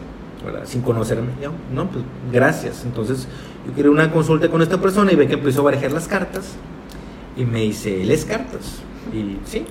[0.52, 0.66] ¿verdad?
[0.66, 1.32] sin conocerme.
[1.42, 2.84] Yo, no, pues gracias.
[2.84, 3.26] Entonces,
[3.66, 6.56] yo quería una consulta con esta persona y ve que empezó a barajar las cartas
[7.36, 8.80] y me dice, ¿lees cartas?
[9.12, 9.64] Y sí,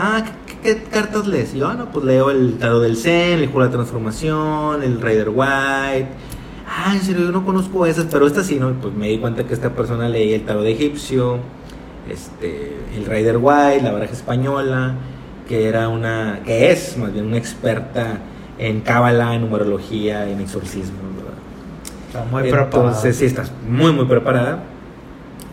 [0.00, 1.54] Ah, ¿qué, qué cartas lees?
[1.54, 4.84] Y yo, ah, no, pues leo el Tarot del Zen, el Juego de la Transformación,
[4.84, 6.06] el Rider White.
[6.68, 8.72] Ah, en serio, yo no conozco esas, pero estas sí, ¿no?
[8.74, 11.38] Pues me di cuenta que esta persona leía el Tarot de Egipcio,
[12.08, 14.94] este, el Rider White, la baraja española,
[15.48, 18.20] que era una, que es más bien una experta
[18.58, 20.96] en cábala, en numerología, en exorcismo.
[22.08, 22.48] Está muy.
[22.48, 24.62] Entonces sí, estás muy, muy preparada.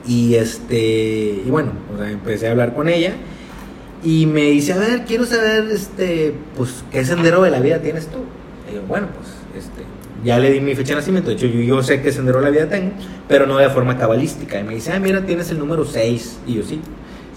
[0.07, 3.13] Y este, y bueno, o sea, empecé a hablar con ella
[4.03, 8.07] y me dice, a ver, quiero saber, este, pues, ¿qué sendero de la vida tienes
[8.07, 8.19] tú?
[8.71, 9.81] Y yo, bueno, pues, este,
[10.23, 12.45] ya le di mi fecha de nacimiento, de hecho, yo, yo sé qué sendero de
[12.45, 12.91] la vida tengo,
[13.27, 14.59] pero no de forma cabalística.
[14.59, 16.39] Y me dice, ah, mira, tienes el número 6.
[16.45, 16.79] Y yo, sí,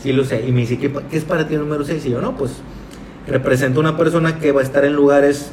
[0.03, 0.45] sí lo sé.
[0.47, 2.05] Y me dice, ¿qué, qué es para ti el número 6?
[2.05, 2.53] Y yo, no, pues,
[3.28, 5.50] representa una persona que va a estar en lugares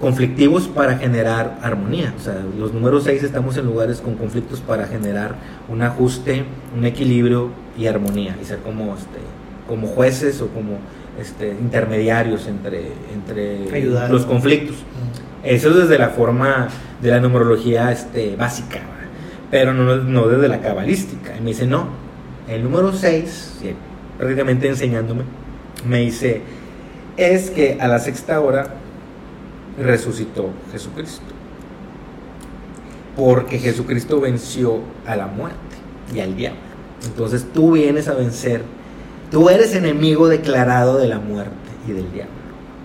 [0.00, 2.12] conflictivos para generar armonía.
[2.18, 5.36] O sea, los números 6 estamos en lugares con conflictos para generar
[5.68, 6.44] un ajuste,
[6.76, 8.36] un equilibrio y armonía.
[8.40, 9.18] Y ser como, este,
[9.66, 10.78] como jueces o como
[11.20, 14.10] este, intermediarios entre, entre Ayudar.
[14.10, 14.76] los conflictos.
[15.42, 16.68] Eso es desde la forma
[17.00, 18.80] de la numerología este, básica,
[19.50, 21.36] pero no, no desde la cabalística.
[21.36, 21.88] Y me dice, no,
[22.48, 23.60] el número 6,
[24.18, 25.22] prácticamente enseñándome,
[25.88, 26.42] me dice,
[27.16, 28.68] es que a la sexta hora
[29.78, 31.24] resucitó Jesucristo.
[33.16, 35.56] Porque Jesucristo venció a la muerte
[36.14, 36.60] y al diablo.
[37.04, 38.62] Entonces tú vienes a vencer,
[39.30, 41.52] tú eres enemigo declarado de la muerte
[41.86, 42.34] y del diablo.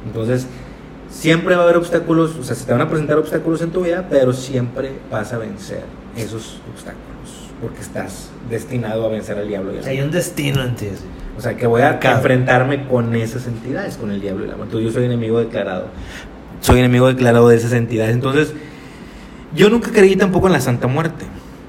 [0.06, 0.48] Entonces
[1.10, 3.84] siempre va a haber obstáculos, o sea, se te van a presentar obstáculos en tu
[3.84, 5.84] vida, pero siempre vas a vencer
[6.16, 10.76] esos obstáculos, porque estás destinado a vencer al diablo y al Hay un destino en
[10.76, 10.88] ti.
[11.38, 14.76] O sea, que voy a enfrentarme con esas entidades, con el diablo y la muerte.
[14.76, 15.88] Entonces, yo soy enemigo declarado.
[16.60, 18.14] Soy enemigo declarado de esas entidades.
[18.14, 18.54] Entonces,
[19.56, 21.26] yo nunca creí tampoco en la Santa Muerte.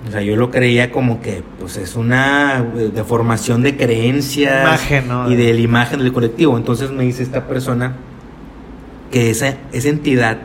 [0.07, 5.09] O sea, yo lo creía como que pues es una eh, deformación de creencias Imagen,
[5.09, 5.31] ¿no?
[5.31, 6.57] y de la imagen del colectivo.
[6.57, 7.95] Entonces me dice esta persona
[9.13, 10.39] que esa, esa entidad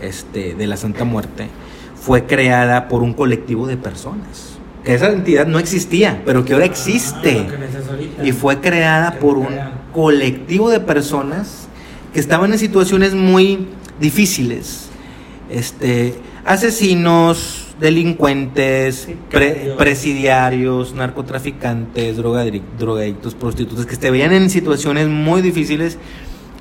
[0.00, 1.48] este, de la Santa Muerte
[2.00, 4.47] fue creada por un colectivo de personas.
[4.88, 7.46] Que esa entidad no existía, pero que ahora existe.
[7.46, 8.26] Ah, que ahorita.
[8.26, 9.72] Y fue creada Que por un crean.
[9.92, 11.68] colectivo de personas
[12.14, 13.66] que estaban en situaciones muy
[14.00, 14.88] difíciles.
[15.50, 25.98] Este, asesinos, delincuentes, pre- presidiarios, narcotraficantes, drogadictos, prostitutas, que se veían en situaciones muy difíciles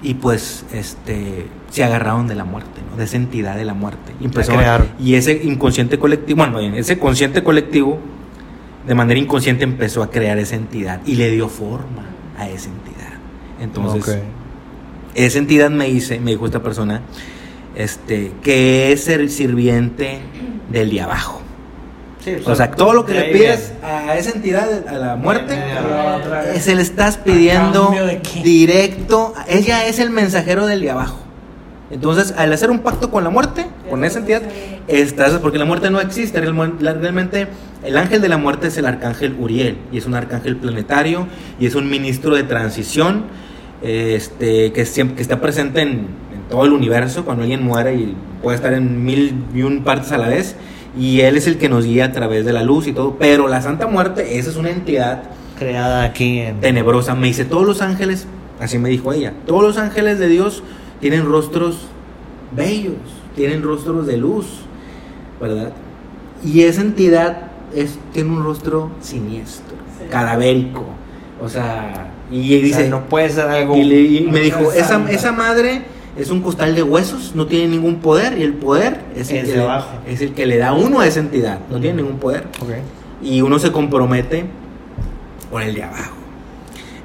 [0.04, 2.98] y pues este se agarraron de la muerte, ¿no?
[2.98, 4.14] de esa entidad de la muerte.
[4.22, 4.54] Y, empezó-
[5.00, 8.00] y ese inconsciente colectivo, bueno, bien, ese consciente colectivo
[8.88, 12.06] de manera inconsciente empezó a crear esa entidad y le dio forma
[12.38, 13.14] a esa entidad.
[13.60, 14.20] Entonces,
[15.14, 17.02] esa entidad me dice, me dijo esta persona,
[17.76, 20.20] este, que es el sirviente
[20.72, 21.42] del de abajo.
[22.24, 26.54] Sí, O sea, todo lo que le pides a esa entidad, a la muerte, otra.
[26.54, 27.94] eh, se le estás pidiendo
[28.44, 29.34] directo.
[29.48, 31.20] Ella es el mensajero del de abajo.
[31.90, 34.42] Entonces, al hacer un pacto con la muerte, con esa entidad,
[34.88, 36.40] estás, porque la muerte no existe.
[36.40, 37.48] Realmente,
[37.84, 41.28] el ángel de la muerte es el arcángel Uriel, y es un arcángel planetario,
[41.60, 43.26] y es un ministro de transición,
[43.82, 47.26] este, que, siempre, que está presente en, en todo el universo.
[47.26, 50.56] Cuando alguien muere y puede estar en mil y un partes a la vez,
[51.00, 53.18] y él es el que nos guía a través de la luz y todo.
[53.20, 55.24] Pero la Santa Muerte, esa es una entidad
[55.58, 57.16] creada aquí en tenebrosa.
[57.16, 58.26] Me dice, todos los ángeles,
[58.60, 60.64] así me dijo ella, todos los ángeles de Dios
[61.00, 61.88] tienen rostros
[62.56, 62.96] bellos,
[63.38, 64.48] tienen rostros de luz,
[65.40, 65.72] ¿verdad?
[66.44, 67.44] Y esa entidad
[67.74, 70.06] es, tiene un rostro siniestro, Sí.
[70.10, 70.84] cadavérico.
[71.42, 74.72] O sea, y O sea, dice, no puede ser algo y, le- y me dijo,
[74.74, 75.84] esa, esa madre
[76.18, 79.44] es un costal de huesos, no tiene ningún poder, y el poder es el, Es
[79.46, 79.90] que, de le, abajo.
[80.08, 82.72] es el que le da uno a esa entidad, no tiene ningún poder Ok.
[83.24, 84.46] y uno se compromete
[85.52, 86.16] con el de abajo.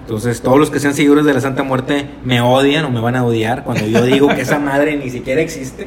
[0.00, 3.14] Entonces, todos los que sean seguidores de la Santa Muerte me odian o me van
[3.16, 5.86] a odiar cuando yo digo que esa madre ni siquiera existe.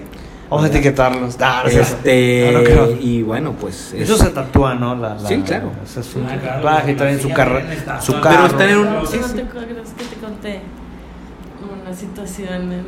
[0.49, 1.37] Vamos a etiquetarlos.
[1.41, 2.91] Ah, no, Este, no, no creo.
[3.01, 4.95] y bueno, pues es- Eso se tatúa, ¿no?
[4.95, 5.71] La, la- Sí, claro.
[5.83, 7.57] Ese es un Ah, claro, tatuaje y también su carro.
[7.59, 7.99] está.
[8.01, 8.45] Su Pero carro.
[8.45, 9.33] están en un- sí, no sí.
[9.33, 10.61] te acuerdas que te conté
[11.83, 12.83] una situación en,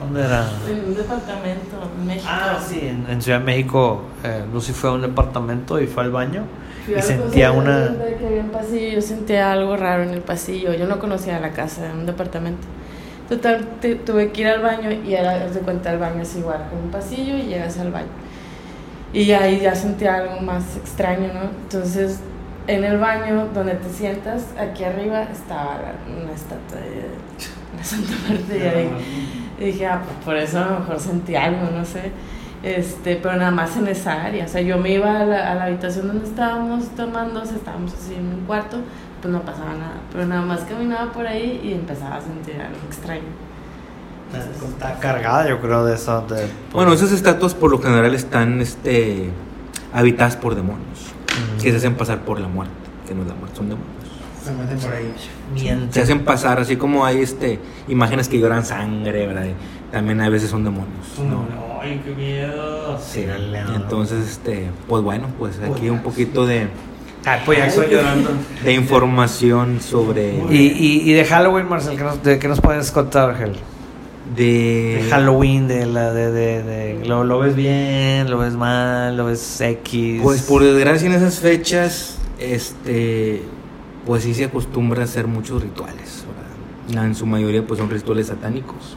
[0.00, 0.48] ¿Dónde era?
[0.70, 2.26] en un departamento en México.
[2.30, 6.02] Ah, sí, en, en Ciudad de México, eh, Lucy fue a un departamento y fue
[6.04, 6.44] al baño
[6.86, 7.78] Fui y sentía una...
[7.88, 10.72] de que había un pasillo, yo sentía algo raro en el pasillo.
[10.74, 12.66] Yo no conocía la casa, era un departamento.
[13.28, 16.68] Total, te- tuve que ir al baño y haz de cuenta, el baño es igual,
[16.68, 18.08] con un pasillo y llegas al baño.
[19.12, 21.42] Y ahí ya sentía algo más extraño, ¿no?
[21.62, 22.20] Entonces,
[22.66, 27.08] en el baño donde te sientas, aquí arriba estaba una estatua de
[27.76, 28.58] la Santa Muerte.
[28.58, 28.90] Y ahí
[29.58, 32.10] y dije, ah, pues por eso a lo mejor sentí algo, no sé.
[32.62, 34.46] Este, pero nada más en esa área.
[34.46, 37.56] O sea, yo me iba a la, a la habitación donde estábamos tomando, o sea,
[37.56, 38.78] estábamos así en un cuarto,
[39.24, 39.94] pues no pasaba nada.
[40.12, 43.22] Pero nada más caminaba por ahí y empezaba a sentir algo extraño.
[44.68, 46.20] Está cargada, yo creo, de eso.
[46.28, 49.30] De, Bueno, esas estatuas por lo general están este,
[49.94, 51.12] habitadas por demonios,
[51.56, 51.62] Mm.
[51.62, 52.74] que se hacen pasar por la muerte,
[53.08, 53.90] que no es la muerte, son demonios.
[54.44, 55.88] Se meten por ahí.
[55.90, 59.46] Se hacen pasar, así como hay este, imágenes que lloran sangre, ¿verdad?
[59.90, 61.18] También a veces son demonios.
[61.18, 61.46] ¿no?
[61.80, 62.98] Ay, qué miedo.
[62.98, 63.24] Sí.
[63.74, 66.68] Entonces, este, pues bueno, pues aquí un poquito de,
[67.26, 68.30] Ah, pues ya estoy llorando.
[68.64, 72.90] de información sobre Y, y, y de Halloween, Marcel, ¿qué nos, de, ¿qué nos puedes
[72.90, 73.52] contar, Ángel?
[74.36, 79.16] de, De Halloween, de la de, de, de- ¿lo, lo ves bien, lo ves mal,
[79.16, 80.20] lo ves X.
[80.22, 83.42] Pues por desgracia en esas fechas, este,
[84.06, 86.24] pues sí se acostumbra a hacer muchos rituales.
[86.88, 87.06] ¿verdad?
[87.06, 88.96] En su mayoría, pues son rituales satánicos.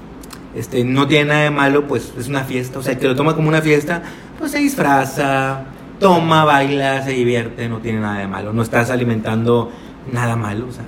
[0.56, 2.80] Este, no tiene nada de malo, pues es una fiesta.
[2.80, 4.02] O sea, que lo toma como una fiesta,
[4.40, 5.66] pues se disfraza,
[6.00, 8.54] toma, baila, se divierte, no tiene nada de malo.
[8.54, 9.72] No estás alimentando
[10.12, 10.68] nada malo.
[10.68, 10.86] O sea,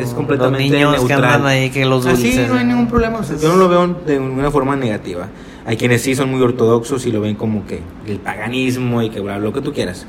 [0.00, 2.48] es, completamente los niños que andan ahí, que los Así dulces.
[2.48, 3.18] no hay ningún problema.
[3.18, 5.28] o sea, yo no lo veo de una forma negativa.
[5.66, 9.20] Hay quienes sí son muy ortodoxos y lo ven como que el paganismo y que
[9.20, 10.06] bla, lo que tú quieras.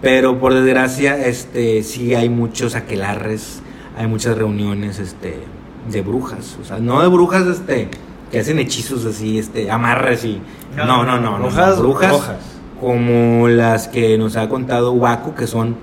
[0.00, 3.60] Pero por desgracia, este, sí hay muchos aquelarres,
[3.96, 5.38] hay muchas reuniones, este,
[5.90, 6.56] de brujas.
[6.60, 7.88] O sea, no de brujas, este,
[8.30, 10.40] que hacen hechizos así, este, amarres y.
[10.76, 12.57] No, no, no, no, no, Brujas, brujas.
[12.80, 15.76] Como las que nos ha contado Waco, que son,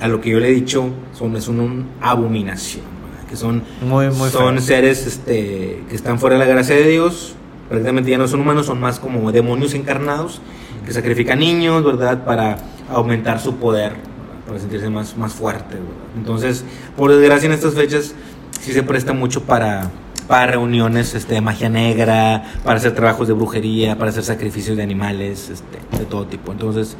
[0.00, 3.28] a lo que yo le he dicho, son, es una abominación, ¿verdad?
[3.28, 7.34] que son Muy, muy son seres este, que están fuera de la gracia de Dios,
[7.68, 10.40] prácticamente ya no son humanos, son más como demonios encarnados,
[10.86, 12.24] que sacrifican niños, ¿verdad?
[12.24, 12.58] Para
[12.90, 14.44] aumentar su poder, ¿verdad?
[14.46, 16.16] para sentirse más, más fuerte, ¿verdad?
[16.16, 16.64] Entonces,
[16.96, 18.14] por desgracia en estas fechas
[18.60, 19.90] sí se presta mucho para,
[20.28, 24.82] para reuniones este, de magia negra, para hacer trabajos de brujería, para hacer sacrificios de
[24.82, 26.52] animales, este, de todo tipo.
[26.52, 26.96] Entonces,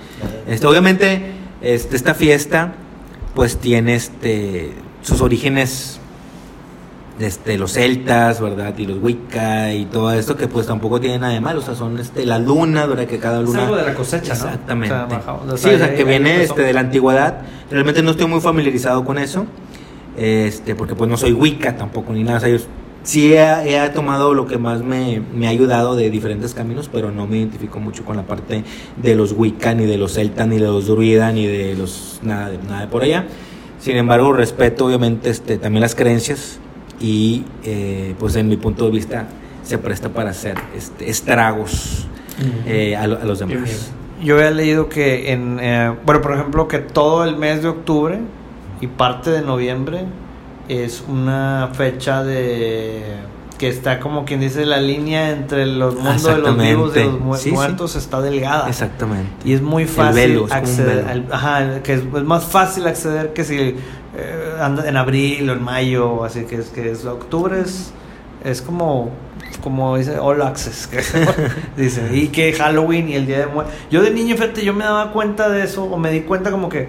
[0.46, 1.32] este, obviamente,
[1.62, 2.74] este, esta fiesta
[3.34, 4.72] pues tiene este,
[5.02, 5.98] sus orígenes
[7.18, 8.76] este, los celtas, ¿verdad?
[8.76, 11.74] Y los wicca y todo esto que pues tampoco tiene nada de malo, o sea,
[11.74, 13.06] son este, la luna, ¿verdad?
[13.06, 13.60] Que cada luna...
[13.60, 14.44] Es algo de la cosecha, ¿no?
[14.44, 14.94] Exactamente.
[14.94, 17.38] O sea, baja- o sea, sí, o sea, que ahí viene este, de la antigüedad.
[17.70, 19.46] Realmente no estoy muy familiarizado con eso,
[20.16, 22.59] este, porque pues no soy wicca tampoco, ni nada, o sea, yo
[23.05, 27.12] sí he, he tomado lo que más me, me ha ayudado de diferentes caminos, pero
[27.12, 28.64] no me identifico mucho con la parte
[28.97, 32.18] de los wicca, ni de los celtas, ni de los druida, ni de los...
[32.22, 33.26] nada de, nada de por allá.
[33.78, 36.59] Sin embargo, respeto obviamente este, también las creencias
[37.01, 39.28] y eh, pues en mi punto de vista
[39.62, 42.06] se presta para hacer este, estragos
[42.66, 43.62] eh, a, lo- a los demás.
[43.64, 43.76] bien.
[44.22, 48.20] Yo había leído que en, eh, bueno, por ejemplo, que todo el mes de octubre
[48.81, 50.05] y parte de noviembre
[50.69, 53.03] es una fecha de
[53.59, 57.20] que está como quien dice la línea entre los mundos de los vivos y los
[57.20, 57.51] mu- Sí, sí.
[57.53, 58.69] muertos está delgada.
[58.69, 59.31] Exactamente.
[59.45, 63.32] Y es muy fácil velo, es acceder, al- ajá, que es, es más fácil acceder
[63.32, 63.77] que si eh,
[64.61, 67.93] anda en abril o en mayo, así que es que es octubre es,
[68.45, 69.11] es como
[69.62, 70.99] como dice all access, que
[71.81, 73.73] dice, y que Halloween y el día de muertos.
[73.91, 76.69] Yo de niño, fíjate, yo me daba cuenta de eso o me di cuenta como
[76.69, 76.89] que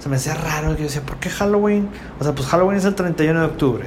[0.00, 1.88] se me hacía raro que yo decía, ¿por qué Halloween?
[2.18, 3.84] O sea, pues Halloween es el 31 de octubre.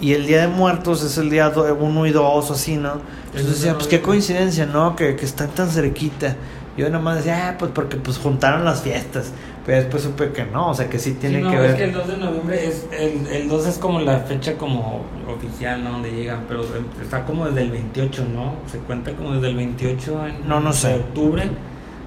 [0.00, 2.94] Y el Día de Muertos es el día 1 y 2 o así, ¿no?
[3.26, 4.96] Entonces decía, pues qué coincidencia, ¿no?
[4.96, 6.36] Que, que están tan cerquita.
[6.76, 9.32] Yo nada más decía, ah, pues porque pues juntaron las fiestas.
[9.66, 11.76] Pero después supe que no, o sea, que sí tiene Sí, no, que es ver.
[11.76, 15.84] que el 2 de noviembre es el, el 2 es como la fecha como oficial,
[15.84, 15.90] ¿no?
[15.92, 16.62] Donde llegan, pero
[17.02, 18.54] está como desde el 28, ¿no?
[18.72, 20.88] Se cuenta como desde el 28 en- No, no sé.
[20.88, 21.42] de octubre,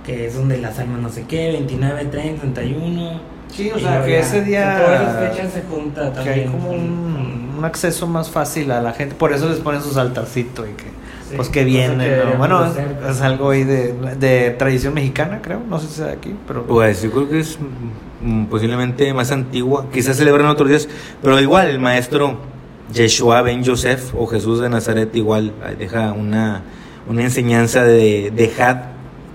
[0.03, 3.32] que es donde las almas no sé qué, 29, 30, 31.
[3.55, 6.39] Sí, o y sea, que ese día- esas fechas se junta que también.
[6.39, 9.15] hay como un, un acceso más fácil a la gente.
[9.15, 10.83] Por eso les ponen sus altarcitos y que,
[11.29, 12.03] Sí, pues que viene.
[12.05, 12.37] que ¿no?
[12.37, 12.73] Bueno, es,
[13.09, 15.59] es algo ahí de, de tradición mexicana, creo.
[15.69, 16.63] No sé si sea de aquí, pero.
[16.65, 17.57] Pues yo creo que es
[18.21, 19.85] mm, posiblemente más antigua.
[19.93, 20.89] Quizás celebran otros días,
[21.21, 22.37] pero igual el maestro
[22.91, 26.63] Yeshua Ben Joseph o Jesús de Nazaret igual deja una,
[27.07, 28.77] una enseñanza de dejad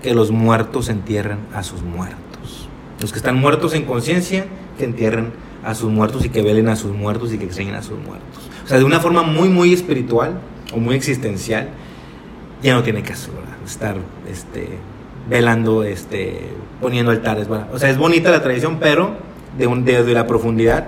[0.03, 2.19] que los muertos entierren a sus muertos.
[3.01, 4.45] Los que están muertos en conciencia,
[4.77, 5.31] que entierren
[5.63, 8.49] a sus muertos y que velen a sus muertos y que extrañen a sus muertos.
[8.63, 10.39] O sea, de una forma muy, muy espiritual
[10.73, 11.69] o muy existencial,
[12.61, 13.55] ya no tiene caso, ¿verdad?
[13.65, 13.95] Estar
[14.29, 14.69] este,
[15.29, 16.49] velando, este,
[16.81, 17.67] poniendo altares, ¿verdad?
[17.73, 19.11] O sea, es bonita la tradición, pero
[19.57, 20.87] de un, desde la profundidad,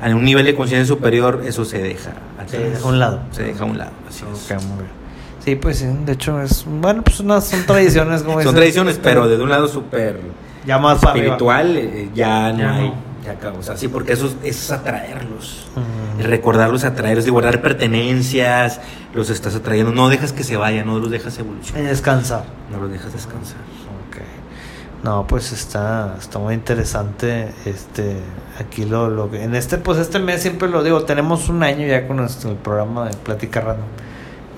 [0.00, 2.50] a un nivel de conciencia superior, eso se deja atrás.
[2.50, 3.20] Se deja a un lado.
[3.32, 4.50] Se deja a un lado, así es.
[4.50, 5.00] Ok, muy bien.
[5.44, 6.64] Sí, pues sí, de hecho es.
[6.66, 10.20] Bueno, pues unas, son tradiciones, como Son tradiciones, pero desde un lado súper
[10.66, 12.88] Ya más espiritual, eh, ya no Ya hay.
[12.88, 13.10] no.
[13.24, 13.58] Ya acabó.
[13.58, 15.66] O sea, sí, porque eso, es- eso es atraerlos.
[15.76, 16.20] Mm.
[16.20, 18.80] Y recordarlos, atraerlos, y guardar pertenencias,
[19.14, 19.92] los estás atrayendo.
[19.92, 22.44] No dejas que se vayan, no los dejas evolucionar, descansar.
[22.70, 23.56] no los dejas descansar.
[24.08, 24.16] Ok.
[25.04, 27.52] No, pues está, está muy interesante.
[27.66, 28.16] Este,
[28.58, 31.86] aquí lo, lo que- en este, pues este mes siempre lo digo, tenemos un año
[31.86, 33.86] ya con nuestro programa de Plática Random.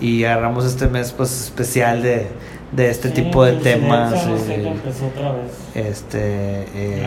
[0.01, 2.29] Y agarramos este mes pues especial de,
[2.73, 4.13] de este Sí, tipo de sí, temas.
[4.21, 4.81] sí, eh,
[5.15, 5.53] otra vez.
[5.75, 7.07] Este eh,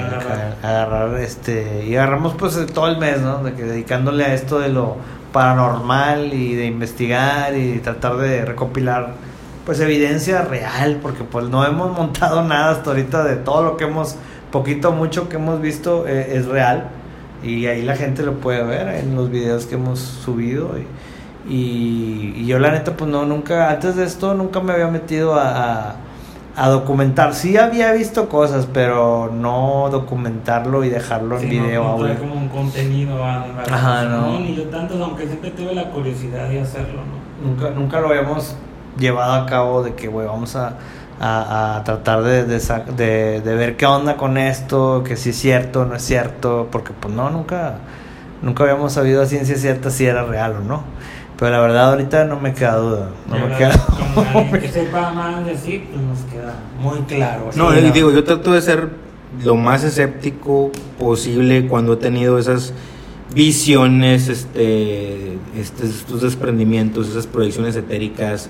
[0.63, 1.19] Agarrar.
[1.19, 4.69] este y agarramos pues el- todo el mes no de que dedicándole a esto de
[4.69, 4.97] lo
[5.31, 9.13] paranormal y de investigar y tratar de recopilar
[9.65, 13.83] pues evidencia real porque pues no hemos montado nada hasta ahorita de todo lo que
[13.85, 14.15] hemos
[14.51, 16.87] poquito mucho que hemos visto eh, es real
[17.43, 20.71] y ahí la gente lo puede ver en los videos que hemos subido
[21.47, 24.87] y, y, y yo la neta pues no nunca antes de esto nunca me había
[24.87, 25.49] metido a,
[25.89, 25.95] a-
[26.57, 27.33] a documentar.
[27.33, 32.47] Sí había visto cosas pero no documentarlo y dejarlo en video no, trae como un
[32.49, 34.39] contenido a- a- Ajá, no.
[34.39, 38.55] ni yo tanto aunque siempre tuve la curiosidad de hacerlo no nunca nunca lo habíamos
[38.97, 40.75] llevado a cabo de que güey vamos a,
[41.19, 45.85] a, a tratar de, de- de ver qué onda con esto que si es cierto
[45.85, 47.79] no es cierto porque pues no nunca
[48.41, 50.83] nunca habíamos sabido a ciencia cierta si era real o no
[51.37, 53.77] pero la verdad ahorita no me queda duda no me queda
[54.13, 57.91] como alguien que sepa más de sí pues nos queda muy claro No, Sí, y
[57.91, 58.89] digo, yo trato de ser
[59.43, 62.73] lo más escéptico posible cuando he tenido esas
[63.33, 68.49] visiones, este, este, estos desprendimientos, esas proyecciones etéricas.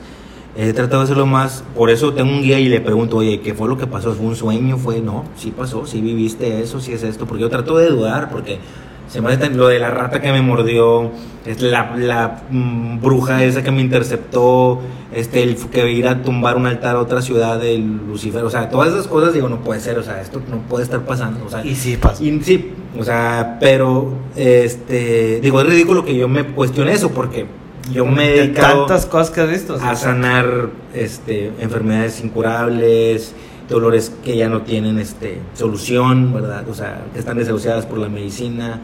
[0.57, 3.53] He tratado de hacerlo más, por eso tengo un guía y le pregunto, oye, ¿qué
[3.53, 4.13] fue lo que pasó?
[4.13, 4.77] ¿Fue un sueño?
[4.77, 5.01] ¿Fue?
[5.01, 8.59] No, sí pasó, sí viviste eso, sí es esto, porque yo trato de dudar, porque
[9.07, 11.11] se lo de la rata que me mordió,
[11.45, 14.81] es la, la mm, bruja esa que me interceptó,
[15.13, 18.69] este, el que ir a tumbar un altar a otra ciudad del Lucifer, o sea,
[18.69, 21.49] todas esas cosas digo, no puede ser, o sea, esto no puede estar pasando, o
[21.49, 26.27] sea, y sí pasa y sí, o sea, pero, este, digo, es ridículo que yo
[26.27, 27.45] me cuestione eso porque
[27.91, 29.75] yo me he De dedicado tantas cosas que has visto.
[29.75, 33.33] o sea, a sanar este, enfermedades incurables,
[33.69, 36.67] dolores que ya no tienen este, solución, ¿verdad?
[36.69, 38.79] O sea, que están desahuciadas por la medicina.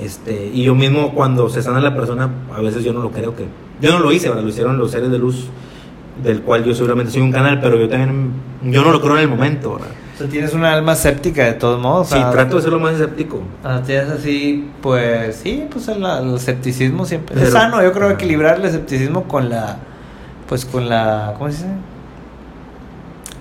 [0.00, 3.34] Este, y yo mismo cuando se sana la persona, a veces yo no lo creo
[3.36, 3.46] que...
[3.80, 4.42] Yo no lo hice, ¿verdad?
[4.42, 5.46] Lo hicieron los seres de luz,
[6.22, 8.32] del cual yo seguramente soy un canal, pero yo también...
[8.62, 9.88] Yo no lo creo en el momento, ¿verdad?
[10.14, 12.08] o sea, tienes una alma escéptica de todos modos.
[12.08, 13.42] Sí, trato de ser lo más escéptico.
[13.64, 17.42] Ah, tienes así, pues sí, pues el, el escepticismo siempre.
[17.42, 19.78] es sano, yo creo equilibrar el escepticismo con la,
[20.48, 21.68] pues con la, ¿cómo se dice?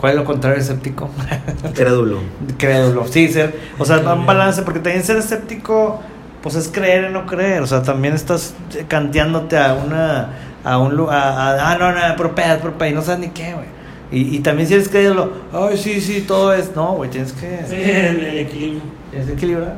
[0.03, 1.09] ¿Cuál es lo contrario de escéptico?
[1.75, 2.19] Crédulo.
[2.57, 6.01] Crédulo, sí, ser, o sea, un balance, porque también ser escéptico,
[6.41, 8.53] pues es creer en no creer, o sea, también estás
[8.89, 10.27] canteándote a una,
[10.65, 13.67] a un lugar, ah, no, no, pero pedas, y no sabes ni qué, güey.
[14.11, 17.63] Y, y también si eres crédulo, ay, sí, sí, todo es, no, güey, tienes que...
[17.65, 18.81] Sí, el, el equilibrio.
[19.09, 19.75] Tienes que equilibrar.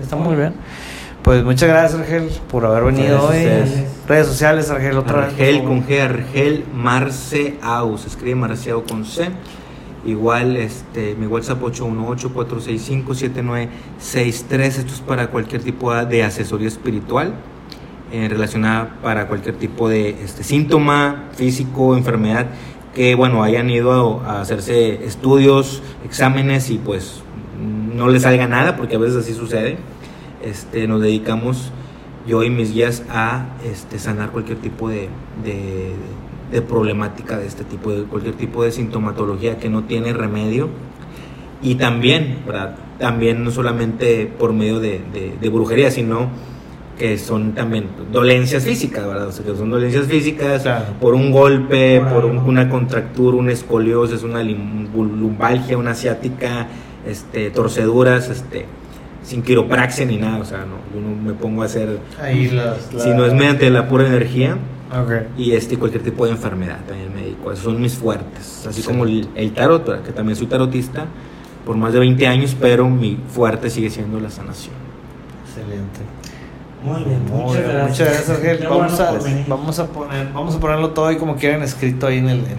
[0.00, 0.54] Está muy bien.
[1.22, 3.46] Pues muchas gracias, Argel, por haber venido hoy.
[4.08, 5.28] Redes sociales, Argel, otra vez.
[5.28, 5.86] Argel con.
[5.86, 9.28] G, Argel Marceau, se escribe Marceau con C.
[10.04, 14.60] Igual este mi WhatsApp 818-465-7963.
[14.60, 17.34] Esto es para cualquier tipo de asesoría espiritual
[18.10, 22.46] eh, relacionada para cualquier tipo de este, síntoma físico, enfermedad
[22.96, 27.22] que bueno hayan ido a, a hacerse estudios, exámenes y pues
[27.94, 29.78] no les salga nada porque a veces así sucede.
[30.42, 31.70] Este, nos dedicamos
[32.26, 35.08] yo y mis guías a este, sanar cualquier tipo de,
[35.44, 35.92] de,
[36.52, 40.68] de problemática de este tipo, de cualquier tipo de sintomatología que no tiene remedio.
[41.62, 42.76] Y también, ¿verdad?
[42.98, 45.00] también no solamente por medio de,
[45.52, 46.28] brujería, sino
[46.98, 49.28] que son también dolencias físicas, ¿verdad?
[49.28, 50.84] O sea, que son dolencias físicas Claro.
[51.00, 56.68] por un golpe, por un- una contractura, una escoliosis, una lumbalgia, una asiática,
[57.06, 58.66] este, torceduras, este,
[59.22, 62.78] sin quiropraxia ni nada, o sea, no, yo no me pongo a hacer, Ahí las.
[62.98, 64.56] si no es mediante la pura energía
[64.92, 65.12] Ok.
[65.38, 68.86] y este cualquier tipo de enfermedad también médico, esos son mis fuertes, así Sí.
[68.88, 71.06] como el, el tarot, que también soy tarotista
[71.64, 74.74] por más de 20 años, pero mi fuerte sigue siendo la sanación.
[75.46, 76.00] Excelente.
[76.84, 77.88] Muy bien, Muy muchas bien, gracias.
[78.08, 78.58] Muchas gracias.
[78.58, 82.08] Qué Vamos, bueno a, vamos, a poner, vamos a ponerlo todo ahí como quieran escrito
[82.08, 82.52] ahí en el, en el, en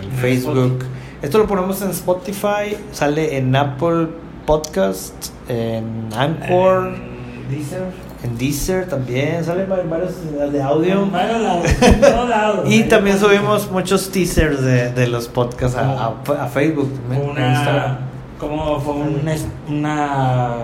[0.00, 0.78] el En el Facebook.
[1.22, 4.08] Esto lo ponemos en Spotify, sale en Apple
[4.54, 5.14] Podcast,
[5.48, 6.90] en Anchor,
[7.48, 7.82] Deezer.
[8.24, 10.14] en Deezer también, salen va- varios
[10.52, 11.06] de audio.
[12.28, 12.64] Lados.
[12.68, 17.52] Y también subimos muchos teasers de, de los podcasts a, a- a Facebook también, a
[17.52, 17.90] Instagram.
[17.92, 17.98] una
[18.40, 19.20] como fue un
[19.68, 20.54] una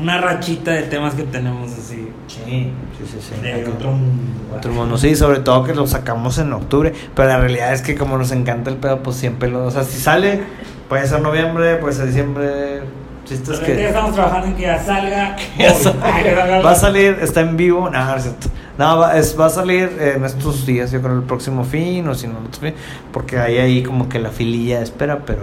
[0.00, 2.70] una rachita de temas que tenemos así Sí, sí,
[3.04, 3.18] sí.
[3.20, 3.40] sí.
[3.42, 4.56] de otro mundo.
[4.56, 7.96] Otro mundo, sí, sobre todo que lo sacamos en octubre, pero la realidad es que
[7.96, 10.40] como nos encanta el pedo, pues siempre lo, o sea, si sale,
[10.88, 12.82] puede ser noviembre, puede ser diciembre,
[13.32, 15.36] ahorita ya que estamos trabajando en que ya salga.
[15.58, 18.28] Ya que salga va a salir, está en vivo, no, no es
[18.78, 22.26] va, es- va a salir en estos días, yo creo el próximo fin, o si
[22.26, 22.34] no
[23.12, 25.42] porque hay ahí como que la fililla de espera, pero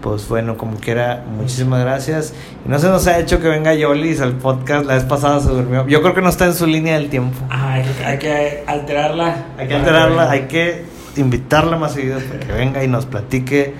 [0.00, 2.32] pues bueno, como quiera, muchísimas gracias.
[2.64, 5.50] Y no se nos ha hecho que venga Yolis al podcast, la vez pasada se
[5.50, 7.36] durmió, yo creo que no está en su línea del tiempo.
[7.50, 9.44] Ah, hay, que, hay que alterarla.
[9.58, 10.84] Hay que alterarla, hay que
[11.16, 13.74] invitarla más seguido para que venga y nos platique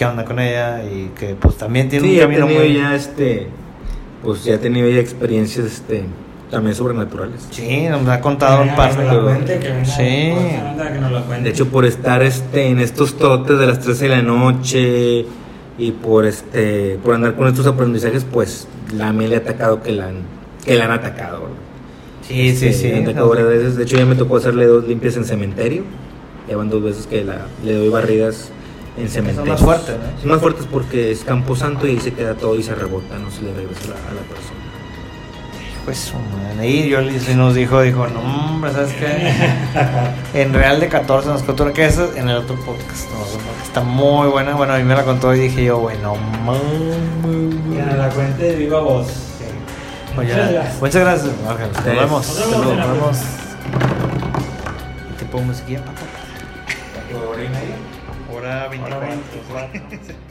[0.00, 2.72] qué onda con ella y que pues también tiene Sí, un camino muy...
[2.72, 3.48] ya este,
[4.24, 6.04] pues ya he tenido ya experiencias este,
[6.50, 7.46] también sobrenaturales.
[7.50, 9.84] Sí, nos ha contado un par de...
[9.84, 10.32] Sí.
[11.42, 15.26] De hecho, por estar este, en estos totes de las 13 de la noche
[15.76, 19.92] y por este por andar con estos aprendizajes, pues la me le ha atacado que
[19.92, 20.20] la han,
[20.64, 21.40] que la han atacado.
[21.42, 21.56] ¿verdad?
[22.26, 22.88] Sí, sí, Este, sí.
[22.88, 23.76] me han atacado varias veces.
[23.76, 25.82] De hecho, ya me tocó hacerle dos limpias en cementerio.
[26.48, 28.50] Ya van dos veces que la, le doy barridas
[28.96, 29.52] en cementerio.
[29.52, 30.20] más fuertes, ¿no?
[30.20, 33.18] Son más fuertes porque es campo santo y ahí se queda todo y se rebota,
[33.18, 34.60] no se le regresa a la, a la persona.
[35.84, 36.12] Pues,
[36.60, 39.32] ahí sí nos dijo, dijo, no, hombre, ¿sabes qué?
[40.40, 43.10] en Real de 14 nos contó una que esa en el otro podcast.
[43.10, 43.20] ¿no?
[43.64, 44.54] Está muy buena.
[44.54, 46.16] Bueno, a mí me la contó y dije yo, bueno.
[47.72, 49.06] Que la cuente de viva voz.
[49.08, 49.44] Sí.
[50.14, 50.80] Muchas gracias.
[50.80, 51.72] Muchas gracias, Ángel.
[51.72, 52.28] Nos vemos.
[52.28, 53.16] Nos vemos Nos vemos.
[55.10, 56.19] Y te pongo musiquilla, papá.
[58.50, 58.94] Hora 24.
[58.96, 60.29] Ahora 24.